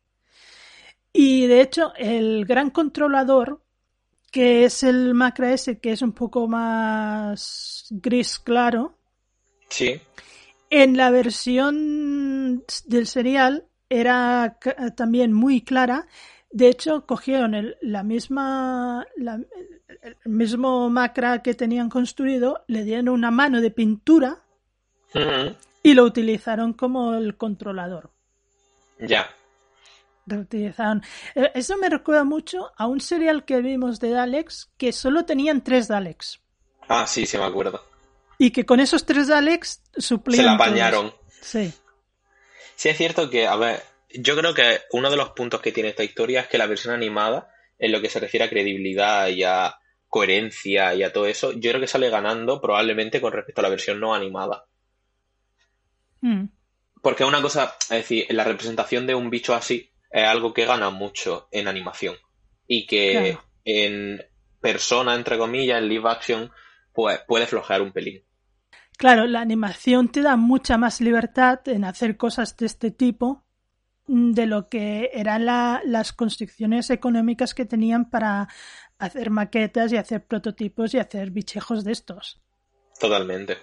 Y 1.12 1.46
de 1.46 1.60
hecho, 1.60 1.92
el 1.96 2.46
gran 2.46 2.70
controlador 2.70 3.62
que 4.30 4.64
es 4.64 4.84
el 4.84 5.12
Macra 5.14 5.52
ese, 5.52 5.80
que 5.80 5.90
es 5.92 6.02
un 6.02 6.12
poco 6.12 6.46
más 6.46 7.88
gris 7.90 8.38
claro. 8.38 8.96
Sí. 9.68 10.00
En 10.70 10.96
la 10.96 11.10
versión 11.10 12.64
del 12.86 13.06
serial 13.06 13.66
era 13.88 14.58
también 14.96 15.32
muy 15.32 15.62
clara. 15.62 16.06
De 16.52 16.68
hecho, 16.68 17.06
cogieron 17.06 17.54
el, 17.54 17.76
la 17.80 18.02
misma, 18.02 19.06
la- 19.16 19.40
el 20.02 20.16
mismo 20.24 20.88
Macra 20.90 21.42
que 21.42 21.54
tenían 21.54 21.88
construido, 21.88 22.64
le 22.68 22.84
dieron 22.84 23.08
una 23.08 23.30
mano 23.30 23.60
de 23.60 23.70
pintura 23.70 24.42
y 25.82 25.94
lo 25.94 26.04
utilizaron 26.04 26.72
como 26.72 27.14
el 27.14 27.36
controlador. 27.36 28.10
Ya. 29.00 29.26
Reutilizaron. 30.26 31.02
Eh, 31.34 31.50
Eso 31.54 31.76
me 31.78 31.88
recuerda 31.88 32.22
mucho 32.22 32.70
a 32.76 32.86
un 32.86 33.00
serial 33.00 33.44
que 33.44 33.60
vimos 33.60 33.98
de 33.98 34.10
Daleks 34.10 34.70
que 34.76 34.92
solo 34.92 35.24
tenían 35.24 35.64
tres 35.64 35.88
Daleks. 35.88 36.40
Ah, 36.88 37.06
sí, 37.08 37.26
sí 37.26 37.36
me 37.38 37.44
acuerdo. 37.44 37.80
Y 38.42 38.52
que 38.52 38.64
con 38.64 38.80
esos 38.80 39.04
tres 39.04 39.28
Daleks 39.28 39.82
suplían. 39.98 40.38
Se 40.38 40.42
la 40.44 40.56
todos. 40.56 40.66
apañaron. 40.68 41.14
Sí. 41.42 41.72
Sí, 42.74 42.88
es 42.88 42.96
cierto 42.96 43.28
que, 43.28 43.46
a 43.46 43.54
ver, 43.56 43.82
yo 44.14 44.34
creo 44.34 44.54
que 44.54 44.80
uno 44.92 45.10
de 45.10 45.18
los 45.18 45.30
puntos 45.32 45.60
que 45.60 45.72
tiene 45.72 45.90
esta 45.90 46.04
historia 46.04 46.40
es 46.40 46.48
que 46.48 46.56
la 46.56 46.66
versión 46.66 46.94
animada, 46.94 47.52
en 47.78 47.92
lo 47.92 48.00
que 48.00 48.08
se 48.08 48.18
refiere 48.18 48.44
a 48.44 48.48
credibilidad 48.48 49.28
y 49.28 49.42
a 49.44 49.76
coherencia 50.08 50.94
y 50.94 51.02
a 51.02 51.12
todo 51.12 51.26
eso, 51.26 51.52
yo 51.52 51.70
creo 51.70 51.80
que 51.82 51.86
sale 51.86 52.08
ganando 52.08 52.62
probablemente 52.62 53.20
con 53.20 53.32
respecto 53.34 53.60
a 53.60 53.64
la 53.64 53.68
versión 53.68 54.00
no 54.00 54.14
animada. 54.14 54.66
Mm. 56.22 56.44
Porque 57.02 57.24
una 57.24 57.42
cosa, 57.42 57.74
es 57.82 57.88
decir, 57.88 58.26
la 58.30 58.44
representación 58.44 59.06
de 59.06 59.14
un 59.14 59.28
bicho 59.30 59.54
así 59.54 59.92
es 60.10 60.24
algo 60.24 60.52
que 60.54 60.64
gana 60.64 60.88
mucho 60.90 61.48
en 61.52 61.68
animación. 61.68 62.16
Y 62.66 62.86
que 62.86 63.12
Claro. 63.12 63.44
en 63.64 64.22
persona, 64.60 65.14
entre 65.14 65.36
comillas, 65.38 65.78
en 65.78 65.88
live 65.88 66.08
action, 66.08 66.50
pues 66.92 67.20
puede 67.26 67.46
flojear 67.46 67.82
un 67.82 67.92
pelín. 67.92 68.24
Claro, 69.00 69.26
la 69.26 69.40
animación 69.40 70.10
te 70.10 70.20
da 70.20 70.36
mucha 70.36 70.76
más 70.76 71.00
libertad 71.00 71.66
en 71.68 71.86
hacer 71.86 72.18
cosas 72.18 72.54
de 72.58 72.66
este 72.66 72.90
tipo 72.90 73.46
mm, 74.06 74.32
de 74.32 74.44
lo 74.44 74.68
que 74.68 75.08
eran 75.14 75.46
la- 75.46 75.80
las 75.86 76.12
constricciones 76.12 76.90
económicas 76.90 77.54
que 77.54 77.64
tenían 77.64 78.10
para 78.10 78.46
hacer 78.98 79.30
maquetas 79.30 79.90
y 79.90 79.96
hacer 79.96 80.26
prototipos 80.26 80.92
y 80.92 80.98
hacer 80.98 81.30
bichejos 81.30 81.82
de 81.82 81.92
estos. 81.92 82.42
Totalmente. 83.00 83.56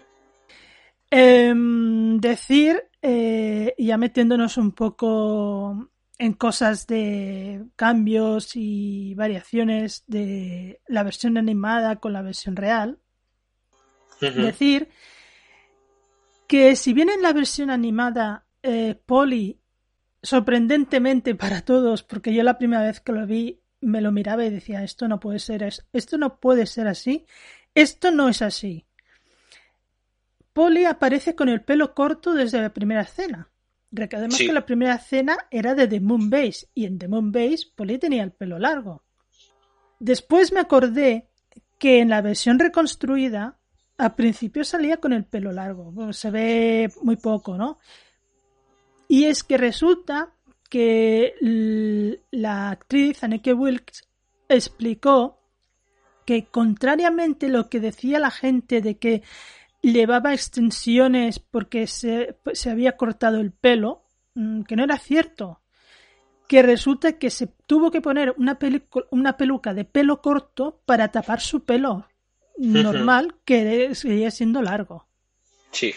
Em, 1.12 2.18
decir, 2.20 2.82
eh, 3.04 3.76
ya 3.78 3.96
metiéndonos 4.00 4.58
un 4.58 4.72
poco 4.72 5.88
en 6.18 6.34
cosas 6.34 6.88
de 6.88 7.64
cambios 7.76 8.56
y 8.56 9.14
variaciones 9.14 10.04
de 10.08 10.82
la 10.88 11.04
versión 11.04 11.38
animada 11.38 11.98
con 11.98 12.14
la 12.14 12.24
versión 12.24 12.56
real, 12.56 12.98
decir 14.20 14.90
que 16.48 16.76
si 16.76 16.94
bien 16.94 17.10
en 17.10 17.22
la 17.22 17.34
versión 17.34 17.70
animada 17.70 18.46
eh, 18.64 18.96
Polly, 19.06 19.60
sorprendentemente 20.24 21.36
para 21.36 21.62
todos, 21.62 22.04
porque 22.04 22.34
yo 22.34 22.44
la 22.44 22.58
primera 22.58 22.82
vez 22.84 23.00
que 23.02 23.12
lo 23.12 23.26
vi 23.28 23.60
me 23.82 24.02
lo 24.02 24.12
miraba 24.12 24.44
y 24.46 24.50
decía 24.50 24.84
esto 24.84 25.08
no 25.08 25.20
puede 25.20 25.40
ser 25.40 25.62
es- 25.64 25.86
esto 25.94 26.18
no 26.18 26.40
puede 26.40 26.66
ser 26.66 26.88
así, 26.88 27.26
esto 27.76 28.12
no 28.12 28.28
es 28.30 28.42
así. 28.42 28.86
Polly 30.54 30.86
aparece 30.86 31.36
con 31.36 31.50
el 31.50 31.62
pelo 31.62 31.94
corto 31.94 32.34
desde 32.34 32.60
la 32.62 32.74
primera 32.74 33.02
escena. 33.02 33.50
Recordemos 33.92 34.36
Sí. 34.36 34.48
que 34.48 34.54
la 34.54 34.66
primera 34.66 34.96
escena 34.96 35.38
era 35.52 35.76
de 35.76 35.88
The 35.88 36.00
Moon 36.02 36.30
Base 36.30 36.68
y 36.74 36.86
en 36.86 36.98
The 36.98 37.08
Moon 37.08 37.32
Base 37.32 37.68
Polly 37.76 38.00
tenía 38.00 38.24
el 38.24 38.32
pelo 38.32 38.58
largo. 38.58 39.04
Después 40.00 40.52
me 40.52 40.60
acordé 40.60 41.28
que 41.80 42.00
en 42.00 42.10
la 42.10 42.22
versión 42.22 42.58
reconstruida 42.60 43.58
al 43.98 44.16
principio 44.16 44.64
salía 44.64 44.98
con 44.98 45.14
el 45.14 45.26
pelo 45.26 45.52
largo. 45.52 46.14
Se 46.14 46.30
ve 46.30 46.92
muy 47.02 47.16
poco, 47.16 47.58
¿no? 47.58 47.80
Y 49.08 49.26
es 49.26 49.44
que 49.44 49.58
resulta 49.58 50.34
que 50.70 51.34
la 52.32 52.70
actriz 52.70 53.24
Anneke 53.24 53.54
Wilkes 53.54 54.08
explicó 54.50 55.40
que 56.26 56.46
contrariamente 56.46 57.46
a 57.46 57.50
lo 57.50 57.70
que 57.70 57.80
decía 57.80 58.20
la 58.20 58.32
gente 58.32 58.82
de 58.82 58.98
que 58.98 59.24
llevaba 59.82 60.34
extensiones 60.34 61.40
porque 61.40 61.88
se, 61.88 62.38
se 62.54 62.70
había 62.70 62.98
cortado 62.98 63.40
el 63.40 63.52
pelo, 63.52 64.04
mm, 64.36 64.64
que 64.64 64.76
no 64.76 64.84
era 64.84 64.98
cierto. 64.98 65.62
Que 66.48 66.62
resulta 66.62 67.14
que 67.14 67.30
se 67.30 67.48
tuvo 67.48 67.92
que 67.92 68.02
poner 68.02 68.36
una, 68.38 68.58
una 69.12 69.38
peluca 69.38 69.74
de 69.74 69.86
pelo 69.86 70.22
corto 70.22 70.82
para 70.86 71.12
tapar 71.12 71.40
su 71.40 71.64
pelo 71.64 72.06
normal, 72.58 73.36
que 73.46 73.94
seguía 73.96 74.32
siendo 74.32 74.62
largo. 74.62 75.08
Sí. 75.72 75.94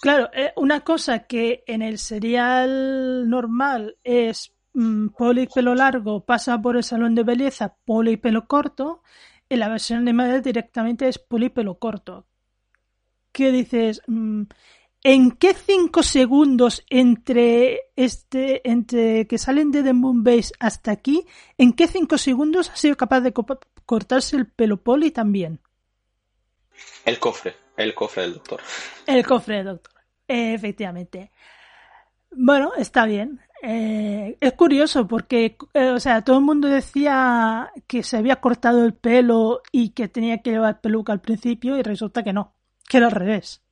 Claro, 0.00 0.30
eh, 0.32 0.52
una 0.56 0.80
cosa 0.80 1.26
que 1.26 1.62
en 1.66 1.82
el 1.82 1.98
serial 1.98 3.28
normal 3.28 3.96
es 4.02 4.52
mm, 4.72 5.08
Polly 5.08 5.46
pelo 5.46 5.74
largo, 5.74 6.24
pasa 6.24 6.60
por 6.60 6.76
el 6.76 6.84
salón 6.84 7.14
de 7.14 7.22
belleza, 7.22 7.76
Polly 7.84 8.16
pelo 8.16 8.46
corto, 8.46 9.02
en 9.48 9.60
la 9.60 9.68
versión 9.68 10.00
animada 10.00 10.40
directamente 10.40 11.08
es 11.08 11.18
Polly 11.18 11.50
pelo 11.50 11.78
corto. 11.78 12.26
¿Qué 13.32 13.52
dices? 13.52 14.00
Mm, 14.06 14.44
¿En 15.02 15.30
qué 15.32 15.54
cinco 15.54 16.02
segundos 16.02 16.84
entre 16.90 17.80
este, 17.96 18.68
entre 18.70 19.26
que 19.26 19.38
salen 19.38 19.70
de 19.70 19.82
The 19.82 19.94
Moon 19.94 20.22
Base 20.22 20.52
hasta 20.60 20.90
aquí, 20.92 21.24
en 21.56 21.72
qué 21.72 21.86
cinco 21.86 22.18
segundos 22.18 22.68
ha 22.68 22.76
sido 22.76 22.96
capaz 22.96 23.20
de 23.20 23.32
co- 23.32 23.46
cortarse 23.86 24.36
el 24.36 24.46
pelo 24.46 24.76
Polly 24.76 25.10
también? 25.10 25.60
El 27.06 27.18
cofre, 27.18 27.54
el 27.78 27.94
cofre 27.94 28.22
del 28.24 28.34
doctor. 28.34 28.60
El 29.06 29.26
cofre 29.26 29.56
de 29.56 29.64
doctor. 29.64 29.94
Efectivamente. 30.28 31.30
Bueno, 32.32 32.72
está 32.76 33.06
bien. 33.06 33.40
Eh, 33.62 34.36
es 34.38 34.52
curioso 34.52 35.08
porque, 35.08 35.56
eh, 35.74 35.88
o 35.90 35.98
sea, 35.98 36.22
todo 36.22 36.38
el 36.38 36.44
mundo 36.44 36.68
decía 36.68 37.70
que 37.86 38.02
se 38.02 38.18
había 38.18 38.36
cortado 38.36 38.84
el 38.84 38.94
pelo 38.94 39.62
y 39.72 39.90
que 39.90 40.08
tenía 40.08 40.42
que 40.42 40.50
llevar 40.50 40.80
peluca 40.82 41.12
al 41.12 41.20
principio 41.22 41.76
y 41.78 41.82
resulta 41.82 42.22
que 42.22 42.32
no, 42.34 42.54
que 42.88 42.98
era 42.98 43.06
al 43.06 43.12
revés. 43.12 43.62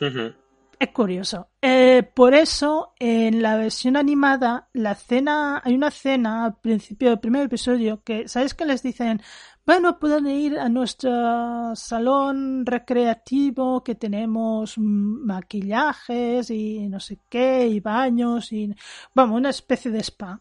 Ujú. 0.00 0.34
Es 0.82 0.88
curioso. 0.88 1.46
Eh, 1.60 2.02
por 2.02 2.34
eso, 2.34 2.92
en 2.98 3.40
la 3.40 3.56
versión 3.56 3.96
animada, 3.96 4.68
la 4.72 4.96
cena, 4.96 5.62
hay 5.64 5.74
una 5.76 5.92
cena 5.92 6.44
al 6.44 6.56
principio 6.56 7.10
del 7.10 7.20
primer 7.20 7.44
episodio 7.44 8.02
que, 8.02 8.26
¿sabes 8.26 8.52
que 8.52 8.66
les 8.66 8.82
dicen? 8.82 9.22
Bueno, 9.64 10.00
pueden 10.00 10.26
ir 10.26 10.58
a 10.58 10.68
nuestro 10.68 11.76
salón 11.76 12.66
recreativo 12.66 13.84
que 13.84 13.94
tenemos 13.94 14.76
maquillajes 14.76 16.50
y 16.50 16.88
no 16.88 16.98
sé 16.98 17.20
qué, 17.28 17.68
y 17.68 17.78
baños 17.78 18.52
y, 18.52 18.74
vamos, 19.14 19.36
una 19.36 19.50
especie 19.50 19.92
de 19.92 20.00
spa 20.00 20.40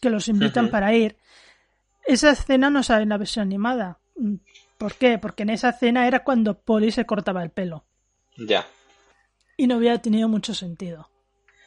que 0.00 0.10
los 0.10 0.26
invitan 0.26 0.68
para 0.68 0.92
ir. 0.94 1.16
Esa 2.04 2.30
escena 2.30 2.70
no 2.70 2.82
sale 2.82 3.04
en 3.04 3.10
la 3.10 3.18
versión 3.18 3.46
animada. 3.46 4.00
¿Por 4.78 4.94
qué? 4.96 5.18
Porque 5.18 5.44
en 5.44 5.50
esa 5.50 5.68
escena 5.68 6.08
era 6.08 6.24
cuando 6.24 6.58
Polly 6.58 6.90
se 6.90 7.06
cortaba 7.06 7.44
el 7.44 7.50
pelo 7.50 7.84
Ya. 8.36 8.66
Y 9.56 9.66
no 9.66 9.76
hubiera 9.76 9.98
tenido 10.00 10.28
mucho 10.28 10.54
sentido. 10.54 11.10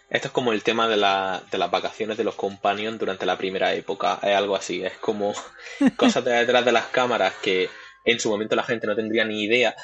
Esto 0.10 0.30
es 0.30 0.32
como 0.34 0.54
el 0.54 0.64
tema 0.64 0.88
de, 0.88 0.96
la- 0.98 1.44
de 1.52 1.58
las 1.58 1.70
vacaciones 1.70 2.18
de 2.18 2.24
los 2.24 2.36
companions 2.36 2.98
durante 2.98 3.26
la 3.26 3.38
primera 3.38 3.74
época. 3.74 4.20
Es 4.24 4.36
algo 4.36 4.56
así. 4.56 4.84
Es 4.84 4.94
como 4.98 5.34
cosas 5.98 6.24
de 6.24 6.32
detrás 6.32 6.64
de 6.66 6.72
las 6.72 6.86
cámaras 6.88 7.34
que 7.42 7.70
en 8.06 8.20
su 8.20 8.30
momento 8.30 8.56
la 8.56 8.64
gente 8.64 8.88
no 8.88 8.96
tendría 8.96 9.26
ni 9.26 9.44
idea, 9.44 9.76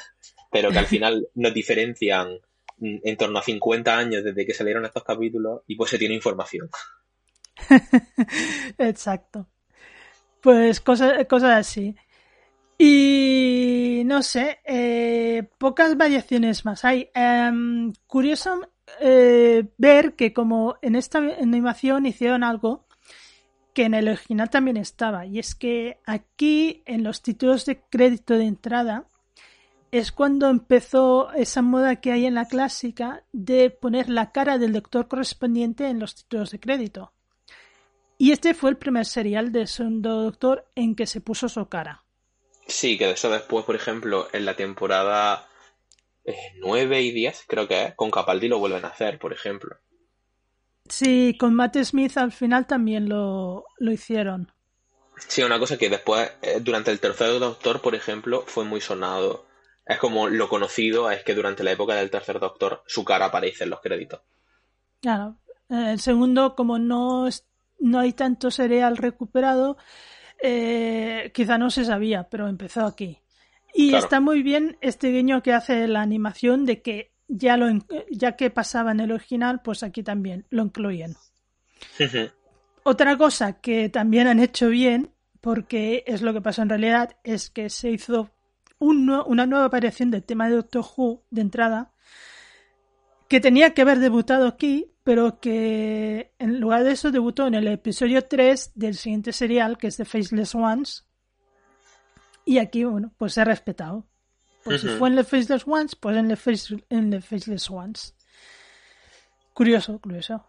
pero 0.50 0.70
que 0.70 0.78
al 0.78 0.86
final 0.86 1.28
nos 1.34 1.52
diferencian 1.52 2.38
en 2.80 3.16
torno 3.16 3.38
a 3.38 3.42
50 3.42 3.96
años 3.96 4.24
desde 4.24 4.44
que 4.46 4.54
salieron 4.54 4.84
estos 4.84 5.04
capítulos 5.04 5.62
y 5.66 5.76
pues 5.76 5.90
se 5.90 5.98
tiene 5.98 6.14
información. 6.14 6.68
Exacto. 8.78 9.48
Pues 10.40 10.80
cosas, 10.80 11.26
cosas 11.26 11.52
así. 11.58 11.96
Y 12.78 14.02
no 14.04 14.22
sé, 14.22 14.58
eh, 14.64 15.48
pocas 15.58 15.96
variaciones 15.96 16.64
más 16.64 16.84
hay. 16.84 17.10
Em, 17.14 17.92
curioso 18.06 18.60
eh, 19.00 19.64
ver 19.78 20.14
que 20.14 20.32
como 20.32 20.76
en 20.82 20.96
esta 20.96 21.18
animación 21.18 22.06
hicieron 22.06 22.44
algo 22.44 22.86
que 23.72 23.84
en 23.84 23.94
el 23.94 24.08
original 24.08 24.50
también 24.50 24.76
estaba, 24.76 25.26
y 25.26 25.40
es 25.40 25.54
que 25.56 25.98
aquí 26.06 26.82
en 26.86 27.02
los 27.02 27.22
títulos 27.22 27.66
de 27.66 27.80
crédito 27.90 28.34
de 28.34 28.44
entrada 28.44 29.06
es 29.90 30.12
cuando 30.12 30.48
empezó 30.48 31.32
esa 31.32 31.62
moda 31.62 31.96
que 31.96 32.12
hay 32.12 32.26
en 32.26 32.34
la 32.34 32.46
clásica 32.46 33.24
de 33.32 33.70
poner 33.70 34.08
la 34.08 34.32
cara 34.32 34.58
del 34.58 34.72
doctor 34.72 35.08
correspondiente 35.08 35.88
en 35.88 35.98
los 35.98 36.14
títulos 36.14 36.50
de 36.50 36.60
crédito. 36.60 37.12
Y 38.16 38.30
este 38.32 38.54
fue 38.54 38.70
el 38.70 38.76
primer 38.76 39.06
serial 39.06 39.50
de 39.50 39.66
Segundo 39.66 40.22
Doctor 40.22 40.66
en 40.74 40.94
que 40.94 41.06
se 41.06 41.20
puso 41.20 41.48
su 41.48 41.66
cara. 41.66 42.03
Sí, 42.66 42.98
que 42.98 43.06
de 43.06 43.12
eso 43.12 43.30
después, 43.30 43.64
por 43.64 43.74
ejemplo, 43.74 44.28
en 44.34 44.44
la 44.44 44.54
temporada 44.54 45.48
eh, 46.24 46.36
9 46.60 47.02
y 47.02 47.12
10, 47.12 47.44
creo 47.48 47.68
que 47.68 47.84
es, 47.84 47.94
con 47.96 48.10
Capaldi 48.10 48.48
lo 48.48 48.58
vuelven 48.60 48.84
a 48.84 48.88
hacer, 48.88 49.18
por 49.18 49.32
ejemplo. 49.32 49.78
Sí, 50.88 51.36
con 51.38 51.52
Matt 51.54 51.76
Smith 51.84 52.16
al 52.16 52.32
final 52.32 52.66
también 52.66 53.06
lo, 53.06 53.66
lo 53.76 53.92
hicieron. 53.92 54.50
Sí, 55.28 55.42
una 55.42 55.58
cosa 55.58 55.76
que 55.76 55.90
después, 55.90 56.30
eh, 56.40 56.60
durante 56.60 56.92
el 56.92 57.00
tercer 57.00 57.38
Doctor, 57.40 57.80
por 57.82 57.96
ejemplo, 57.96 58.44
fue 58.46 58.64
muy 58.64 58.80
sonado. 58.80 59.44
Es 59.84 59.98
como 59.98 60.28
lo 60.28 60.48
conocido 60.48 61.10
es 61.10 61.24
que 61.24 61.34
durante 61.34 61.64
la 61.64 61.72
época 61.72 61.96
del 61.96 62.10
tercer 62.10 62.38
Doctor 62.38 62.84
su 62.86 63.04
cara 63.04 63.26
aparece 63.26 63.64
en 63.64 63.70
los 63.70 63.80
créditos. 63.80 64.20
Claro. 65.00 65.36
El 65.68 66.00
segundo, 66.00 66.54
como 66.54 66.78
no, 66.78 67.26
es- 67.26 67.46
no 67.78 67.98
hay 68.00 68.12
tanto 68.12 68.50
serial 68.50 68.96
recuperado, 68.96 69.76
eh, 70.42 71.30
quizá 71.34 71.58
no 71.58 71.70
se 71.70 71.84
sabía, 71.84 72.28
pero 72.28 72.48
empezó 72.48 72.84
aquí. 72.86 73.18
Y 73.74 73.90
Claro. 73.90 74.04
está 74.04 74.20
muy 74.20 74.42
bien 74.42 74.76
este 74.80 75.10
guiño 75.10 75.42
que 75.42 75.52
hace 75.52 75.88
la 75.88 76.00
animación 76.02 76.64
de 76.64 76.80
que 76.82 77.12
ya, 77.26 77.56
lo, 77.56 77.66
ya 78.10 78.36
que 78.36 78.50
pasaba 78.50 78.92
en 78.92 79.00
el 79.00 79.12
original, 79.12 79.62
pues 79.62 79.82
aquí 79.82 80.02
también 80.02 80.46
lo 80.50 80.62
incluyen. 80.62 81.16
Otra 82.82 83.16
cosa 83.16 83.60
que 83.60 83.88
también 83.88 84.26
han 84.26 84.40
hecho 84.40 84.68
bien, 84.68 85.10
porque 85.40 86.04
es 86.06 86.22
lo 86.22 86.32
que 86.32 86.40
pasó 86.40 86.62
en 86.62 86.68
realidad, 86.68 87.16
es 87.24 87.50
que 87.50 87.70
se 87.70 87.90
hizo 87.90 88.30
un 88.78 89.08
una 89.08 89.46
nueva 89.46 89.66
aparición 89.66 90.10
del 90.10 90.24
tema 90.24 90.48
de 90.48 90.56
Doctor 90.56 90.84
Who 90.96 91.24
de 91.30 91.40
entrada, 91.40 91.92
que 93.28 93.40
tenía 93.40 93.72
que 93.72 93.82
haber 93.82 93.98
debutado 94.00 94.46
aquí, 94.46 94.92
pero 95.04 95.38
que 95.38 96.32
en 96.38 96.58
lugar 96.60 96.82
de 96.84 96.92
eso 96.92 97.10
debutó 97.10 97.46
en 97.46 97.54
el 97.54 97.68
episodio 97.68 98.22
3 98.26 98.72
del 98.74 98.94
siguiente 98.96 99.32
serial, 99.32 99.78
que 99.78 99.86
es 99.88 99.96
The 99.98 100.04
Faceless 100.04 100.54
Ones. 100.54 101.06
Y 102.46 102.58
aquí, 102.58 102.84
bueno, 102.84 103.12
pues 103.16 103.34
se 103.34 103.42
ha 103.42 103.44
respetado. 103.44 104.06
Pues 104.64 104.80
si 104.80 104.88
fue 104.88 105.10
en 105.10 105.16
The 105.16 105.24
Faceless 105.24 105.64
Ones, 105.66 105.94
pues 105.94 106.16
en 106.16 106.28
The, 106.28 106.36
Face- 106.36 106.84
en 106.88 107.10
The 107.10 107.20
Faceless 107.20 107.70
Ones. 107.70 108.14
Curioso, 109.52 109.98
curioso. 110.00 110.44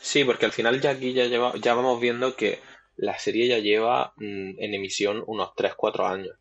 Sí, 0.00 0.24
porque 0.24 0.46
al 0.46 0.52
final 0.52 0.80
ya 0.80 0.90
aquí 0.90 1.12
ya 1.12 1.24
lleva, 1.26 1.54
ya 1.60 1.74
vamos 1.74 2.00
viendo 2.00 2.36
que 2.36 2.60
la 2.96 3.18
serie 3.18 3.48
ya 3.48 3.58
lleva 3.58 4.12
mm, 4.16 4.58
en 4.62 4.74
emisión 4.74 5.22
unos 5.26 5.50
3-4 5.56 6.06
años. 6.06 6.36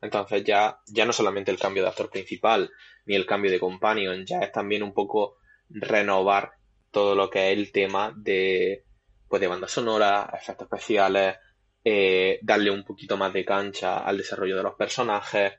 Entonces 0.00 0.44
ya, 0.44 0.78
ya 0.86 1.04
no 1.04 1.12
solamente 1.12 1.50
el 1.50 1.58
cambio 1.58 1.82
de 1.82 1.88
actor 1.88 2.10
principal, 2.10 2.70
ni 3.06 3.16
el 3.16 3.26
cambio 3.26 3.50
de 3.50 3.58
companion, 3.58 4.24
ya 4.24 4.40
es 4.40 4.52
también 4.52 4.82
un 4.82 4.92
poco 4.92 5.36
renovar 5.68 6.52
todo 6.90 7.14
lo 7.14 7.30
que 7.30 7.52
es 7.52 7.58
el 7.58 7.72
tema 7.72 8.12
de, 8.16 8.84
pues 9.28 9.40
de 9.40 9.48
banda 9.48 9.68
sonora, 9.68 10.30
efectos 10.34 10.66
especiales, 10.66 11.36
eh, 11.84 12.38
darle 12.42 12.70
un 12.70 12.84
poquito 12.84 13.16
más 13.16 13.32
de 13.32 13.44
cancha 13.44 13.98
al 13.98 14.18
desarrollo 14.18 14.56
de 14.56 14.62
los 14.62 14.74
personajes, 14.74 15.54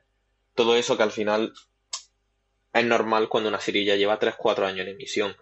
todo 0.54 0.76
eso 0.76 0.96
que 0.96 1.02
al 1.02 1.12
final 1.12 1.52
es 2.72 2.84
normal 2.84 3.28
cuando 3.28 3.48
una 3.48 3.60
serie 3.60 3.84
ya 3.84 3.96
lleva 3.96 4.18
3-4 4.18 4.66
años 4.66 4.86
en 4.86 4.92
emisión. 4.92 5.36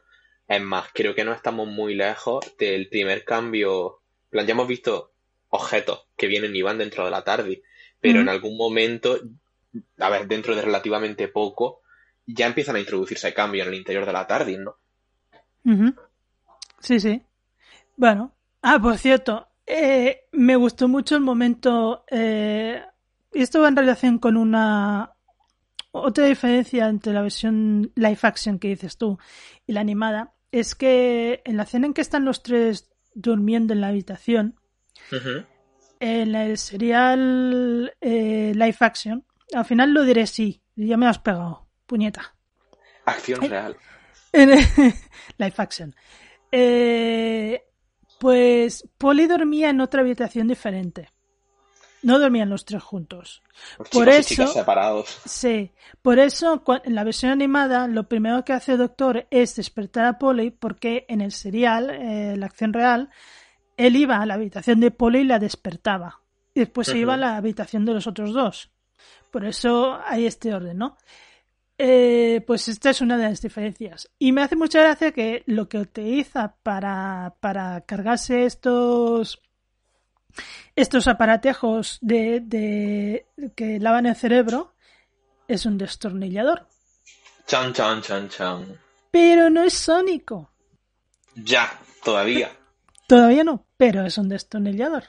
Es 0.46 0.62
más, 0.62 0.88
creo 0.94 1.14
que 1.14 1.24
no 1.24 1.32
estamos 1.32 1.68
muy 1.68 1.94
lejos 1.94 2.56
del 2.58 2.88
primer 2.88 3.24
cambio. 3.24 4.00
En 4.24 4.30
plan, 4.30 4.46
ya 4.46 4.52
hemos 4.52 4.68
visto 4.68 5.12
objetos 5.50 6.06
que 6.16 6.26
vienen 6.26 6.54
y 6.56 6.62
van 6.62 6.78
dentro 6.78 7.04
de 7.04 7.10
la 7.10 7.24
tarde, 7.24 7.62
pero 8.00 8.20
en 8.20 8.28
algún 8.28 8.56
momento, 8.56 9.18
a 9.98 10.10
ver, 10.10 10.26
dentro 10.26 10.54
de 10.54 10.62
relativamente 10.62 11.28
poco, 11.28 11.82
ya 12.26 12.46
empiezan 12.46 12.76
a 12.76 12.80
introducirse 12.80 13.34
cambios 13.34 13.66
en 13.66 13.72
el 13.72 13.78
interior 13.78 14.06
de 14.06 14.12
la 14.12 14.26
tarde, 14.26 14.56
¿no? 14.58 14.78
Sí, 16.80 17.00
sí. 17.00 17.22
Bueno, 17.96 18.32
ah, 18.62 18.78
por 18.80 18.96
cierto, 18.98 19.48
eh, 19.66 20.24
me 20.32 20.56
gustó 20.56 20.88
mucho 20.88 21.16
el 21.16 21.22
momento. 21.22 22.04
Eh, 22.10 22.82
y 23.32 23.42
esto 23.42 23.60
va 23.60 23.68
en 23.68 23.76
relación 23.76 24.18
con 24.18 24.36
una 24.36 25.12
otra 25.90 26.26
diferencia 26.26 26.88
entre 26.88 27.12
la 27.12 27.22
versión 27.22 27.92
live 27.94 28.18
action 28.22 28.58
que 28.58 28.68
dices 28.68 28.96
tú 28.96 29.18
y 29.66 29.72
la 29.72 29.80
animada. 29.80 30.34
Es 30.50 30.74
que 30.74 31.42
en 31.44 31.56
la 31.56 31.64
escena 31.64 31.86
en 31.86 31.94
que 31.94 32.00
están 32.00 32.24
los 32.24 32.42
tres 32.42 32.90
durmiendo 33.14 33.74
en 33.74 33.80
la 33.80 33.88
habitación, 33.88 34.58
en 36.00 36.34
el 36.34 36.56
serial 36.56 37.92
eh, 38.00 38.52
live 38.54 38.76
action, 38.80 39.26
al 39.54 39.64
final 39.64 39.92
lo 39.92 40.04
diré 40.04 40.26
sí, 40.26 40.62
ya 40.76 40.96
me 40.96 41.06
has 41.06 41.18
pegado, 41.18 41.68
puñeta. 41.86 42.34
Acción 43.04 43.40
Ay. 43.42 43.48
real. 43.48 43.76
Live 45.38 45.54
action. 45.56 45.94
Eh, 46.50 47.62
pues 48.18 48.86
Polly 48.98 49.26
dormía 49.26 49.70
en 49.70 49.80
otra 49.80 50.00
habitación 50.00 50.48
diferente. 50.48 51.10
No 52.02 52.18
dormían 52.20 52.48
los 52.48 52.64
tres 52.64 52.82
juntos. 52.82 53.42
Los 53.78 53.88
Por 53.88 54.06
y 54.08 54.12
eso- 54.12 54.28
chicas 54.28 54.52
separados. 54.52 55.18
Sí, 55.24 55.72
por 56.00 56.18
eso 56.20 56.62
en 56.84 56.94
la 56.94 57.02
versión 57.04 57.32
animada 57.32 57.88
lo 57.88 58.08
primero 58.08 58.44
que 58.44 58.52
hace 58.52 58.72
el 58.72 58.78
doctor 58.78 59.26
es 59.30 59.56
despertar 59.56 60.04
a 60.04 60.18
Polly 60.18 60.50
porque 60.50 61.06
en 61.08 61.20
el 61.20 61.32
serial, 61.32 61.90
eh, 61.90 62.36
la 62.36 62.46
acción 62.46 62.72
real, 62.72 63.10
él 63.76 63.96
iba 63.96 64.18
a 64.18 64.26
la 64.26 64.34
habitación 64.34 64.78
de 64.80 64.90
Polly 64.92 65.20
y 65.20 65.24
la 65.24 65.38
despertaba. 65.40 66.20
Y 66.54 66.60
después 66.60 66.86
se 66.88 66.98
iba 66.98 67.14
a 67.14 67.18
la 67.18 67.36
habitación 67.36 67.84
de 67.84 67.94
los 67.94 68.06
otros 68.06 68.32
dos. 68.32 68.70
Por 69.30 69.44
eso 69.44 69.98
hay 70.06 70.26
este 70.26 70.54
orden, 70.54 70.78
¿no? 70.78 70.96
Eh, 71.80 72.42
pues 72.44 72.66
esta 72.66 72.90
es 72.90 73.00
una 73.00 73.16
de 73.16 73.24
las 73.24 73.40
diferencias. 73.40 74.10
Y 74.18 74.32
me 74.32 74.42
hace 74.42 74.56
mucha 74.56 74.80
gracia 74.80 75.12
que 75.12 75.44
lo 75.46 75.68
que 75.68 75.78
utiliza 75.78 76.56
para, 76.62 77.36
para 77.40 77.82
cargarse 77.82 78.44
estos 78.44 79.40
estos 80.76 81.08
aparatejos 81.08 81.98
de, 82.00 82.40
de 82.40 83.26
que 83.56 83.78
lavan 83.78 84.06
el 84.06 84.16
cerebro 84.16 84.74
es 85.46 85.66
un 85.66 85.78
destornillador. 85.78 86.66
Chan, 87.46 87.72
chan, 87.72 88.02
chan, 88.02 88.28
chan. 88.28 88.80
Pero 89.10 89.48
no 89.48 89.62
es 89.62 89.74
sónico. 89.74 90.50
Ya, 91.34 91.80
todavía. 92.04 92.50
Todavía 93.06 93.42
no, 93.42 93.64
pero 93.76 94.04
es 94.04 94.18
un 94.18 94.28
destornillador. 94.28 95.04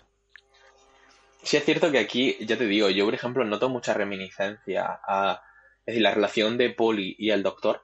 Sí 1.43 1.57
es 1.57 1.65
cierto 1.65 1.91
que 1.91 1.99
aquí, 1.99 2.37
ya 2.45 2.57
te 2.57 2.65
digo, 2.65 2.89
yo 2.89 3.05
por 3.05 3.13
ejemplo 3.13 3.43
noto 3.43 3.69
mucha 3.69 3.93
reminiscencia 3.93 4.99
a... 5.05 5.41
Es 5.89 5.93
decir, 5.95 6.03
la 6.03 6.13
relación 6.13 6.55
de 6.59 6.69
Polly 6.69 7.15
y 7.17 7.31
el 7.31 7.41
doctor 7.41 7.83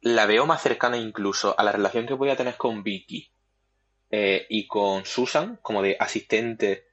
la 0.00 0.24
veo 0.24 0.46
más 0.46 0.62
cercana 0.62 0.96
incluso 0.96 1.54
a 1.58 1.62
la 1.62 1.70
relación 1.70 2.06
que 2.06 2.14
voy 2.14 2.30
a 2.30 2.36
tener 2.36 2.56
con 2.56 2.82
Vicky 2.82 3.30
eh, 4.10 4.46
y 4.48 4.66
con 4.66 5.04
Susan, 5.04 5.58
como 5.60 5.82
de 5.82 5.98
asistente, 6.00 6.86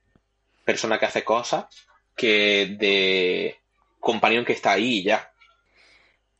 persona 0.66 1.00
que 1.00 1.06
hace 1.06 1.24
cosas, 1.24 1.68
que 2.14 2.76
de 2.78 3.56
companion 4.02 4.44
que 4.44 4.52
está 4.52 4.74
ahí 4.74 4.98
y 4.98 5.04
ya. 5.04 5.32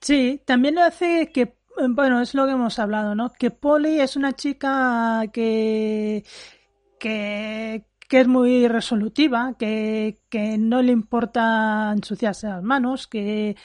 Sí, 0.02 0.42
también 0.44 0.76
lo 0.76 0.82
hace 0.82 1.32
que, 1.32 1.54
bueno, 1.88 2.22
es 2.22 2.34
lo 2.34 2.46
que 2.46 2.52
hemos 2.52 2.80
hablado, 2.80 3.16
¿no? 3.16 3.32
Que 3.32 3.52
Polly 3.52 4.02
es 4.02 4.18
una 4.18 4.34
chica 4.34 5.22
que, 5.32 6.26
que, 7.00 7.86
que 8.10 8.20
es 8.20 8.28
muy 8.28 8.68
resolutiva, 8.68 9.56
que, 9.58 10.18
que 10.28 10.58
no 10.58 10.82
le 10.82 10.92
importa 10.92 11.94
ensuciarse 11.96 12.48
las 12.48 12.64
manos, 12.64 13.08
que, 13.08 13.56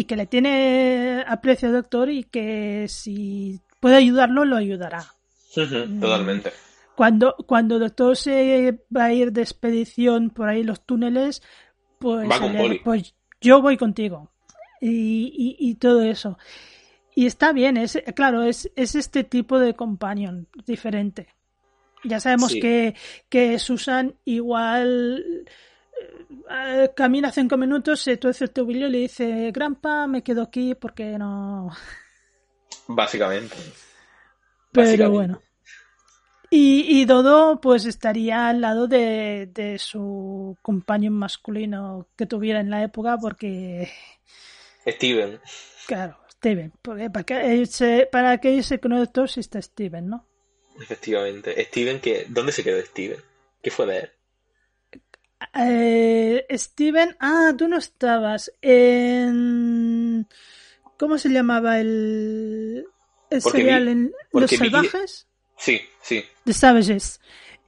y 0.00 0.04
que 0.04 0.16
le 0.16 0.26
tiene 0.26 1.24
aprecio 1.26 1.72
doctor 1.72 2.08
y 2.10 2.24
que 2.24 2.86
si 2.88 3.60
puede 3.80 3.96
ayudarlo, 3.96 4.44
lo 4.44 4.56
ayudará. 4.56 5.04
Ujú, 5.56 6.00
Totalmente. 6.00 6.52
Cuando, 6.94 7.34
cuando 7.46 7.76
el 7.76 7.80
doctor 7.82 8.16
se 8.16 8.78
va 8.94 9.04
a 9.04 9.12
ir 9.12 9.32
de 9.32 9.42
expedición 9.42 10.30
por 10.30 10.48
ahí 10.48 10.62
los 10.64 10.80
túneles, 10.84 11.42
pues, 11.98 12.28
Va 12.30 12.38
con 12.38 12.52
le- 12.52 12.58
Polly. 12.58 12.78
pues 12.84 13.14
yo 13.40 13.62
voy 13.62 13.76
contigo. 13.76 14.30
Y, 14.80 15.56
y, 15.58 15.68
y 15.70 15.74
todo 15.76 16.02
eso. 16.02 16.38
Y 17.14 17.26
está 17.26 17.52
bien, 17.52 17.76
es, 17.76 18.00
claro, 18.14 18.44
es, 18.44 18.70
es 18.76 18.94
este 18.94 19.24
tipo 19.24 19.58
de 19.58 19.74
companion 19.74 20.46
diferente. 20.66 21.26
Ya 22.04 22.20
sabemos 22.20 22.52
Sí. 22.52 22.60
que, 22.60 22.94
que 23.28 23.58
Susan 23.58 24.14
igual 24.24 25.24
eh, 25.26 25.50
camina 26.94 27.30
cinco 27.32 27.56
minutos, 27.56 28.00
se 28.00 28.16
tuerce 28.16 28.44
el 28.44 28.50
tobillo 28.50 28.86
y 28.86 28.90
le 28.90 28.98
dice, 28.98 29.50
Grampa, 29.52 30.06
me 30.06 30.22
quedo 30.22 30.42
aquí 30.42 30.74
porque 30.74 31.18
no... 31.18 31.70
Básicamente. 32.88 33.56
Pero 34.72 34.86
Básicamente. 34.86 35.16
bueno. 35.16 35.42
Y, 36.50 37.00
y 37.00 37.04
Dodo 37.04 37.60
pues 37.60 37.84
estaría 37.84 38.48
al 38.48 38.62
lado 38.62 38.88
de, 38.88 39.50
de 39.52 39.78
su 39.78 40.56
compañero 40.62 41.12
masculino 41.12 42.08
que 42.16 42.24
tuviera 42.24 42.60
en 42.60 42.70
la 42.70 42.82
época 42.82 43.18
porque, 43.18 43.90
Steven. 44.86 45.40
claro, 45.86 46.18
Steven. 46.30 46.72
Porque 46.80 47.10
para 47.10 47.24
que 47.24 47.54
irse, 47.54 48.08
para 48.10 48.38
que 48.38 48.62
si 48.62 49.40
está 49.40 49.60
Steven, 49.60 50.08
¿no? 50.08 50.26
Efectivamente. 50.80 51.62
Steven, 51.66 52.00
que 52.00 52.24
¿dónde 52.28 52.52
se 52.52 52.64
quedó 52.64 52.80
Steven? 52.82 53.20
¿Qué 53.62 53.70
fue 53.70 53.86
de 53.86 53.98
él? 53.98 54.10
Eh, 55.54 56.46
Steven, 56.50 57.16
ah, 57.20 57.52
tú 57.56 57.68
no 57.68 57.76
estabas 57.78 58.52
en... 58.62 60.26
¿Cómo 60.98 61.16
se 61.18 61.28
llamaba 61.28 61.78
el, 61.78 62.84
serial 63.38 63.84
vi- 63.86 63.90
en 63.92 64.12
Los 64.32 64.50
vi- 64.50 64.56
Salvajes? 64.56 65.26
Sí, 65.56 65.80
sí. 66.02 66.24
The 66.44 66.52
Savages, 66.52 67.20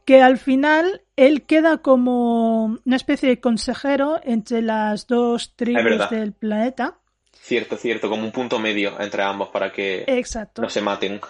que 0.04 0.20
al 0.22 0.38
final 0.38 1.02
él 1.16 1.42
queda 1.42 1.78
como 1.78 2.78
una 2.84 2.96
especie 2.96 3.28
de 3.28 3.40
consejero 3.40 4.20
entre 4.24 4.62
las 4.62 5.06
dos 5.06 5.54
tribus 5.54 6.10
del 6.10 6.32
planeta. 6.32 6.98
Cierto, 7.32 7.76
cierto. 7.76 8.08
Como 8.08 8.24
un 8.24 8.32
punto 8.32 8.58
medio 8.58 9.00
entre 9.00 9.22
ambos 9.22 9.48
para 9.48 9.72
que 9.72 10.04
Exacto. 10.06 10.62
no 10.62 10.68
se 10.68 10.80
maten. 10.80 11.20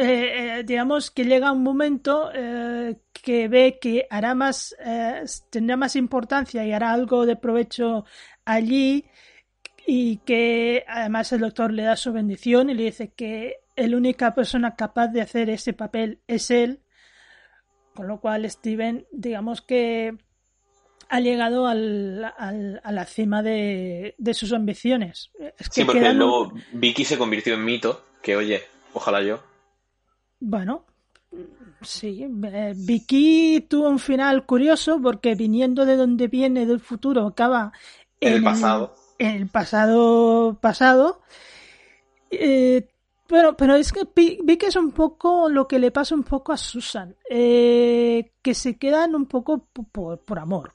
Eh, 0.00 0.58
eh, 0.60 0.62
digamos 0.64 1.10
que 1.10 1.24
llega 1.24 1.52
un 1.52 1.62
momento 1.62 2.30
eh, 2.34 2.96
que 3.12 3.48
ve 3.48 3.78
que 3.80 4.06
hará 4.10 4.34
más, 4.34 4.74
eh, 4.84 5.22
tendrá 5.50 5.76
más 5.76 5.96
importancia 5.96 6.64
y 6.64 6.72
hará 6.72 6.92
algo 6.92 7.26
de 7.26 7.36
provecho 7.36 8.04
allí 8.44 9.04
y 9.86 10.18
que 10.18 10.84
además 10.88 11.32
el 11.32 11.40
doctor 11.40 11.72
le 11.72 11.82
da 11.84 11.96
su 11.96 12.12
bendición 12.12 12.70
y 12.70 12.74
le 12.74 12.84
dice 12.84 13.12
que 13.14 13.56
la 13.76 13.96
única 13.96 14.34
persona 14.34 14.74
capaz 14.76 15.08
de 15.08 15.22
hacer 15.22 15.48
ese 15.50 15.72
papel 15.72 16.20
es 16.26 16.50
él, 16.50 16.80
con 17.94 18.06
lo 18.08 18.20
cual 18.20 18.48
Steven, 18.50 19.06
digamos 19.12 19.62
que 19.62 20.16
ha 21.08 21.20
llegado 21.20 21.66
al, 21.66 22.32
al- 22.38 22.80
a 22.84 22.92
la 22.92 23.04
cima 23.04 23.42
de, 23.42 24.14
de 24.18 24.34
sus 24.34 24.52
ambiciones. 24.52 25.30
Es 25.58 25.68
que 25.68 25.74
Sí, 25.74 25.84
porque 25.84 26.00
quedan- 26.00 26.18
luego 26.18 26.52
Vicky 26.72 27.04
se 27.04 27.18
convirtió 27.18 27.54
en 27.54 27.64
mito, 27.64 28.04
que 28.22 28.36
oye, 28.36 28.62
ojalá 28.92 29.22
yo. 29.22 29.42
Bueno, 30.40 30.84
sí. 31.82 32.24
eh, 32.24 32.72
Vicky 32.76 33.66
tuvo 33.68 33.88
un 33.88 33.98
final 33.98 34.46
curioso 34.46 35.00
porque 35.02 35.34
viniendo 35.34 35.84
de 35.86 35.96
donde 35.96 36.28
viene 36.28 36.66
del 36.66 36.80
futuro 36.80 37.26
acaba 37.26 37.72
En 38.20 38.32
el 38.34 38.42
pasado. 38.42 38.94
En 39.18 39.36
el 39.36 39.48
pasado 39.48 40.58
pasado. 40.60 41.20
Eh, 42.30 42.88
bueno, 43.28 43.56
pero 43.56 43.74
es 43.74 43.92
que 43.92 44.08
Vicky 44.14 44.66
es 44.66 44.76
un 44.76 44.92
poco 44.92 45.48
lo 45.48 45.68
que 45.68 45.78
le 45.78 45.90
pasa 45.90 46.14
un 46.14 46.24
poco 46.24 46.52
a 46.52 46.56
Susan, 46.56 47.14
eh, 47.28 48.32
que 48.42 48.54
se 48.54 48.76
quedan 48.76 49.14
un 49.14 49.26
poco 49.26 49.66
po- 49.72 49.84
por, 49.84 50.18
por 50.20 50.38
amor. 50.38 50.74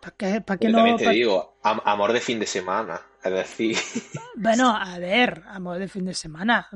¿Para 0.00 0.14
qué, 0.16 0.40
para 0.42 0.58
qué 0.58 0.68
no? 0.68 0.78
también 0.78 0.96
te 0.96 1.10
digo, 1.10 1.56
am- 1.62 1.80
amor 1.84 2.12
de 2.12 2.20
fin 2.20 2.38
de 2.38 2.46
semana. 2.46 3.00
Es 3.22 3.32
decir, 3.32 3.76
Bueno, 4.36 4.68
a 4.76 4.98
ver, 4.98 5.42
amor 5.48 5.78
de 5.78 5.88
fin 5.88 6.04
de 6.04 6.14
semana. 6.14 6.68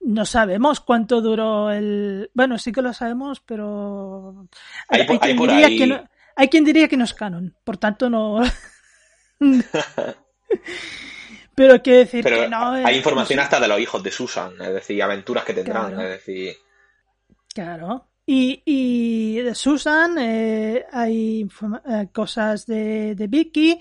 No 0.00 0.24
sabemos 0.24 0.80
cuánto 0.80 1.20
duró 1.20 1.70
el. 1.70 2.30
Bueno, 2.34 2.56
sí 2.58 2.72
que 2.72 2.82
lo 2.82 2.92
sabemos, 2.94 3.40
pero. 3.40 4.46
Hay 4.88 5.02
hay 5.02 5.18
quien 5.18 5.36
diría 5.38 5.66
ahí- 5.66 5.78
que 5.78 5.86
no... 5.86 6.08
hay 6.36 6.48
quien 6.48 6.64
diría 6.64 6.88
que 6.88 6.96
no 6.96 7.04
es 7.04 7.12
canon. 7.14 7.54
Por 7.64 7.76
tanto, 7.76 8.08
no. 8.08 8.40
pero 11.54 11.82
quiero 11.82 11.98
decir 12.00 12.22
pero 12.24 12.40
que 12.42 12.48
no. 12.48 12.72
hay 12.72 12.96
información 12.96 13.40
hasta 13.40 13.60
de 13.60 13.68
los 13.68 13.78
hijos 13.80 14.02
de 14.02 14.10
Susan, 14.10 14.52
es 14.60 14.72
decir, 14.72 15.02
aventuras 15.02 15.44
que 15.44 15.54
tendrán, 15.54 15.88
Claro. 15.92 16.02
es 16.02 16.10
decir, 16.10 16.54
Claro. 17.54 18.06
Y, 18.26 18.62
y 18.64 19.36
de 19.40 19.54
Susan 19.56 20.16
eh, 20.18 20.86
hay 20.92 21.48
eh, 21.88 22.08
cosas 22.12 22.64
de, 22.66 23.14
de 23.16 23.26
Vicky, 23.26 23.78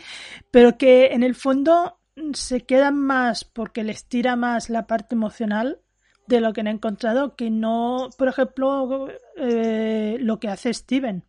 pero 0.50 0.76
que 0.78 1.08
en 1.08 1.22
el 1.24 1.36
fondo 1.36 2.00
se 2.34 2.66
quedan 2.66 2.98
más 2.98 3.46
porque 3.46 3.84
les 3.84 4.06
tira 4.08 4.36
más 4.36 4.70
la 4.70 4.88
parte 4.88 5.14
emocional 5.16 5.82
de 6.30 6.42
lo 6.42 6.54
que 6.54 6.62
han 6.62 6.68
encontrado 6.68 7.36
que 7.36 7.50
no, 7.50 8.10
por 8.18 8.28
ejemplo, 8.28 9.08
eh, 9.36 10.18
lo 10.20 10.40
que 10.40 10.48
hace 10.48 10.74
Steven, 10.74 11.24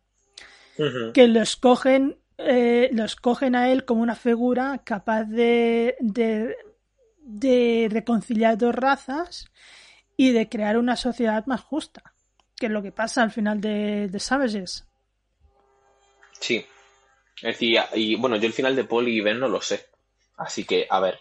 que 1.13 1.27
lo 1.27 1.41
escogen, 1.41 2.17
eh, 2.37 2.89
lo 2.93 3.03
escogen 3.03 3.55
a 3.55 3.71
él 3.71 3.83
como 3.85 4.01
una 4.01 4.15
figura 4.15 4.81
capaz 4.83 5.25
de, 5.25 5.95
de, 5.99 6.55
de 7.17 7.87
reconciliar 7.91 8.57
dos 8.57 8.73
razas 8.73 9.51
y 10.17 10.31
de 10.31 10.49
crear 10.49 10.77
una 10.77 10.95
sociedad 10.95 11.45
más 11.47 11.61
justa, 11.61 12.13
que 12.55 12.67
es 12.67 12.71
lo 12.71 12.81
que 12.81 12.91
pasa 12.91 13.23
al 13.23 13.31
final 13.31 13.59
de, 13.59 14.07
de 14.07 14.19
Savages. 14.19 14.87
sí. 16.39 16.65
Es 17.37 17.53
decir, 17.57 17.79
y 17.95 18.15
bueno, 18.15 18.35
yo 18.35 18.45
el 18.45 18.53
final 18.53 18.75
de 18.75 18.83
Paul 18.83 19.07
y 19.07 19.19
Ben 19.19 19.39
no 19.39 19.47
lo 19.47 19.61
sé. 19.61 19.87
Así 20.37 20.63
que, 20.63 20.85
a 20.87 20.99
ver. 20.99 21.19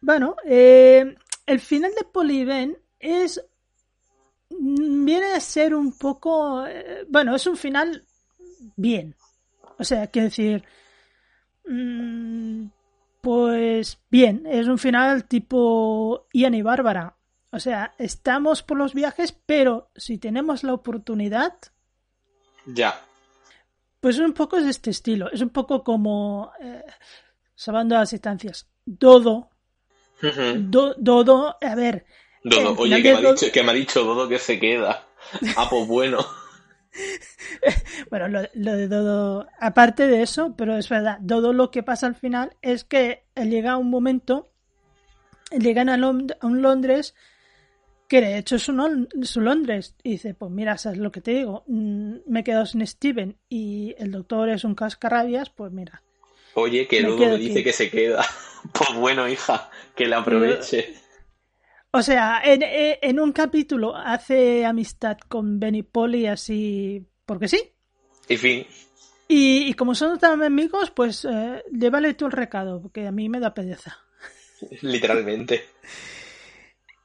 Bueno, 0.00 0.34
eh, 0.44 1.14
el 1.46 1.60
final 1.60 1.92
de 1.94 2.04
Paul 2.04 2.30
y 2.32 2.44
Ben 2.44 2.76
es. 3.00 3.44
viene 4.50 5.32
a 5.34 5.40
ser 5.40 5.74
un 5.74 5.96
poco. 5.98 6.66
eh, 6.66 7.04
bueno, 7.08 7.34
es 7.36 7.46
un 7.46 7.56
final 7.56 8.04
bien. 8.76 9.14
O 9.78 9.84
sea, 9.84 10.06
quiero 10.08 10.26
decir. 10.28 10.64
mm, 11.66 12.66
pues 13.20 13.98
bien, 14.10 14.44
es 14.46 14.68
un 14.68 14.78
final 14.78 15.24
tipo 15.24 16.26
Ian 16.32 16.54
y 16.54 16.62
Bárbara. 16.62 17.16
O 17.50 17.58
sea, 17.60 17.94
estamos 17.98 18.62
por 18.62 18.76
los 18.78 18.94
viajes, 18.94 19.32
pero 19.32 19.90
si 19.96 20.18
tenemos 20.18 20.62
la 20.64 20.74
oportunidad, 20.74 21.54
Ya. 22.66 23.00
pues 24.00 24.18
un 24.18 24.34
poco 24.34 24.58
es 24.58 24.64
de 24.64 24.70
este 24.70 24.90
estilo. 24.90 25.30
Es 25.30 25.40
un 25.40 25.48
poco 25.50 25.82
como. 25.82 26.52
Eh, 26.60 26.84
salvando 27.54 27.94
las 27.96 28.10
distancias. 28.10 28.68
Dodo. 28.84 29.50
Do- 30.58 30.94
Dodo, 30.98 31.56
a 31.60 31.74
ver. 31.74 32.04
Dodo, 32.44 32.72
el 32.72 32.78
oye, 32.78 33.02
que 33.02 33.12
me, 33.12 33.18
ha 33.18 33.20
Dodo- 33.20 33.34
dicho, 33.34 33.52
que 33.52 33.62
me 33.62 33.70
ha 33.70 33.74
dicho 33.74 34.04
Dodo 34.04 34.28
que 34.28 34.38
se 34.38 34.58
queda. 34.58 35.06
Ah, 35.56 35.66
pues 35.70 35.86
bueno. 35.86 36.18
Bueno, 38.10 38.28
lo, 38.28 38.40
lo 38.54 38.72
de 38.74 38.88
Dodo, 38.88 39.46
aparte 39.60 40.06
de 40.06 40.22
eso, 40.22 40.54
pero 40.56 40.76
es 40.76 40.88
verdad, 40.88 41.18
Dodo 41.20 41.52
lo 41.52 41.70
que 41.70 41.82
pasa 41.82 42.06
al 42.06 42.14
final 42.16 42.56
es 42.62 42.84
que 42.84 43.24
llega 43.36 43.76
un 43.76 43.90
momento, 43.90 44.48
llegan 45.50 45.88
a, 45.88 45.96
Lond- 45.98 46.36
a 46.40 46.46
un 46.46 46.62
Londres 46.62 47.14
que 48.08 48.22
de 48.22 48.38
hecho 48.38 48.56
es 48.56 48.62
su 48.62 49.40
Londres 49.40 49.94
y 50.02 50.12
dice, 50.12 50.32
pues 50.32 50.50
mira, 50.50 50.78
¿sabes 50.78 50.98
lo 50.98 51.12
que 51.12 51.20
te 51.20 51.32
digo? 51.32 51.62
Mm, 51.66 52.14
Me 52.26 52.40
he 52.40 52.44
quedado 52.44 52.64
sin 52.64 52.84
Steven 52.86 53.36
y 53.50 53.94
el 53.98 54.10
doctor 54.12 54.48
es 54.48 54.64
un 54.64 54.74
cascarrabias, 54.74 55.50
pues 55.50 55.70
mira. 55.70 56.02
Oye, 56.54 56.88
que 56.88 57.02
Dodo 57.02 57.18
me 57.18 57.36
dice 57.36 57.52
aquí. 57.58 57.64
que 57.64 57.72
se 57.72 57.90
queda. 57.90 58.24
Pues 58.72 58.92
bueno, 58.98 59.28
hija, 59.28 59.70
que 59.94 60.06
le 60.06 60.16
aproveche. 60.16 60.94
O 61.90 62.02
sea, 62.02 62.40
en, 62.44 62.60
en- 62.62 63.20
un 63.20 63.32
capítulo 63.32 63.96
hace 63.96 64.64
amistad 64.66 65.16
con 65.28 65.58
Benny 65.58 65.82
Polly 65.82 66.26
así, 66.26 67.06
porque 67.24 67.48
sí. 67.48 67.72
En 68.28 68.38
fin, 68.38 68.66
Y, 69.26 69.68
y 69.68 69.74
como 69.74 69.94
son 69.94 70.18
tan 70.18 70.42
amigos, 70.42 70.90
pues 70.90 71.24
eh, 71.24 71.62
llévale 71.72 72.14
tú 72.14 72.26
el 72.26 72.32
recado, 72.32 72.80
porque 72.82 73.06
a 73.06 73.12
mí 73.12 73.28
me 73.28 73.40
da 73.40 73.54
pereza. 73.54 73.98
literalmente. 74.82 75.64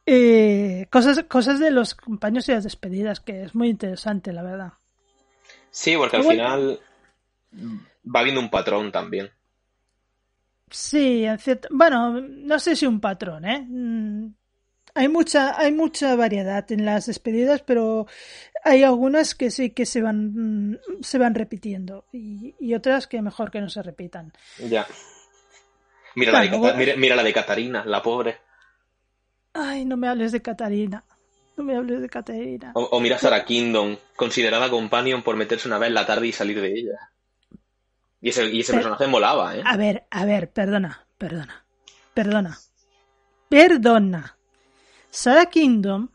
Eh, 0.06 0.88
cosas, 0.92 1.24
cosas 1.30 1.60
de 1.60 1.72
los 1.72 1.96
compañeros 1.96 2.50
y 2.50 2.52
las 2.52 2.64
despedidas, 2.66 3.22
que 3.22 3.44
es 3.44 3.56
muy 3.56 3.70
interesante, 3.70 4.34
la 4.34 4.44
verdad. 4.44 4.74
Sí, 5.72 5.96
porque 5.96 6.18
al 6.18 6.24
Bueno. 6.24 6.44
final 6.44 6.80
va 8.16 8.24
viendo 8.24 8.42
un 8.42 8.50
patrón 8.50 8.92
también. 8.92 9.30
Sí, 10.70 11.24
en 11.24 11.38
cierto, 11.40 11.68
bueno, 11.72 12.20
no 12.20 12.60
sé 12.60 12.76
si 12.76 12.86
un 12.86 13.00
patrón, 13.00 13.46
¿eh? 13.46 13.68
Hay 14.96 15.08
mucha, 15.08 15.60
hay 15.60 15.72
mucha 15.72 16.16
variedad 16.16 16.72
en 16.72 16.86
las 16.86 17.08
despedidas, 17.08 17.62
pero 17.62 18.06
hay 18.64 18.84
algunas 18.84 19.34
que 19.34 19.50
sí 19.50 19.72
que 19.72 19.86
se 19.88 20.02
van, 20.02 20.80
se 21.02 21.18
van 21.18 21.34
repitiendo 21.34 22.06
y, 22.12 22.54
y 22.60 22.76
otras 22.76 23.08
que 23.08 23.22
mejor 23.22 23.50
que 23.50 23.60
no 23.62 23.70
se 23.70 23.82
repitan. 23.82 24.32
Ya. 24.60 24.86
Mira, 26.16 26.32
la 26.32 26.42
de 26.42 26.58
Bueno, 26.58 26.78
mira, 26.78 26.96
mira 26.96 27.16
la 27.16 27.24
de 27.24 27.34
Catarina, 27.34 27.84
la 27.86 28.04
pobre. 28.04 28.38
Ay, 29.54 29.84
no 29.86 29.98
me 29.98 30.08
hables 30.08 30.32
de 30.32 30.42
Catarina. 30.44 31.04
No 31.58 31.64
me 31.64 31.76
hables 31.76 32.02
de 32.02 32.10
Catarina. 32.10 32.72
O, 32.76 32.82
o 32.84 33.00
mira 33.00 33.16
a 33.16 33.20
Sarah 33.20 33.46
Kingdom, 33.46 33.98
considerada 34.16 34.70
companion 34.70 35.24
por 35.24 35.36
meterse 35.36 35.68
una 35.68 35.80
vez 35.80 35.88
en 35.88 35.94
la 35.96 36.06
tarde 36.06 36.28
y 36.28 36.32
salir 36.32 36.62
de 36.62 36.72
ella. 36.72 37.12
Y 38.22 38.30
ese, 38.30 38.46
y 38.50 38.60
ese 38.62 38.74
Pero- 38.74 38.84
personaje 38.84 39.08
molaba, 39.08 39.56
¿eh? 39.58 39.62
A 39.66 39.76
ver, 39.76 40.06
a 40.12 40.26
ver, 40.26 40.52
perdona, 40.52 41.06
perdona, 41.18 41.66
perdona, 42.14 42.58
perdona. 43.50 44.38
Sarah 45.14 45.46
Kingdom 45.46 46.10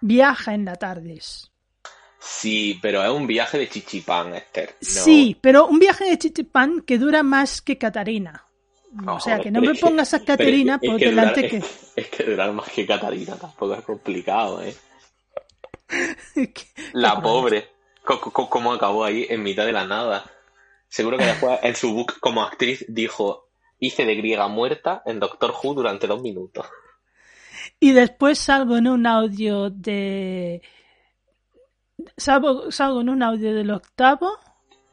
viaja 0.00 0.52
en 0.52 0.64
la 0.64 0.74
TARDIS. 0.74 1.50
Sí, 2.18 2.78
pero 2.82 3.04
es 3.04 3.10
un 3.10 3.26
viaje 3.28 3.56
de 3.58 3.68
chichipán, 3.68 4.34
Esther. 4.34 4.74
No. 4.80 4.86
Sí, 4.88 5.38
pero 5.40 5.66
un 5.66 5.78
viaje 5.78 6.06
de 6.06 6.18
Chichipán 6.18 6.80
que 6.80 6.98
dura 6.98 7.22
más 7.22 7.60
que 7.62 7.76
Catarina. 7.78 8.46
O 9.06 9.20
sea, 9.20 9.38
que 9.40 9.50
no 9.50 9.60
me 9.60 9.74
pongas 9.74 10.12
a 10.14 10.24
Catarina 10.24 10.78
por 10.80 10.98
que 10.98 11.06
delante 11.06 11.42
durar- 11.42 11.50
que... 11.50 11.56
Es, 11.58 11.92
es 11.96 12.08
que 12.08 12.24
durar 12.24 12.52
más 12.52 12.68
que 12.70 12.86
Catarina 12.86 13.36
tampoco 13.36 13.74
es 13.74 13.82
complicado, 13.82 14.62
¿eh? 14.62 14.74
La 16.94 17.20
pobre. 17.20 17.68
¿Cómo 18.04 18.72
acabó 18.72 19.04
ahí 19.04 19.26
en 19.28 19.42
mitad 19.42 19.64
de 19.66 19.72
la 19.72 19.86
nada? 19.86 20.24
Seguro 20.88 21.16
que 21.18 21.26
después 21.26 21.58
en 21.62 21.76
su 21.76 21.92
book 21.92 22.18
como 22.20 22.42
actriz 22.42 22.84
dijo 22.88 23.48
hice 23.78 24.04
de 24.04 24.14
griega 24.16 24.48
muerta 24.48 25.02
en 25.06 25.20
Doctor 25.20 25.52
Who 25.62 25.74
durante 25.74 26.06
dos 26.06 26.20
minutos. 26.22 26.66
Y 27.80 27.92
después 27.92 28.38
salgo 28.38 28.76
en 28.76 28.88
un 28.88 29.06
audio 29.06 29.70
de... 29.70 30.62
Salgo, 32.16 32.70
salgo 32.70 33.00
en 33.00 33.08
un 33.08 33.22
audio 33.22 33.54
del 33.54 33.70
octavo 33.70 34.38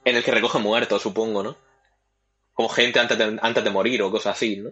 En 0.06 0.16
el 0.16 0.24
que 0.24 0.32
recoge 0.32 0.60
muertos, 0.60 1.02
supongo, 1.02 1.44
¿no? 1.44 1.58
Como 2.54 2.70
gente 2.70 3.00
antes 3.00 3.18
de, 3.18 3.40
antes 3.42 3.64
de 3.64 3.70
morir 3.70 4.02
o 4.02 4.12
cosas 4.12 4.36
así, 4.36 4.58
¿no? 4.58 4.70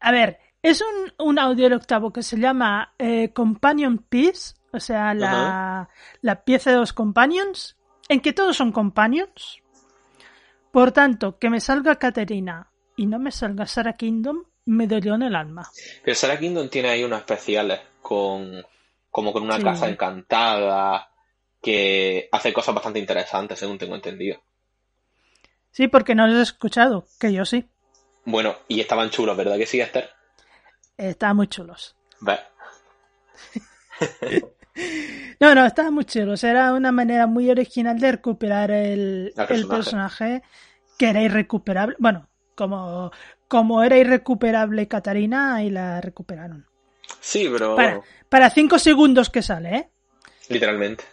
A 0.00 0.12
ver, 0.12 0.38
es 0.62 0.82
un, 0.82 1.26
un 1.26 1.38
audio 1.38 1.64
del 1.64 1.74
octavo 1.74 2.12
que 2.12 2.22
se 2.22 2.38
llama 2.38 2.94
eh, 2.98 3.32
Companion 3.32 3.98
Piece, 3.98 4.54
o 4.72 4.80
sea, 4.80 5.14
la, 5.14 5.88
la 6.20 6.44
pieza 6.44 6.70
de 6.70 6.76
los 6.76 6.92
companions, 6.92 7.76
en 8.08 8.20
que 8.20 8.32
todos 8.32 8.56
son 8.56 8.72
companions. 8.72 9.62
Por 10.72 10.92
tanto, 10.92 11.38
que 11.38 11.50
me 11.50 11.60
salga 11.60 11.96
Caterina 11.96 12.70
y 12.96 13.06
no 13.06 13.18
me 13.18 13.30
salga 13.30 13.66
Sarah 13.66 13.96
Kingdom, 13.96 14.44
me 14.66 14.86
dolió 14.86 15.14
en 15.14 15.22
el 15.22 15.34
alma. 15.36 15.70
Pero 16.02 16.14
Sarah 16.14 16.38
Kingdom 16.38 16.68
tiene 16.68 16.88
ahí 16.90 17.04
unos 17.04 17.20
especiales 17.20 17.80
con 18.02 18.64
como 19.10 19.32
con 19.32 19.42
una 19.44 19.58
Sí. 19.58 19.62
casa 19.62 19.88
encantada 19.88 21.10
que 21.62 22.28
hace 22.32 22.52
cosas 22.52 22.74
bastante 22.74 22.98
interesantes, 22.98 23.58
según 23.58 23.78
tengo 23.78 23.94
entendido. 23.94 24.42
Sí, 25.70 25.88
porque 25.88 26.14
no 26.14 26.26
los 26.26 26.36
he 26.36 26.42
escuchado, 26.42 27.06
que 27.18 27.32
yo 27.32 27.44
sí. 27.44 27.68
Bueno, 28.24 28.56
y 28.68 28.80
estaban 28.80 29.10
chulos, 29.10 29.36
¿verdad 29.36 29.56
que 29.56 29.66
sí, 29.66 29.80
Esther? 29.80 30.10
Estaban 30.96 31.36
muy 31.36 31.48
chulos. 31.48 31.96
Ve. 32.20 32.38
No, 35.40 35.54
no, 35.54 35.64
estaban 35.66 35.94
muy 35.94 36.04
chulos. 36.04 36.42
Era 36.42 36.72
una 36.72 36.90
manera 36.90 37.26
muy 37.28 37.48
original 37.50 37.98
de 37.98 38.12
recuperar 38.12 38.70
el, 38.72 39.32
Al 39.36 39.42
el 39.42 39.46
personaje. 39.46 39.76
personaje 39.76 40.42
que 40.98 41.10
era 41.10 41.22
irrecuperable. 41.22 41.94
Bueno, 41.98 42.28
como, 42.56 43.12
como 43.48 43.82
era 43.82 43.96
irrecuperable 43.98 44.88
Katarina, 44.88 45.62
y 45.62 45.70
la 45.70 46.00
recuperaron. 46.00 46.66
Sí, 47.20 47.48
pero 47.50 47.76
Para, 47.76 48.00
para 48.28 48.50
cinco 48.50 48.78
segundos 48.78 49.30
que 49.30 49.42
sale, 49.42 49.76
¿eh? 49.76 49.90
literalmente. 50.48 51.04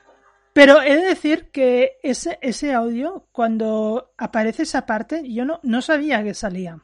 Pero 0.54 0.82
he 0.82 0.96
de 0.96 1.04
decir 1.04 1.50
que 1.52 1.98
ese, 2.04 2.38
ese 2.42 2.74
audio, 2.74 3.28
cuando 3.32 4.14
aparece 4.18 4.64
esa 4.64 4.86
parte, 4.86 5.24
yo 5.32 5.46
no, 5.46 5.60
no 5.64 5.82
sabía 5.82 6.24
que 6.24 6.34
salía. 6.34 6.84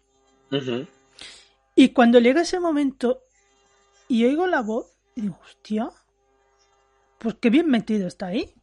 Y 1.76 1.90
cuando 1.90 2.20
llega 2.20 2.42
ese 2.42 2.62
momento 2.62 3.24
y 4.08 4.24
oigo 4.24 4.48
la 4.48 4.62
voz, 4.62 4.96
y 5.16 5.22
digo, 5.22 5.38
hostia, 5.44 5.90
pues 7.18 7.36
qué 7.42 7.50
bien 7.50 7.68
metido 7.68 8.08
está 8.08 8.28
ahí. 8.28 8.54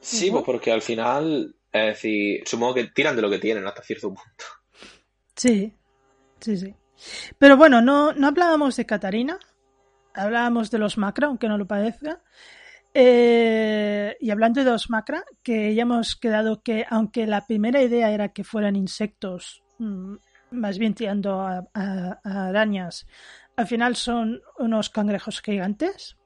Sí, 0.00 0.30
pues 0.30 0.44
porque 0.44 0.70
al 0.70 0.82
final, 0.82 1.56
es 1.72 1.86
decir, 1.86 2.42
supongo 2.46 2.74
que 2.74 2.84
tiran 2.84 3.16
de 3.16 3.22
lo 3.22 3.30
que 3.30 3.38
tienen 3.38 3.66
hasta 3.66 3.82
cierto 3.82 4.08
punto. 4.08 4.44
Sí, 5.34 5.74
sí, 6.44 6.56
sí. 6.56 6.74
Pero 7.38 7.56
bueno, 7.56 7.80
no, 7.80 8.12
no 8.12 8.28
hablábamos 8.28 8.76
de 8.76 8.86
Catarina, 8.86 9.38
hablábamos 10.14 10.70
de 10.70 10.78
los 10.78 10.96
macra, 10.98 11.26
aunque 11.26 11.48
no 11.48 11.58
lo 11.58 11.66
parezca. 11.66 12.20
Eh, 12.92 14.16
y 14.20 14.30
hablando 14.30 14.62
de 14.62 14.70
los 14.70 14.88
macra, 14.90 15.24
que 15.42 15.74
ya 15.74 15.82
hemos 15.82 16.14
quedado 16.14 16.62
que, 16.62 16.86
aunque 16.88 17.26
la 17.26 17.44
primera 17.46 17.82
idea 17.82 18.10
era 18.12 18.28
que 18.28 18.44
fueran 18.44 18.76
insectos, 18.76 19.62
mm, 19.78 20.14
más 20.52 20.78
bien 20.78 20.94
tirando 20.94 21.40
a, 21.40 21.66
a- 21.74 22.20
a 22.22 22.46
arañas, 22.48 23.06
al 23.56 23.66
final 23.66 23.96
son 23.96 24.40
unos 24.58 24.90
cangrejos 24.90 25.40
gigantes. 25.42 26.16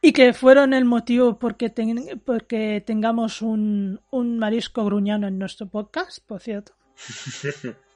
Y 0.00 0.12
que 0.12 0.32
fueron 0.32 0.72
el 0.74 0.84
motivo 0.84 1.38
porque, 1.38 1.70
ten- 1.70 2.20
porque 2.24 2.82
tengamos 2.84 3.42
un, 3.42 4.00
un 4.10 4.38
marisco 4.38 4.84
gruñano 4.84 5.28
en 5.28 5.38
nuestro 5.38 5.68
podcast, 5.68 6.18
por 6.26 6.40
cierto. 6.40 6.72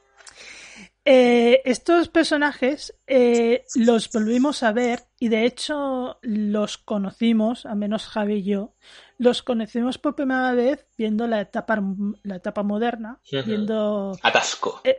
Eh, 1.05 1.63
estos 1.65 2.09
personajes 2.09 2.95
eh, 3.09 3.65
los 3.75 4.09
volvimos 4.13 4.63
a 4.63 4.71
ver 4.71 5.01
y 5.19 5.29
de 5.31 5.45
hecho 5.47 6.19
los 6.23 6.79
conocimos, 6.79 7.67
al 7.67 7.77
menos 7.77 8.07
Javi 8.07 8.35
y 8.35 8.43
yo, 8.45 8.75
los 9.19 9.43
conocimos 9.43 9.99
por 9.99 10.15
primera 10.15 10.53
vez 10.53 10.87
viendo 10.97 11.27
la 11.27 11.41
etapa, 11.41 11.83
la 12.23 12.37
etapa 12.37 12.63
moderna, 12.63 13.19
viendo 13.45 14.17
Atasco. 14.23 14.81
eh, 14.85 14.97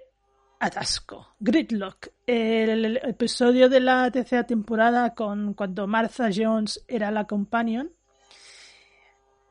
Atasco, 0.60 1.36
Gridlock, 1.40 2.10
el, 2.28 2.84
el 2.86 2.98
episodio 2.98 3.70
de 3.70 3.80
la 3.80 4.12
tercera 4.12 4.46
temporada 4.46 5.14
con 5.14 5.54
cuando 5.54 5.88
Martha 5.88 6.30
Jones 6.36 6.84
era 6.88 7.12
la 7.12 7.28
companion 7.28 7.92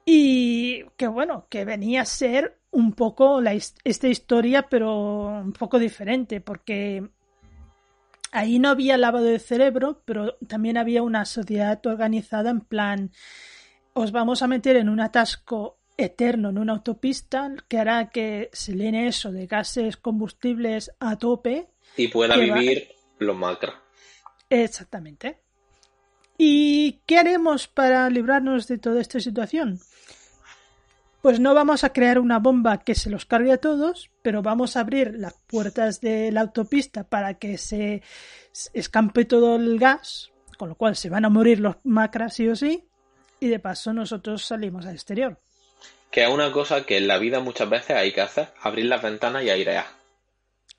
y 0.04 0.84
que 0.96 1.06
bueno, 1.06 1.46
que 1.48 1.64
venía 1.64 2.02
a 2.02 2.06
ser 2.06 2.58
un 2.72 2.92
poco 2.94 3.40
la, 3.40 3.52
esta 3.54 4.08
historia 4.08 4.68
pero 4.68 5.26
un 5.26 5.52
poco 5.52 5.78
diferente 5.78 6.40
porque 6.40 7.06
ahí 8.32 8.58
no 8.58 8.70
había 8.70 8.96
lavado 8.96 9.24
de 9.26 9.38
cerebro 9.38 10.02
pero 10.04 10.36
también 10.48 10.76
había 10.76 11.02
una 11.02 11.24
sociedad 11.24 11.80
organizada 11.86 12.50
en 12.50 12.60
plan 12.60 13.10
os 13.92 14.10
vamos 14.10 14.42
a 14.42 14.46
meter 14.48 14.76
en 14.76 14.88
un 14.88 15.00
atasco 15.00 15.78
eterno 15.98 16.48
en 16.48 16.58
una 16.58 16.72
autopista 16.72 17.52
que 17.68 17.78
hará 17.78 18.08
que 18.08 18.48
se 18.52 18.72
llene 18.74 19.06
eso 19.06 19.30
de 19.30 19.46
gases 19.46 19.98
combustibles 19.98 20.90
a 20.98 21.18
tope. 21.18 21.68
Y 21.98 22.08
pueda 22.08 22.34
que 22.34 22.48
va- 22.50 22.56
vivir 22.58 22.88
los 23.18 23.36
macra. 23.36 23.82
Exactamente. 24.48 25.38
¿Y 26.38 27.00
qué 27.06 27.18
haremos 27.18 27.68
para 27.68 28.08
librarnos 28.08 28.66
de 28.66 28.78
toda 28.78 29.02
esta 29.02 29.20
situación? 29.20 29.78
Pues 31.22 31.38
no 31.38 31.54
vamos 31.54 31.84
a 31.84 31.92
crear 31.92 32.18
una 32.18 32.40
bomba 32.40 32.78
que 32.78 32.96
se 32.96 33.08
los 33.08 33.26
cargue 33.26 33.52
a 33.52 33.58
todos, 33.58 34.10
pero 34.22 34.42
vamos 34.42 34.76
a 34.76 34.80
abrir 34.80 35.14
las 35.16 35.34
puertas 35.46 36.00
de 36.00 36.32
la 36.32 36.40
autopista 36.40 37.04
para 37.04 37.34
que 37.34 37.58
se 37.58 38.02
escampe 38.74 39.24
todo 39.24 39.54
el 39.54 39.78
gas, 39.78 40.32
con 40.58 40.68
lo 40.68 40.74
cual 40.74 40.96
se 40.96 41.10
van 41.10 41.24
a 41.24 41.28
morir 41.28 41.60
los 41.60 41.76
macras 41.84 42.34
sí 42.34 42.48
o 42.48 42.56
sí, 42.56 42.88
y 43.38 43.46
de 43.46 43.60
paso 43.60 43.92
nosotros 43.92 44.44
salimos 44.44 44.84
al 44.84 44.94
exterior. 44.94 45.38
Que 46.10 46.24
es 46.24 46.28
una 46.28 46.50
cosa 46.50 46.84
que 46.84 46.96
en 46.96 47.06
la 47.06 47.18
vida 47.18 47.38
muchas 47.38 47.70
veces 47.70 47.96
hay 47.96 48.10
que 48.10 48.20
hacer, 48.20 48.48
abrir 48.60 48.86
las 48.86 49.00
ventanas 49.00 49.44
y 49.44 49.50
airear. 49.50 49.86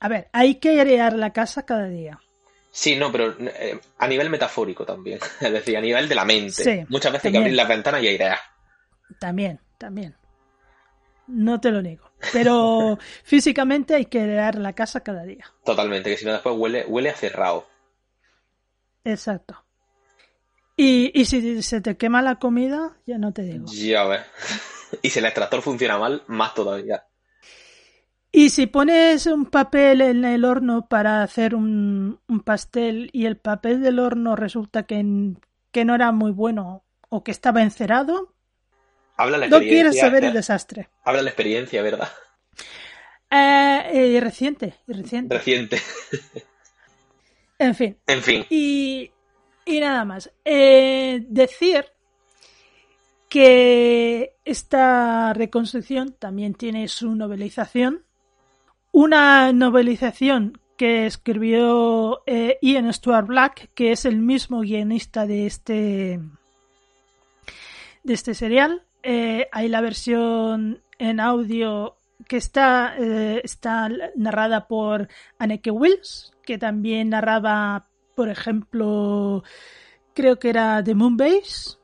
A 0.01 0.09
ver, 0.09 0.27
hay 0.33 0.55
que 0.55 0.71
airear 0.81 1.13
la 1.13 1.31
casa 1.31 1.65
cada 1.65 1.87
día. 1.87 2.19
Sí, 2.69 2.97
no, 2.97 3.13
pero 3.13 3.33
eh, 3.39 3.79
a 3.97 4.07
nivel 4.09 4.29
metafórico 4.29 4.85
también. 4.85 5.19
Es 5.39 5.53
decir, 5.53 5.77
a 5.77 5.81
nivel 5.81 6.09
de 6.09 6.15
la 6.15 6.25
mente. 6.25 6.63
Sí, 6.63 6.85
muchas 6.89 7.13
veces 7.13 7.27
hay 7.27 7.31
que 7.31 7.37
abrir 7.37 7.53
las 7.53 7.67
ventanas 7.69 8.03
y 8.03 8.09
airear. 8.09 8.39
También, 9.19 9.61
también. 9.77 10.15
No 11.27 11.59
te 11.59 11.71
lo 11.71 11.81
niego. 11.81 12.11
Pero 12.31 12.97
físicamente 13.23 13.95
hay 13.95 14.05
que 14.05 14.21
airear 14.21 14.55
la 14.55 14.73
casa 14.73 15.01
cada 15.01 15.23
día. 15.23 15.45
Totalmente, 15.63 16.09
que 16.09 16.17
si 16.17 16.25
no 16.25 16.33
después 16.33 16.55
huele, 16.57 16.85
huele 16.85 17.09
a 17.09 17.15
cerrado. 17.15 17.65
Exacto. 19.03 19.63
Y, 20.75 21.11
y 21.19 21.25
si 21.25 21.61
se 21.61 21.81
te 21.81 21.97
quema 21.97 22.21
la 22.21 22.39
comida, 22.39 22.97
ya 23.05 23.17
no 23.17 23.31
te 23.31 23.43
digo. 23.43 23.65
Ya 23.67 24.05
ves. 24.05 24.21
y 25.01 25.09
si 25.09 25.19
el 25.19 25.25
extractor 25.25 25.61
funciona 25.61 25.97
mal, 25.97 26.23
más 26.27 26.53
todavía. 26.53 27.05
Y 28.35 28.49
si 28.49 28.65
pones 28.65 29.27
un 29.27 29.45
papel 29.45 30.01
en 30.01 30.25
el 30.25 30.43
horno 30.43 30.87
para 30.87 31.21
hacer 31.21 31.53
un, 31.53 32.19
un 32.27 32.39
pastel 32.39 33.11
y 33.13 33.27
el 33.27 33.37
papel 33.37 33.81
del 33.81 33.99
horno 33.99 34.35
resulta 34.35 34.83
que, 34.83 35.35
que 35.71 35.85
no 35.85 35.93
era 35.93 36.11
muy 36.11 36.31
bueno 36.31 36.83
o 37.09 37.23
que 37.23 37.29
estaba 37.29 37.61
encerado, 37.61 38.32
Habla 39.17 39.37
la 39.37 39.47
no 39.47 39.57
experiencia. 39.57 39.91
quieres 39.91 39.99
saber 39.99 40.25
el 40.25 40.33
desastre. 40.33 40.89
Habla 41.03 41.21
la 41.21 41.29
experiencia, 41.29 41.81
¿verdad? 41.81 42.09
Eh, 43.29 44.15
eh, 44.15 44.19
reciente, 44.21 44.75
reciente. 44.87 45.35
Reciente. 45.35 45.81
En 47.59 47.75
fin. 47.75 47.97
En 48.07 48.21
fin. 48.21 48.45
Y, 48.49 49.11
y 49.65 49.79
nada 49.79 50.05
más. 50.05 50.31
Eh, 50.43 51.23
decir 51.27 51.85
que 53.29 54.35
esta 54.45 55.33
reconstrucción 55.33 56.13
también 56.13 56.53
tiene 56.53 56.87
su 56.87 57.15
novelización. 57.15 58.03
Una 58.91 59.51
novelización 59.53 60.59
que 60.77 61.05
escribió 61.05 62.21
eh, 62.25 62.57
Ian 62.61 62.91
Stuart 62.93 63.25
Black, 63.27 63.69
que 63.73 63.91
es 63.91 64.05
el 64.05 64.17
mismo 64.17 64.61
guionista 64.61 65.25
de 65.25 65.47
este, 65.47 66.19
de 68.03 68.13
este 68.13 68.33
serial. 68.35 68.83
Eh, 69.03 69.49
hay 69.51 69.67
la 69.67 69.81
versión 69.81 70.81
en 70.97 71.19
audio 71.19 71.97
que 72.27 72.37
está, 72.37 72.95
eh, 72.97 73.41
está 73.43 73.89
narrada 74.15 74.67
por 74.67 75.09
Anneke 75.37 75.71
Wills, 75.71 76.31
que 76.43 76.57
también 76.57 77.09
narraba, 77.09 77.89
por 78.15 78.29
ejemplo, 78.29 79.43
creo 80.13 80.39
que 80.39 80.49
era 80.49 80.81
The 80.83 80.95
Moonbase. 80.95 81.77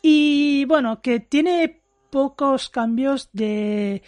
Y 0.00 0.64
bueno, 0.66 1.02
que 1.02 1.20
tiene 1.20 1.80
pocos 2.10 2.68
cambios 2.68 3.30
de 3.32 4.02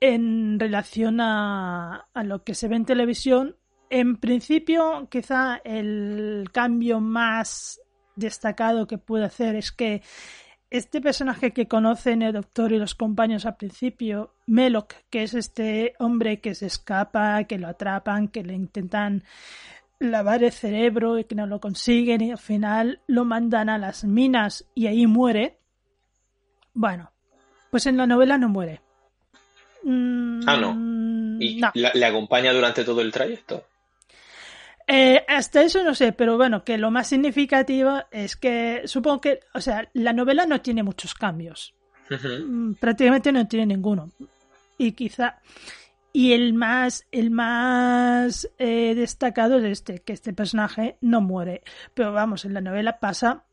en 0.00 0.60
relación 0.60 1.20
a, 1.20 2.08
a 2.12 2.22
lo 2.24 2.44
que 2.44 2.54
se 2.54 2.68
ve 2.68 2.76
en 2.76 2.84
televisión. 2.84 3.56
En 3.90 4.16
principio, 4.18 5.08
quizá 5.10 5.60
el 5.64 6.48
cambio 6.52 7.00
más 7.00 7.80
destacado 8.14 8.86
que 8.86 8.98
puede 8.98 9.24
hacer 9.24 9.56
es 9.56 9.72
que 9.72 10.02
este 10.70 11.00
personaje 11.00 11.52
que 11.52 11.68
conocen 11.68 12.22
el 12.22 12.32
doctor 12.32 12.72
y 12.72 12.78
los 12.78 12.94
compañeros 12.94 13.46
al 13.46 13.56
principio, 13.56 14.32
Meloc, 14.46 14.94
que 15.10 15.22
es 15.22 15.34
este 15.34 15.94
hombre 15.98 16.40
que 16.40 16.54
se 16.54 16.66
escapa, 16.66 17.44
que 17.44 17.58
lo 17.58 17.68
atrapan, 17.68 18.28
que 18.28 18.42
le 18.42 18.54
intentan 18.54 19.22
lavar 19.98 20.44
el 20.44 20.52
cerebro 20.52 21.18
y 21.18 21.24
que 21.24 21.34
no 21.34 21.46
lo 21.46 21.60
consiguen 21.60 22.20
y 22.20 22.30
al 22.32 22.38
final 22.38 23.00
lo 23.06 23.24
mandan 23.24 23.68
a 23.70 23.78
las 23.78 24.04
minas 24.04 24.66
y 24.74 24.86
ahí 24.88 25.06
muere. 25.06 25.56
Bueno, 26.74 27.10
pues 27.70 27.86
en 27.86 27.96
la 27.96 28.06
novela 28.06 28.36
no 28.36 28.48
muere. 28.48 28.80
Mm, 29.84 30.40
Ah, 30.48 30.56
no. 30.56 30.72
¿Y 31.40 31.56
no. 31.60 31.70
la- 31.74 31.92
le 31.94 32.04
acompaña 32.04 32.52
durante 32.52 32.84
todo 32.84 33.00
el 33.00 33.12
trayecto? 33.12 33.64
Eh, 34.86 35.24
hasta 35.26 35.62
eso 35.62 35.82
no 35.82 35.94
sé, 35.94 36.12
pero 36.12 36.36
bueno, 36.36 36.62
que 36.62 36.78
lo 36.78 36.90
más 36.90 37.08
significativo 37.08 38.02
es 38.10 38.36
que 38.36 38.82
supongo 38.84 39.20
que, 39.20 39.40
o 39.52 39.60
sea, 39.60 39.88
la 39.94 40.12
novela 40.12 40.46
no 40.46 40.60
tiene 40.60 40.82
muchos 40.82 41.14
cambios. 41.14 41.74
Mm, 42.08 42.74
prácticamente 42.74 43.32
no 43.32 43.46
tiene 43.48 43.66
ninguno. 43.66 44.10
Y 44.78 44.92
quizá. 44.92 45.40
Y 46.12 46.32
el 46.32 46.54
más, 46.54 47.06
el 47.10 47.30
más 47.30 48.48
eh, 48.58 48.94
destacado 48.94 49.58
es 49.58 49.64
este, 49.64 50.00
que 50.00 50.12
este 50.12 50.32
personaje 50.32 50.96
no 51.00 51.20
muere. 51.20 51.62
Pero 51.92 52.12
vamos, 52.12 52.44
en 52.44 52.54
la 52.54 52.60
novela 52.60 53.00
pasa 53.00 53.44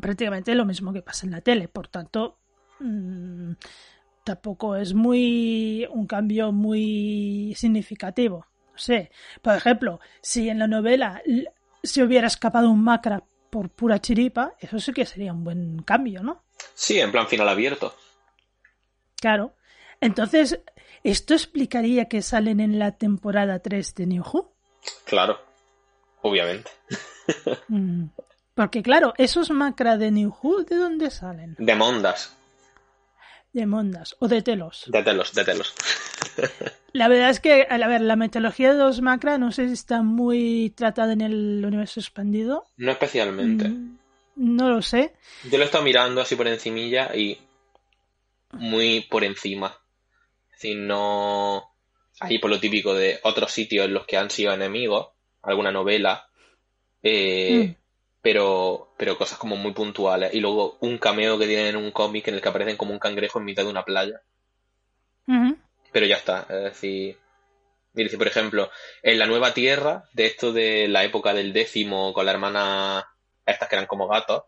prácticamente 0.00 0.54
lo 0.54 0.66
mismo 0.66 0.92
que 0.92 1.02
pasa 1.02 1.26
en 1.26 1.32
la 1.32 1.40
tele. 1.40 1.68
Por 1.68 1.88
tanto, 1.88 2.38
mm, 2.80 3.52
tampoco 4.24 4.76
es 4.76 4.92
muy 4.92 5.86
un 5.90 6.06
cambio 6.06 6.52
muy 6.52 7.54
significativo. 7.56 8.46
Sé, 8.80 9.10
por 9.42 9.54
ejemplo, 9.54 10.00
si 10.22 10.48
en 10.48 10.58
la 10.58 10.66
novela 10.66 11.22
se 11.82 12.02
hubiera 12.02 12.26
escapado 12.26 12.70
un 12.70 12.82
macra 12.82 13.22
por 13.50 13.68
pura 13.68 14.00
chiripa, 14.00 14.54
eso 14.58 14.78
sí 14.78 14.92
que 14.92 15.04
sería 15.04 15.32
un 15.32 15.44
buen 15.44 15.82
cambio, 15.82 16.22
¿no? 16.22 16.44
Sí, 16.74 16.98
en 16.98 17.12
plan 17.12 17.28
final 17.28 17.48
abierto. 17.48 17.94
Claro. 19.20 19.54
Entonces, 20.00 20.60
¿esto 21.04 21.34
explicaría 21.34 22.06
que 22.06 22.22
salen 22.22 22.60
en 22.60 22.78
la 22.78 22.92
temporada 22.92 23.58
3 23.58 23.94
de 23.96 24.06
New 24.06 24.22
Who? 24.22 24.54
Claro. 25.04 25.38
Obviamente. 26.22 26.70
Mm, 27.68 28.06
Porque 28.54 28.82
claro, 28.82 29.14
esos 29.16 29.50
macra 29.50 29.96
de 29.96 30.10
New 30.10 30.34
Who, 30.42 30.64
¿de 30.64 30.74
dónde 30.74 31.10
salen? 31.12 31.54
De 31.58 31.76
Mondas. 31.76 32.36
De 33.52 33.66
Mondas 33.66 34.16
o 34.20 34.28
de 34.28 34.42
Telos. 34.42 34.84
De 34.86 35.02
telos, 35.02 35.34
de 35.34 35.44
telos. 35.44 35.74
La 36.92 37.08
verdad 37.08 37.30
es 37.30 37.40
que, 37.40 37.66
a 37.68 37.88
ver, 37.88 38.00
la 38.00 38.16
mitología 38.16 38.72
de 38.72 38.78
los 38.78 39.00
macra 39.00 39.38
no 39.38 39.52
sé 39.52 39.66
si 39.68 39.74
está 39.74 40.02
muy 40.02 40.72
tratada 40.76 41.12
en 41.12 41.20
el 41.20 41.64
universo 41.64 42.00
expandido. 42.00 42.64
No 42.76 42.90
especialmente. 42.92 43.68
Mm, 43.68 43.98
No 44.36 44.68
lo 44.70 44.82
sé. 44.82 45.14
Yo 45.50 45.56
lo 45.58 45.62
he 45.64 45.66
estado 45.66 45.84
mirando 45.84 46.20
así 46.20 46.34
por 46.36 46.48
encimilla 46.48 47.14
y 47.14 47.38
muy 48.52 49.02
por 49.02 49.22
encima. 49.24 49.76
Es 50.52 50.62
decir, 50.62 50.76
no... 50.78 51.64
Ahí 52.20 52.38
por 52.38 52.50
lo 52.50 52.60
típico 52.60 52.92
de 52.94 53.18
otros 53.22 53.50
sitios 53.52 53.86
en 53.86 53.94
los 53.94 54.04
que 54.06 54.16
han 54.18 54.28
sido 54.30 54.52
enemigos, 54.52 55.08
alguna 55.42 55.72
novela, 55.72 56.26
eh, 57.02 57.68
Mm. 57.68 57.79
Pero, 58.22 58.92
pero 58.96 59.16
cosas 59.16 59.38
como 59.38 59.56
muy 59.56 59.72
puntuales. 59.72 60.34
Y 60.34 60.40
luego 60.40 60.76
un 60.80 60.98
cameo 60.98 61.38
que 61.38 61.46
tienen 61.46 61.66
en 61.68 61.76
un 61.76 61.90
cómic 61.90 62.28
en 62.28 62.34
el 62.34 62.42
que 62.42 62.48
aparecen 62.48 62.76
como 62.76 62.92
un 62.92 62.98
cangrejo 62.98 63.38
en 63.38 63.44
mitad 63.44 63.64
de 63.64 63.70
una 63.70 63.84
playa. 63.84 64.20
Pero 65.92 66.06
ya 66.06 66.16
está. 66.16 66.46
Es 66.48 66.62
decir, 66.64 67.18
mire, 67.94 68.08
si 68.10 68.16
por 68.16 68.26
ejemplo, 68.26 68.70
en 69.02 69.18
la 69.18 69.26
nueva 69.26 69.54
Tierra, 69.54 70.04
de 70.12 70.26
esto 70.26 70.52
de 70.52 70.88
la 70.88 71.04
época 71.04 71.32
del 71.34 71.52
décimo 71.52 72.12
con 72.12 72.26
la 72.26 72.32
hermana, 72.32 73.06
estas 73.46 73.68
que 73.68 73.74
eran 73.76 73.86
como 73.86 74.06
gatos, 74.06 74.44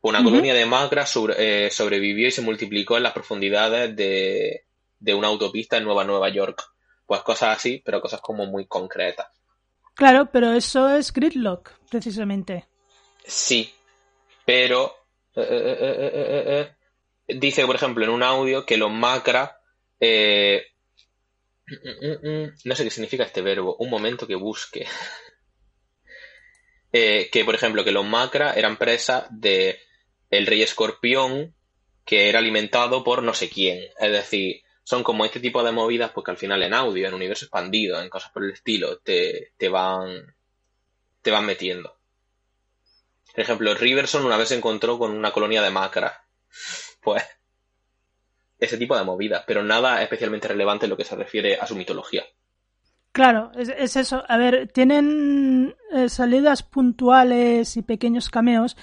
una 0.00 0.22
colonia 0.24 0.52
de 0.54 0.66
sobre- 1.06 1.66
eh, 1.66 1.70
sobrevivió 1.70 2.26
y 2.26 2.32
se 2.32 2.42
multiplicó 2.42 2.96
en 2.96 3.04
las 3.04 3.12
profundidades 3.12 3.94
de, 3.94 4.64
de 4.98 5.14
una 5.14 5.28
autopista 5.28 5.76
en 5.76 5.84
Nueva 5.84 6.04
Nueva 6.04 6.28
York. 6.28 6.60
Pues 7.06 7.22
cosas 7.22 7.56
así, 7.56 7.80
pero 7.84 8.00
cosas 8.00 8.20
como 8.20 8.46
muy 8.46 8.66
concretas. 8.66 9.28
Claro, 9.94 10.30
pero 10.32 10.52
eso 10.54 10.88
es 10.88 11.12
Gridlock, 11.12 11.70
precisamente. 11.90 12.66
Sí, 13.24 13.72
pero 14.44 14.94
eh, 15.34 15.46
eh, 15.48 16.74
eh, 17.28 17.36
dice, 17.38 17.64
por 17.66 17.76
ejemplo, 17.76 18.04
en 18.04 18.10
un 18.10 18.22
audio 18.22 18.66
que 18.66 18.76
los 18.76 18.90
mm, 18.90 19.04
no 22.64 22.74
sé 22.74 22.84
qué 22.84 22.90
significa 22.90 23.24
este 23.24 23.42
verbo, 23.42 23.76
un 23.78 23.90
momento 23.90 24.26
que 24.26 24.34
busque. 24.34 24.86
Que, 26.92 27.42
por 27.46 27.54
ejemplo, 27.54 27.84
que 27.84 27.90
los 27.90 28.04
macras 28.04 28.54
eran 28.58 28.76
presas 28.76 29.24
de 29.30 29.80
el 30.28 30.46
rey 30.46 30.60
escorpión 30.60 31.54
que 32.04 32.28
era 32.28 32.38
alimentado 32.38 33.02
por 33.02 33.22
no 33.22 33.32
sé 33.32 33.48
quién. 33.48 33.82
Es 33.98 34.12
decir, 34.12 34.60
son 34.84 35.02
como 35.02 35.24
este 35.24 35.40
tipo 35.40 35.62
de 35.62 35.72
movidas 35.72 36.10
porque 36.10 36.32
al 36.32 36.36
final 36.36 36.62
en 36.62 36.74
audio, 36.74 37.08
en 37.08 37.14
universo 37.14 37.46
expandido, 37.46 37.98
en 37.98 38.10
cosas 38.10 38.30
por 38.30 38.44
el 38.44 38.50
estilo, 38.50 38.98
te, 38.98 39.52
te 39.56 39.70
van 39.70 40.34
te 41.22 41.30
van 41.30 41.46
metiendo. 41.46 41.96
Por 43.34 43.40
ejemplo, 43.40 43.74
Riverson 43.74 44.24
una 44.26 44.36
vez 44.36 44.48
se 44.48 44.56
encontró 44.56 44.98
con 44.98 45.10
una 45.12 45.30
colonia 45.32 45.62
de 45.62 45.70
macras. 45.70 46.12
Pues 47.02 47.22
ese 48.58 48.78
tipo 48.78 48.96
de 48.96 49.04
movidas, 49.04 49.42
pero 49.46 49.62
nada 49.64 50.02
especialmente 50.02 50.48
relevante 50.48 50.86
en 50.86 50.90
lo 50.90 50.96
que 50.96 51.04
se 51.04 51.16
refiere 51.16 51.56
a 51.58 51.66
su 51.66 51.74
mitología. 51.74 52.22
Claro, 53.10 53.50
es, 53.56 53.68
es 53.76 53.96
eso. 53.96 54.22
A 54.28 54.36
ver, 54.38 54.68
tienen 54.72 55.74
eh, 55.92 56.08
salidas 56.08 56.62
puntuales 56.62 57.76
y 57.76 57.82
pequeños 57.82 58.30
cameos, 58.30 58.76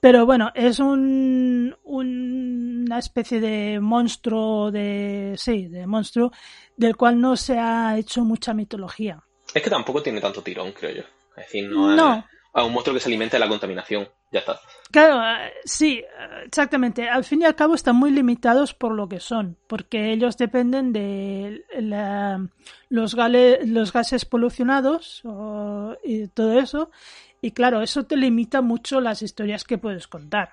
pero 0.00 0.26
bueno, 0.26 0.50
es 0.54 0.78
un, 0.78 1.76
un- 1.84 2.84
una 2.86 2.98
especie 2.98 3.40
de 3.40 3.78
monstruo, 3.80 4.70
de 4.70 5.34
sí, 5.38 5.68
de 5.68 5.86
monstruo, 5.86 6.30
del 6.76 6.96
cual 6.96 7.20
no 7.20 7.36
se 7.36 7.58
ha 7.58 7.96
hecho 7.96 8.24
mucha 8.24 8.52
mitología. 8.52 9.22
Es 9.54 9.62
que 9.62 9.70
tampoco 9.70 10.02
tiene 10.02 10.20
tanto 10.20 10.42
tirón, 10.42 10.72
creo 10.72 10.90
yo. 10.96 11.02
Es 11.36 11.46
decir, 11.46 11.70
no, 11.70 11.94
No. 11.94 12.14
es 12.16 12.24
a 12.52 12.64
un 12.64 12.72
monstruo 12.72 12.94
que 12.94 13.00
se 13.00 13.08
alimenta 13.08 13.36
de 13.36 13.40
la 13.40 13.48
contaminación. 13.48 14.08
Ya 14.32 14.40
está. 14.40 14.60
Claro, 14.90 15.20
eh, 15.22 15.52
sí, 15.64 16.02
exactamente. 16.44 17.08
Al 17.08 17.24
fin 17.24 17.42
y 17.42 17.44
al 17.44 17.54
cabo 17.54 17.74
están 17.74 17.96
muy 17.96 18.10
limitados 18.10 18.74
por 18.74 18.92
lo 18.92 19.08
que 19.08 19.20
son, 19.20 19.56
porque 19.68 20.12
ellos 20.12 20.36
dependen 20.36 20.92
de 20.92 21.64
la- 21.78 22.44
los, 22.88 23.14
gale- 23.14 23.60
los 23.66 23.92
gases 23.92 24.24
polucionados 24.24 25.22
o- 25.24 25.96
y 26.04 26.26
todo 26.28 26.58
eso. 26.58 26.90
Y 27.40 27.52
claro, 27.52 27.82
eso 27.82 28.04
te 28.04 28.16
limita 28.16 28.62
mucho 28.62 29.00
las 29.00 29.22
historias 29.22 29.64
que 29.64 29.78
puedes 29.78 30.06
contar. 30.08 30.50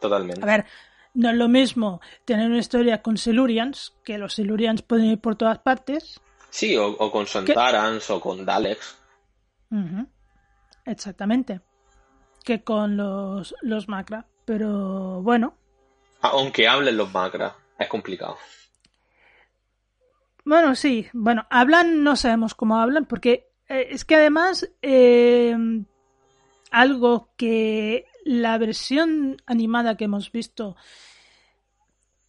Totalmente. 0.00 0.42
A 0.42 0.46
ver, 0.46 0.66
no 1.14 1.30
es 1.30 1.36
lo 1.36 1.48
mismo 1.48 2.00
tener 2.24 2.46
una 2.48 2.58
historia 2.58 3.02
con 3.02 3.16
Silurians, 3.16 3.94
que 4.04 4.18
los 4.18 4.34
Silurians 4.34 4.82
pueden 4.82 5.06
ir 5.06 5.20
por 5.20 5.36
todas 5.36 5.58
partes. 5.60 6.20
Sí, 6.50 6.76
o, 6.76 6.88
o 6.88 7.10
con 7.10 7.26
Sontarans 7.26 8.10
o 8.10 8.20
con 8.20 8.44
Daleks. 8.44 8.98
Ujú, 9.70 10.06
Exactamente. 10.86 11.60
Que 12.44 12.62
con 12.62 12.96
los, 12.96 13.54
los 13.60 13.88
Macra. 13.88 14.26
Pero 14.44 15.20
bueno, 15.22 15.56
Aunque 16.20 16.68
hablen 16.68 16.96
los 16.96 17.12
macras, 17.12 17.52
es 17.78 17.88
complicado. 17.88 18.36
Bueno, 20.44 20.74
sí, 20.74 21.08
bueno, 21.12 21.46
hablan, 21.50 22.04
no 22.04 22.14
sabemos 22.16 22.54
cómo 22.54 22.76
hablan, 22.76 23.04
porque 23.04 23.48
eh, 23.68 23.88
es 23.90 24.04
que 24.04 24.14
además 24.14 24.70
eh, 24.80 25.56
algo 26.70 27.30
que 27.36 28.06
la 28.24 28.56
versión 28.58 29.42
animada 29.46 29.96
que 29.96 30.04
hemos 30.04 30.30
visto 30.30 30.76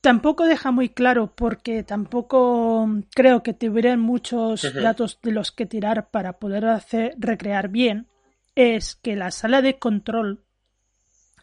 tampoco 0.02 0.46
deja 0.46 0.72
muy 0.72 0.90
claro, 0.90 1.34
porque 1.36 1.84
tampoco 1.84 2.88
creo 3.14 3.44
que 3.44 3.54
tuvieran 3.54 4.00
muchos 4.00 4.74
datos 4.74 5.20
de 5.22 5.32
los 5.32 5.52
que 5.52 5.66
tirar 5.68 6.10
para 6.10 6.40
poder 6.40 6.66
hacer 6.66 7.14
recrear 7.20 7.70
bien, 7.70 8.08
es 8.58 8.96
que 8.96 9.16
la 9.16 9.30
sala 9.30 9.62
de 9.62 9.78
control, 9.78 10.44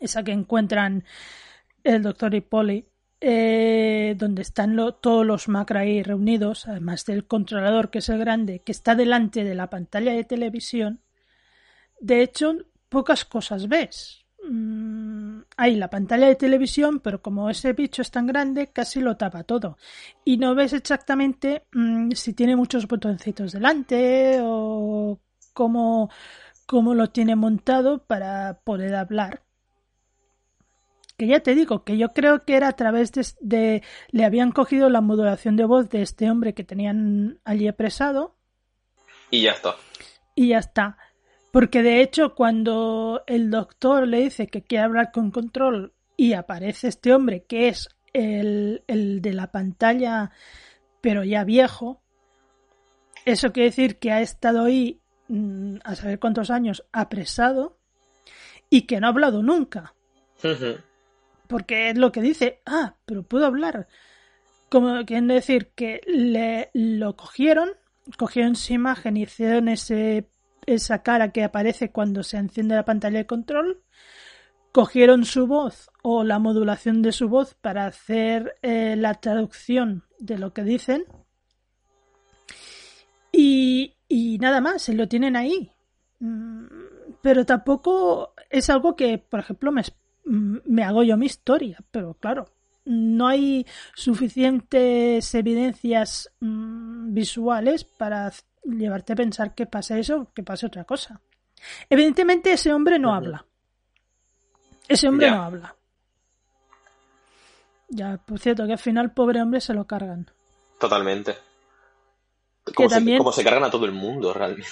esa 0.01 0.25
que 0.25 0.33
encuentran 0.33 1.05
el 1.85 2.03
doctor 2.03 2.35
y 2.35 2.41
Polly, 2.41 2.89
eh, 3.21 4.17
donde 4.19 4.43
están 4.43 4.77
todos 5.01 5.25
los 5.25 5.49
macra 5.49 5.81
ahí 5.81 6.03
reunidos, 6.03 6.67
además 6.67 7.07
del 7.07 7.29
controlador 7.29 7.91
que 7.91 8.01
es 8.01 8.09
el 8.09 8.19
grande, 8.19 8.63
que 8.65 8.73
está 8.73 8.97
delante 8.97 9.45
de 9.45 9.55
la 9.55 9.71
pantalla 9.71 10.13
de 10.13 10.25
televisión, 10.25 11.03
de 12.01 12.23
hecho, 12.23 12.57
pocas 12.89 13.25
cosas 13.25 13.69
ves. 13.69 14.27
Mm, 14.43 15.43
hay 15.57 15.77
la 15.77 15.89
pantalla 15.89 16.27
de 16.27 16.35
televisión, 16.35 16.99
pero 16.99 17.23
como 17.23 17.49
ese 17.49 17.75
bicho 17.75 18.03
es 18.03 18.11
tan 18.11 18.27
grande, 18.27 18.73
casi 18.73 19.01
lo 19.01 19.17
tapa 19.17 19.45
todo. 19.45 19.79
Y 20.25 20.37
no 20.37 20.57
ves 20.57 20.73
exactamente 20.73 21.67
mm, 21.73 22.11
si 22.11 22.33
tiene 22.33 22.57
muchos 22.57 22.89
botoncitos 22.89 23.53
delante 23.53 24.39
o 24.43 25.21
cómo, 25.53 26.11
cómo 26.67 26.95
lo 26.95 27.11
tiene 27.11 27.37
montado 27.37 28.05
para 28.05 28.61
poder 28.65 28.95
hablar 28.95 29.43
que 31.17 31.29
ya 31.29 31.41
te 31.41 31.55
digo 31.55 31.85
que 31.85 31.97
yo 31.97 32.09
creo 32.09 32.45
que 32.45 32.57
era 32.57 32.69
a 32.69 32.73
través 32.73 33.13
de, 33.13 33.25
de- 33.41 33.83
le 34.11 34.25
habían 34.25 34.51
cogido 34.51 34.89
la 34.91 35.01
modulación 35.01 35.55
de 35.57 35.65
voz 35.65 35.89
de 35.91 36.03
este 36.03 36.29
hombre 36.31 36.55
que 36.55 36.65
tenían 36.65 37.39
allí 37.45 37.69
apresado 37.69 38.35
Y 39.31 39.43
ya 39.43 39.53
está. 39.53 39.77
y 40.35 40.49
ya 40.49 40.59
está. 40.59 40.97
Porque 41.53 41.83
de 41.85 42.01
hecho 42.01 42.35
cuando 42.35 43.23
el 43.29 43.49
doctor 43.51 44.09
le 44.09 44.23
dice 44.23 44.49
que 44.49 44.63
quiere 44.65 44.85
hablar 44.85 45.13
con 45.13 45.31
control 45.31 45.93
y 46.17 46.33
aparece 46.33 46.89
este 46.89 47.15
hombre 47.15 47.45
que 47.45 47.69
es 47.69 47.89
el, 48.13 48.83
el 48.89 49.23
de 49.23 49.33
la 49.35 49.53
pantalla 49.53 50.33
pero 51.01 51.23
ya 51.23 51.45
viejo, 51.45 52.01
eso 53.25 53.53
quiere 53.53 53.69
decir 53.69 53.99
que 54.01 54.11
ha 54.11 54.21
estado 54.21 54.65
ahí 54.65 55.01
mm, 55.29 55.77
a 55.85 55.95
saber 55.95 56.19
cuántos 56.19 56.51
años 56.51 56.85
apresado 56.93 57.77
y 58.71 58.83
que 58.83 59.01
no 59.01 59.07
ha 59.07 59.11
hablado 59.11 59.43
nunca. 59.43 59.95
Porque 61.47 61.91
es 61.91 61.99
lo 61.99 62.13
que 62.13 62.21
dice, 62.21 62.61
ah, 62.67 62.95
pero 63.07 63.23
puedo 63.23 63.47
hablar. 63.47 63.87
Como 64.69 65.05
quieren 65.05 65.29
decir 65.29 65.71
que 65.75 66.01
le 66.07 66.71
lo 66.73 67.17
cogieron, 67.17 67.71
cogieron 68.17 68.57
su 68.57 68.73
imagen 68.73 69.17
y 69.17 69.23
hicieron 69.23 69.69
ese, 69.69 70.29
esa 70.67 71.03
cara 71.03 71.33
que 71.33 71.45
aparece 71.45 71.91
cuando 71.91 72.23
se 72.23 72.39
enciende 72.39 72.75
la 72.75 72.85
pantalla 72.85 73.19
de 73.19 73.27
control, 73.27 73.83
cogieron 74.73 75.25
su 75.25 75.47
voz 75.47 75.91
o 76.03 76.25
la 76.25 76.41
modulación 76.41 77.01
de 77.03 77.13
su 77.13 77.29
voz 77.29 77.55
para 77.55 77.87
hacer 77.87 78.57
eh, 78.63 78.97
la 78.97 79.15
traducción 79.15 80.05
de 80.19 80.39
lo 80.39 80.53
que 80.53 80.65
dicen. 80.65 81.05
Y, 83.31 83.94
y 84.09 84.39
nada 84.39 84.61
más, 84.61 84.83
se 84.83 84.95
lo 84.95 85.09
tienen 85.09 85.37
ahí. 85.37 85.71
Mm, 86.21 86.65
Pero 87.23 87.45
tampoco 87.47 88.35
es 88.51 88.69
algo 88.71 88.95
que, 88.97 89.19
por 89.19 89.41
ejemplo, 89.41 89.73
me, 89.73 89.83
mm, 90.27 90.59
me 90.67 90.85
hago 90.85 91.03
yo 91.03 91.17
mi 91.17 91.27
historia. 91.27 91.79
Pero 91.91 92.15
claro, 92.15 92.49
no 92.85 93.27
hay 93.29 93.67
suficientes 93.95 95.35
evidencias 95.35 96.31
mm, 96.41 97.15
visuales 97.15 97.85
para 97.85 98.31
llevarte 98.65 99.13
a 99.15 99.17
pensar 99.17 99.55
que 99.55 99.67
pasa 99.67 99.99
eso, 99.99 100.29
que 100.35 100.43
pasa 100.43 100.67
otra 100.67 100.85
cosa. 100.85 101.21
Evidentemente 101.89 102.53
ese 102.53 102.73
hombre 102.73 102.99
no 102.99 103.15
habla. 103.15 103.45
Ese 104.89 105.09
hombre 105.09 105.27
Ya. 105.27 105.35
no 105.37 105.43
habla. 105.43 105.77
Ya, 107.89 108.17
por 108.19 108.39
cierto, 108.39 108.67
que 108.67 108.73
al 108.73 108.79
final 108.79 109.13
pobre 109.13 109.41
hombre 109.41 109.61
se 109.61 109.73
lo 109.75 109.87
cargan. 109.87 110.31
Totalmente. 110.81 111.37
Como, 112.75 112.89
se, 112.89 112.95
también- 112.97 113.19
como 113.19 113.33
se 113.33 113.45
cargan 113.45 113.65
a 113.65 113.71
todo 113.71 113.85
el 113.87 113.93
mundo, 113.93 114.33
realmente. 114.33 114.69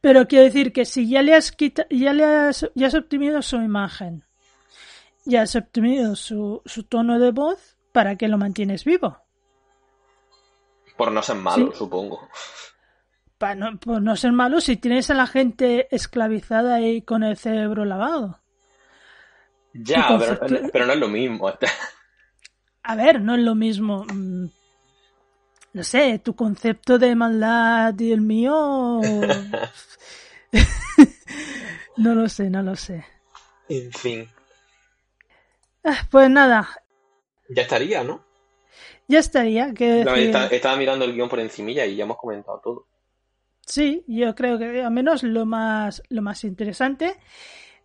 Pero 0.00 0.26
quiero 0.28 0.44
decir 0.44 0.72
que 0.72 0.84
si 0.84 1.08
ya 1.08 1.22
le 1.22 1.34
has 1.34 1.52
quita- 1.52 1.86
ya 1.90 2.12
le 2.12 2.24
has, 2.24 2.70
ya 2.74 2.86
has 2.86 2.94
obtenido 2.94 3.42
su 3.42 3.56
imagen, 3.56 4.22
ya 5.24 5.42
has 5.42 5.56
obtenido 5.56 6.14
su, 6.16 6.62
su 6.64 6.84
tono 6.84 7.18
de 7.18 7.32
voz, 7.32 7.76
¿para 7.92 8.16
qué 8.16 8.28
lo 8.28 8.38
mantienes 8.38 8.84
vivo? 8.84 9.18
Por 10.96 11.12
no 11.12 11.22
ser 11.22 11.36
malo, 11.36 11.72
Sí. 11.72 11.78
supongo. 11.78 12.28
Para 13.38 13.54
no, 13.54 13.78
por 13.78 14.00
no 14.00 14.16
ser 14.16 14.32
malo 14.32 14.60
si 14.62 14.76
tienes 14.78 15.10
a 15.10 15.14
la 15.14 15.26
gente 15.26 15.94
esclavizada 15.94 16.80
y 16.80 17.02
con 17.02 17.22
el 17.22 17.36
cerebro 17.36 17.84
lavado. 17.84 18.40
Ya, 19.74 20.16
pero, 20.18 20.70
pero 20.72 20.86
no 20.86 20.92
es 20.94 20.98
lo 20.98 21.08
mismo. 21.08 21.52
A 22.82 22.94
ver, 22.96 23.20
no 23.20 23.34
es 23.34 23.40
lo 23.42 23.54
mismo. 23.54 24.06
No 25.76 25.84
sé, 25.84 26.18
tu 26.20 26.34
concepto 26.34 26.98
de 26.98 27.14
maldad 27.14 27.94
y 27.98 28.10
el 28.10 28.22
mío. 28.22 28.98
no 31.98 32.14
lo 32.14 32.30
sé, 32.30 32.48
no 32.48 32.62
lo 32.62 32.74
sé. 32.76 33.04
En 33.68 33.92
fin. 33.92 34.26
Ah, 35.84 35.98
Pues 36.10 36.30
nada, 36.30 36.66
Ya 37.50 37.60
estaría, 37.64 38.02
¿no? 38.02 38.24
ya 39.06 39.18
estaría. 39.18 39.74
Que 39.74 40.02
No, 40.02 40.14
está- 40.14 40.46
estaba 40.46 40.78
mirando 40.78 41.04
el 41.04 41.12
guion 41.12 41.28
por 41.28 41.40
encimilla 41.40 41.84
y 41.84 41.96
ya 41.96 42.04
hemos 42.04 42.16
comentado 42.16 42.58
todo. 42.64 42.86
Sí, 43.66 44.02
yo 44.06 44.34
creo 44.34 44.58
que 44.58 44.82
al 44.82 44.92
menos 44.92 45.24
lo 45.24 45.44
más, 45.44 46.02
lo 46.08 46.22
más 46.22 46.42
interesante, 46.44 47.18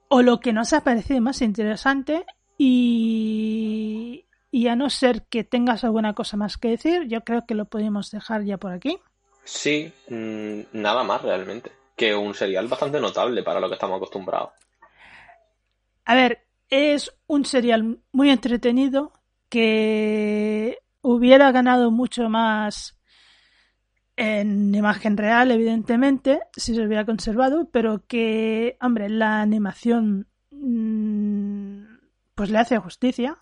o 0.08 0.22
lo 0.22 0.40
que 0.40 0.54
nos 0.54 0.72
ha 0.72 0.82
parecido 0.86 1.20
más 1.20 1.42
interesante, 1.42 2.26
y, 2.58 4.24
y 4.52 4.68
a 4.68 4.76
no 4.76 4.90
ser 4.90 5.24
que 5.24 5.46
tengas 5.46 5.84
alguna 5.86 6.14
cosa 6.14 6.36
más 6.36 6.58
que 6.58 6.70
decir, 6.70 7.08
yo 7.08 7.22
creo 7.24 7.46
que 7.46 7.56
lo 7.56 7.66
podemos 7.66 8.12
dejar 8.12 8.44
ya 8.44 8.58
por 8.58 8.74
aquí. 8.74 9.00
Sí, 9.46 9.92
mm, 10.10 10.62
nada 10.74 11.04
más 11.04 11.22
realmente. 11.22 11.72
Que 11.96 12.14
un 12.14 12.34
serial 12.34 12.68
bastante 12.68 13.00
notable 13.00 13.44
para 13.44 13.60
lo 13.60 13.70
que 13.70 13.76
estamos 13.76 13.98
acostumbrados. 13.98 14.52
A 16.06 16.16
ver, 16.16 16.46
es 16.70 17.12
un 17.28 17.46
serial 17.46 18.00
muy 18.12 18.30
entretenido 18.30 19.14
que 19.50 20.80
hubiera 21.02 21.52
ganado 21.52 21.92
mucho 21.92 22.30
más 22.30 22.98
en 24.18 24.76
imagen 24.76 25.18
real, 25.18 25.52
evidentemente, 25.52 26.42
si 26.56 26.76
se 26.76 26.86
hubiera 26.86 27.06
conservado, 27.06 27.70
pero 27.72 28.06
que, 28.08 28.78
hombre, 28.82 29.10
la 29.10 29.42
animación 29.42 30.28
mm, 30.52 31.84
pues 32.36 32.50
le 32.50 32.58
hace 32.58 32.78
justicia. 32.78 33.38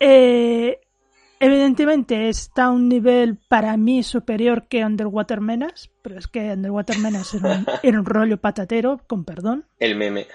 Eh, 0.00 0.80
evidentemente 1.40 2.28
está 2.28 2.64
a 2.64 2.70
un 2.70 2.88
nivel 2.88 3.36
para 3.48 3.76
mí 3.76 4.02
superior 4.02 4.66
que 4.68 4.84
Underwater 4.84 5.40
Menace, 5.40 5.90
pero 6.02 6.18
es 6.18 6.26
que 6.28 6.52
Underwater 6.52 6.98
Menace 6.98 7.38
era 7.38 7.58
un, 7.58 7.66
era 7.82 7.98
un 8.00 8.06
rollo 8.06 8.38
patatero, 8.40 9.00
con 9.06 9.24
perdón. 9.24 9.64
El 9.78 9.96
meme. 9.96 10.26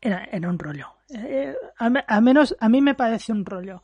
Era, 0.00 0.24
era 0.30 0.48
un 0.48 0.58
rollo. 0.58 0.86
Eh, 1.12 1.54
a, 1.78 1.90
me- 1.90 2.04
a 2.06 2.20
menos 2.20 2.56
a 2.60 2.68
mí 2.68 2.80
me 2.80 2.94
parece 2.94 3.32
un 3.32 3.44
rollo. 3.44 3.82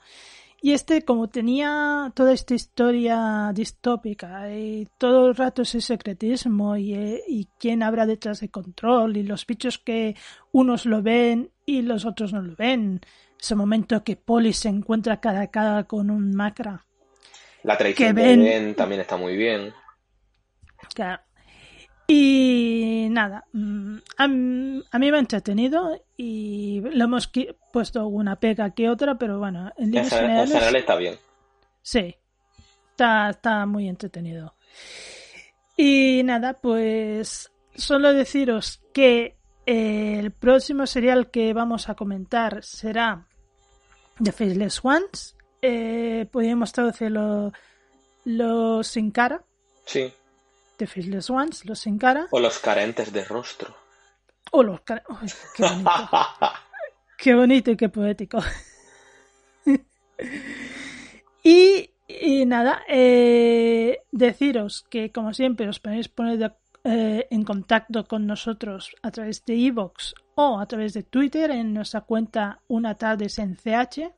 Y 0.63 0.73
este, 0.73 1.03
como 1.05 1.29
tenía 1.29 2.11
toda 2.15 2.33
esta 2.33 2.55
historia 2.55 3.51
distópica 3.53 4.51
y 4.55 4.89
todo 4.97 5.29
el 5.29 5.35
rato 5.35 5.61
ese 5.63 5.83
secretismo 5.83 6.77
y, 6.77 6.95
eh, 6.95 7.23
y 7.29 7.49
quién 7.59 7.83
habrá 7.83 8.07
detrás 8.07 8.41
de 8.41 8.49
control 8.49 9.19
y 9.19 9.25
los 9.25 9.47
bichos 9.47 9.79
que 9.79 10.17
unos 10.53 10.87
lo 10.87 11.03
ven 11.03 11.51
y 11.67 11.83
los 11.83 12.07
otros 12.07 12.33
no 12.33 12.41
lo 12.41 12.57
ven. 12.57 13.01
Ese 13.45 13.55
momento 13.55 14.03
que 14.03 14.17
Polly 14.17 14.55
se 14.55 14.71
encuentra 14.71 15.21
cara 15.21 15.43
a 15.43 15.47
cara 15.49 15.85
con 15.85 16.11
un 16.11 16.35
macra. 16.35 16.87
La 17.63 17.77
traición 17.77 18.15
Que 18.17 18.23
de 18.23 18.37
Ben 18.39 18.75
también 18.75 19.03
está 19.03 19.19
muy 19.19 19.37
bien. 19.37 19.71
Claro. 20.95 21.23
Y 22.07 23.07
nada, 23.11 23.45
mm, 23.53 23.97
a, 24.17 24.29
mí 24.29 24.83
me 25.11 25.17
ha 25.17 25.19
entretenido 25.19 26.07
y 26.17 26.81
le 26.81 27.05
hemos 27.05 27.31
puesto 27.71 28.07
una 28.07 28.37
pega 28.37 28.71
que 28.71 28.89
otra, 28.89 29.19
pero 29.19 29.39
bueno, 29.39 29.71
en 29.77 29.87
líneas 29.91 30.09
gen- 30.09 30.21
en 30.21 30.25
generales, 30.25 30.53
general 30.53 30.77
está 30.77 30.97
bien. 30.97 31.19
sí, 31.83 32.17
está, 32.93 33.29
está 33.29 33.67
muy 33.67 33.91
entretenido. 33.91 34.55
Y 35.77 36.23
nada, 36.25 36.55
pues 36.63 37.53
solo 37.75 38.15
deciros 38.15 38.81
que 38.95 39.37
eh, 39.67 40.19
el 40.19 40.31
próximo 40.33 40.87
serial 40.87 41.31
que 41.31 41.53
vamos 41.53 41.91
a 41.91 41.95
comentar 41.95 42.63
será 42.65 43.27
The 44.23 44.33
Faceless 44.33 44.85
Ones. 44.85 45.37
Eh, 45.63 46.27
podríamos 46.31 46.73
traducirlo 46.73 47.53
los 48.25 48.87
sin 48.87 49.11
cara. 49.11 49.43
Sí. 49.87 50.13
The 50.77 50.87
Faceless 50.87 51.31
Ones, 51.31 51.65
los 51.65 51.79
sin 51.79 51.99
cara. 51.99 52.27
O 52.31 52.41
los 52.41 52.59
carentes 52.59 53.13
de 53.13 53.25
rostro. 53.25 53.75
O 54.51 54.63
los 54.63 54.81
Uy, 54.81 55.33
qué 55.57 55.63
bonito. 55.63 55.91
qué 57.19 57.35
bonito 57.35 57.71
y 57.71 57.77
qué 57.77 57.89
poético. 57.89 58.39
y, 61.43 61.91
y 62.09 62.47
nada, 62.47 62.83
eh, 62.89 64.03
deciros 64.13 64.85
que 64.91 65.11
como 65.13 65.33
siempre 65.35 65.69
os 65.69 65.81
podéis 65.81 66.09
poner 66.09 66.39
de- 66.39 66.53
eh, 66.85 67.27
en 67.31 67.45
contacto 67.45 68.07
con 68.07 68.27
nosotros 68.27 68.95
a 69.03 69.11
través 69.11 69.45
de 69.47 69.55
iVoox 69.55 70.13
o 70.37 70.59
a 70.59 70.67
través 70.67 70.93
de 70.95 71.03
Twitter 71.03 71.51
en 71.51 71.73
nuestra 71.75 72.03
cuenta 72.03 72.61
Una 72.69 72.95
Tardes 72.97 73.39
en 73.39 73.57
CH. 73.57 74.11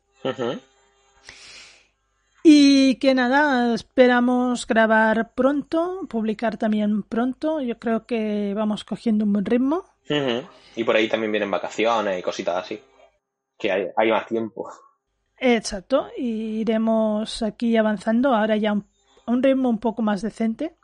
Y 2.43 2.95
que 2.97 3.15
nada, 3.15 3.75
esperamos 3.75 4.67
grabar 4.67 5.33
pronto, 5.35 6.07
publicar 6.09 6.57
también 6.57 7.03
pronto. 7.03 7.61
Yo 7.61 7.79
creo 7.79 8.07
que 8.07 8.55
vamos 8.55 8.85
cogiendo 8.85 9.25
un 9.25 9.33
buen 9.33 9.45
ritmo. 9.45 9.85
Y 10.77 10.85
por 10.85 10.95
ahí 10.95 11.09
también 11.09 11.33
vienen 11.33 11.51
vacaciones 11.51 12.19
y 12.19 12.23
cositas 12.23 12.57
así. 12.65 12.81
Que 13.59 13.73
hay, 13.73 13.87
hay 13.97 14.11
más 14.11 14.27
tiempo. 14.27 14.71
Exacto, 15.39 16.09
y 16.17 16.61
iremos 16.61 17.43
aquí 17.43 17.77
avanzando 17.77 18.33
ahora 18.35 18.57
ya 18.57 18.73
un- 18.73 18.87
a 19.27 19.33
un 19.33 19.43
ritmo 19.43 19.69
un 19.69 19.79
poco 19.79 20.01
más 20.03 20.23
decente. 20.23 20.77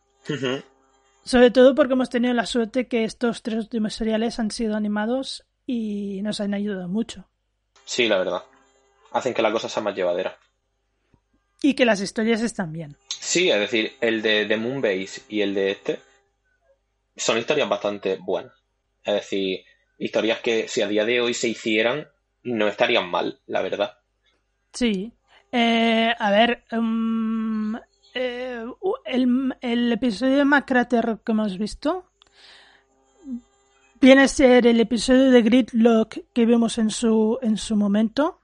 Sobre 1.25 1.51
todo 1.51 1.75
porque 1.75 1.93
hemos 1.93 2.11
tenido 2.11 2.35
la 2.35 2.47
suerte 2.47 2.89
que 2.89 3.05
estos 3.05 3.43
tres 3.43 3.59
últimos 3.59 3.95
seriales 3.95 4.39
han 4.39 4.51
sido 4.51 4.77
animados 4.77 5.45
y 5.67 6.21
nos 6.23 6.41
han 6.41 6.55
ayudado 6.55 6.89
mucho. 6.89 7.29
Sí, 7.85 8.09
la 8.09 8.19
verdad. 8.19 8.43
Hacen 9.13 9.35
que 9.35 9.43
la 9.43 9.53
cosa 9.53 9.69
sea 9.69 9.83
más 9.83 9.95
llevadera. 9.95 10.37
Y 11.63 11.75
que 11.75 11.85
las 11.85 12.01
historias 12.01 12.43
están 12.43 12.73
bien. 12.73 12.97
Sí, 13.09 13.51
es 13.51 13.61
decir, 13.61 13.93
el 14.01 14.21
de, 14.21 14.47
de 14.47 14.57
Moonbase 14.57 15.23
y 15.29 15.43
el 15.43 15.55
de 15.55 15.71
este 15.71 16.01
son 17.17 17.39
historias 17.39 17.69
bastante 17.69 18.17
buenas. 18.17 18.53
Es 19.05 19.15
decir, 19.15 19.65
historias 19.99 20.41
que 20.41 20.69
si 20.69 20.83
a 20.83 20.89
día 20.89 21.05
de 21.05 21.21
hoy 21.21 21.35
se 21.35 21.49
hicieran, 21.49 22.09
no 22.43 22.69
estarían 22.69 23.09
mal, 23.09 23.41
la 23.47 23.63
verdad. 23.63 23.99
Sí. 24.73 25.13
Eh, 25.51 26.13
a 26.19 26.31
ver, 26.31 26.65
mm, 26.71 27.77
eh, 28.15 28.65
el, 29.13 29.55
el 29.61 29.93
episodio 29.93 30.39
de 30.39 30.45
Macrater 30.45 31.19
que 31.25 31.33
hemos 31.33 31.59
visto 31.59 32.07
viene 34.01 34.23
a 34.23 34.29
ser 34.29 34.67
el 34.67 34.81
episodio 34.81 35.31
de 35.31 35.43
Gridlock 35.43 36.19
que 36.33 36.47
vimos 36.47 36.79
en 36.79 36.91
su, 36.91 37.39
en 37.43 37.57
su 37.57 37.77
momento, 37.77 38.41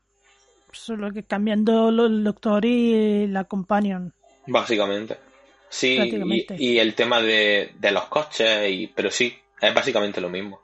solo 0.70 1.10
que 1.12 1.24
cambiando 1.24 1.88
el 1.88 2.22
doctor 2.22 2.64
y 2.64 3.26
la 3.26 3.44
companion. 3.44 4.12
Básicamente. 4.46 5.18
Sí, 5.68 5.96
Prácticamente. 5.96 6.56
y, 6.58 6.72
y 6.74 6.78
el 6.78 6.94
tema 6.94 7.20
de, 7.20 7.72
de 7.78 7.90
los 7.90 8.04
coches, 8.04 8.70
y, 8.70 8.86
pero 8.86 9.10
sí, 9.10 9.34
es 9.60 9.74
básicamente 9.74 10.20
lo 10.20 10.30
mismo. 10.30 10.60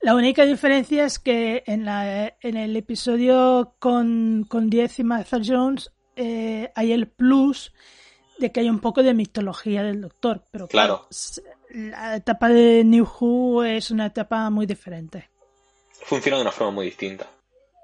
La 0.00 0.14
única 0.16 0.44
diferencia 0.44 1.04
es 1.04 1.18
que 1.18 1.62
en, 1.66 1.84
la, 1.84 2.34
en 2.40 2.56
el 2.56 2.76
episodio 2.76 3.74
con, 3.78 4.44
con 4.48 4.70
Diez 4.70 4.98
y 4.98 5.04
Martha 5.04 5.38
Jones 5.44 5.92
eh, 6.16 6.70
hay 6.74 6.92
el 6.92 7.08
plus 7.08 7.72
de 8.42 8.52
que 8.52 8.60
hay 8.60 8.68
un 8.68 8.80
poco 8.80 9.02
de 9.02 9.14
mitología 9.14 9.82
del 9.82 10.00
doctor, 10.00 10.42
pero 10.50 10.66
claro, 10.66 11.06
la 11.70 12.16
etapa 12.16 12.48
de 12.48 12.82
New 12.84 13.06
Who 13.06 13.62
es 13.64 13.90
una 13.90 14.06
etapa 14.06 14.50
muy 14.50 14.66
diferente. 14.66 15.30
funciona 16.04 16.36
de 16.36 16.42
una 16.42 16.52
forma 16.52 16.72
muy 16.72 16.86
distinta. 16.86 17.26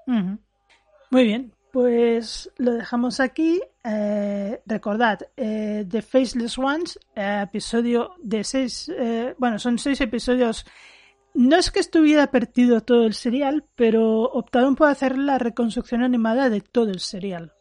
Muy 0.05 1.23
bien, 1.23 1.53
pues 1.71 2.51
lo 2.57 2.73
dejamos 2.73 3.19
aquí. 3.19 3.61
Eh, 3.83 4.61
recordad, 4.65 5.19
eh, 5.37 5.85
The 5.89 6.01
Faceless 6.01 6.57
Ones, 6.57 6.99
eh, 7.15 7.41
episodio 7.43 8.15
de 8.21 8.43
seis, 8.43 8.91
eh, 8.95 9.33
bueno, 9.37 9.57
son 9.57 9.79
seis 9.79 10.01
episodios. 10.01 10.65
No 11.33 11.55
es 11.55 11.71
que 11.71 11.79
estuviera 11.79 12.31
perdido 12.31 12.81
todo 12.81 13.05
el 13.05 13.13
serial, 13.13 13.63
pero 13.75 14.23
optaron 14.23 14.75
por 14.75 14.89
hacer 14.89 15.17
la 15.17 15.37
reconstrucción 15.37 16.03
animada 16.03 16.49
de 16.49 16.59
todo 16.59 16.89
el 16.89 16.99
serial. 16.99 17.53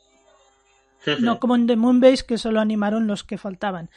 No 1.21 1.39
como 1.39 1.55
en 1.55 1.67
The 1.67 1.77
Moonbase, 1.77 2.27
que 2.27 2.39
solo 2.39 2.61
animaron 2.61 3.07
los 3.07 3.25
que 3.25 3.39
faltaban. 3.39 3.91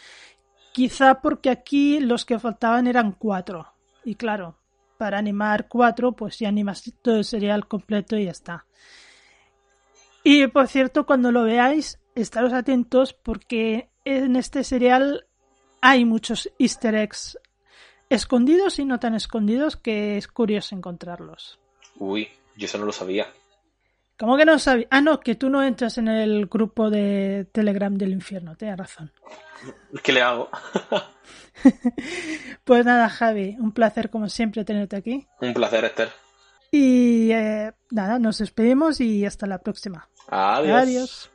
Quizá 0.71 1.21
porque 1.21 1.49
aquí 1.49 1.99
los 1.99 2.25
que 2.25 2.39
faltaban 2.39 2.87
eran 2.87 3.11
cuatro. 3.11 3.73
Y 4.05 4.15
claro, 4.15 4.57
para 4.97 5.17
animar 5.17 5.67
cuatro, 5.67 6.13
pues 6.13 6.39
ya 6.39 6.47
animas 6.47 6.83
todo 7.01 7.17
el 7.17 7.25
serial 7.25 7.67
completo 7.67 8.15
y 8.15 8.25
ya 8.25 8.31
está. 8.31 8.65
Y 10.23 10.47
por 10.47 10.67
cierto, 10.67 11.05
cuando 11.05 11.31
lo 11.31 11.43
veáis, 11.43 11.99
estaros 12.15 12.53
atentos 12.53 13.13
porque 13.13 13.89
en 14.05 14.35
este 14.35 14.63
serial 14.63 15.25
hay 15.81 16.05
muchos 16.05 16.51
easter 16.59 16.95
eggs 16.95 17.39
escondidos 18.09 18.77
y 18.79 18.85
no 18.85 18.99
tan 18.99 19.15
escondidos 19.15 19.77
que 19.77 20.17
es 20.17 20.27
curioso 20.27 20.75
encontrarlos. 20.75 21.59
Uy, 21.95 22.29
yo 22.55 22.65
eso 22.65 22.77
no 22.77 22.85
lo 22.85 22.91
sabía. 22.91 23.27
¿Cómo 24.21 24.37
que 24.37 24.45
no 24.45 24.59
sabía? 24.59 24.85
Ah, 24.91 25.01
no, 25.01 25.19
que 25.19 25.33
tú 25.33 25.49
no 25.49 25.63
entras 25.63 25.97
en 25.97 26.07
el 26.07 26.45
grupo 26.45 26.91
de 26.91 27.47
Telegram 27.51 27.91
del 27.95 28.11
infierno, 28.11 28.55
tienes 28.55 28.77
razón. 28.77 29.11
¿Qué 30.03 30.13
le 30.13 30.21
hago? 30.21 30.47
Pues 32.63 32.85
nada, 32.85 33.09
Javi, 33.09 33.57
un 33.59 33.71
placer 33.71 34.09
como 34.09 34.29
siempre 34.29 34.63
tenerte 34.63 34.95
aquí. 34.95 35.27
Un 35.41 35.53
placer, 35.53 35.85
Esther. 35.85 36.09
Y 36.71 37.31
eh, 37.31 37.73
nada, 37.91 38.19
nos 38.19 38.37
despedimos 38.37 39.01
y 39.01 39.25
hasta 39.25 39.45
la 39.45 39.59
próxima. 39.59 40.09
Adiós. 40.27 40.81
Adiós. 40.81 41.30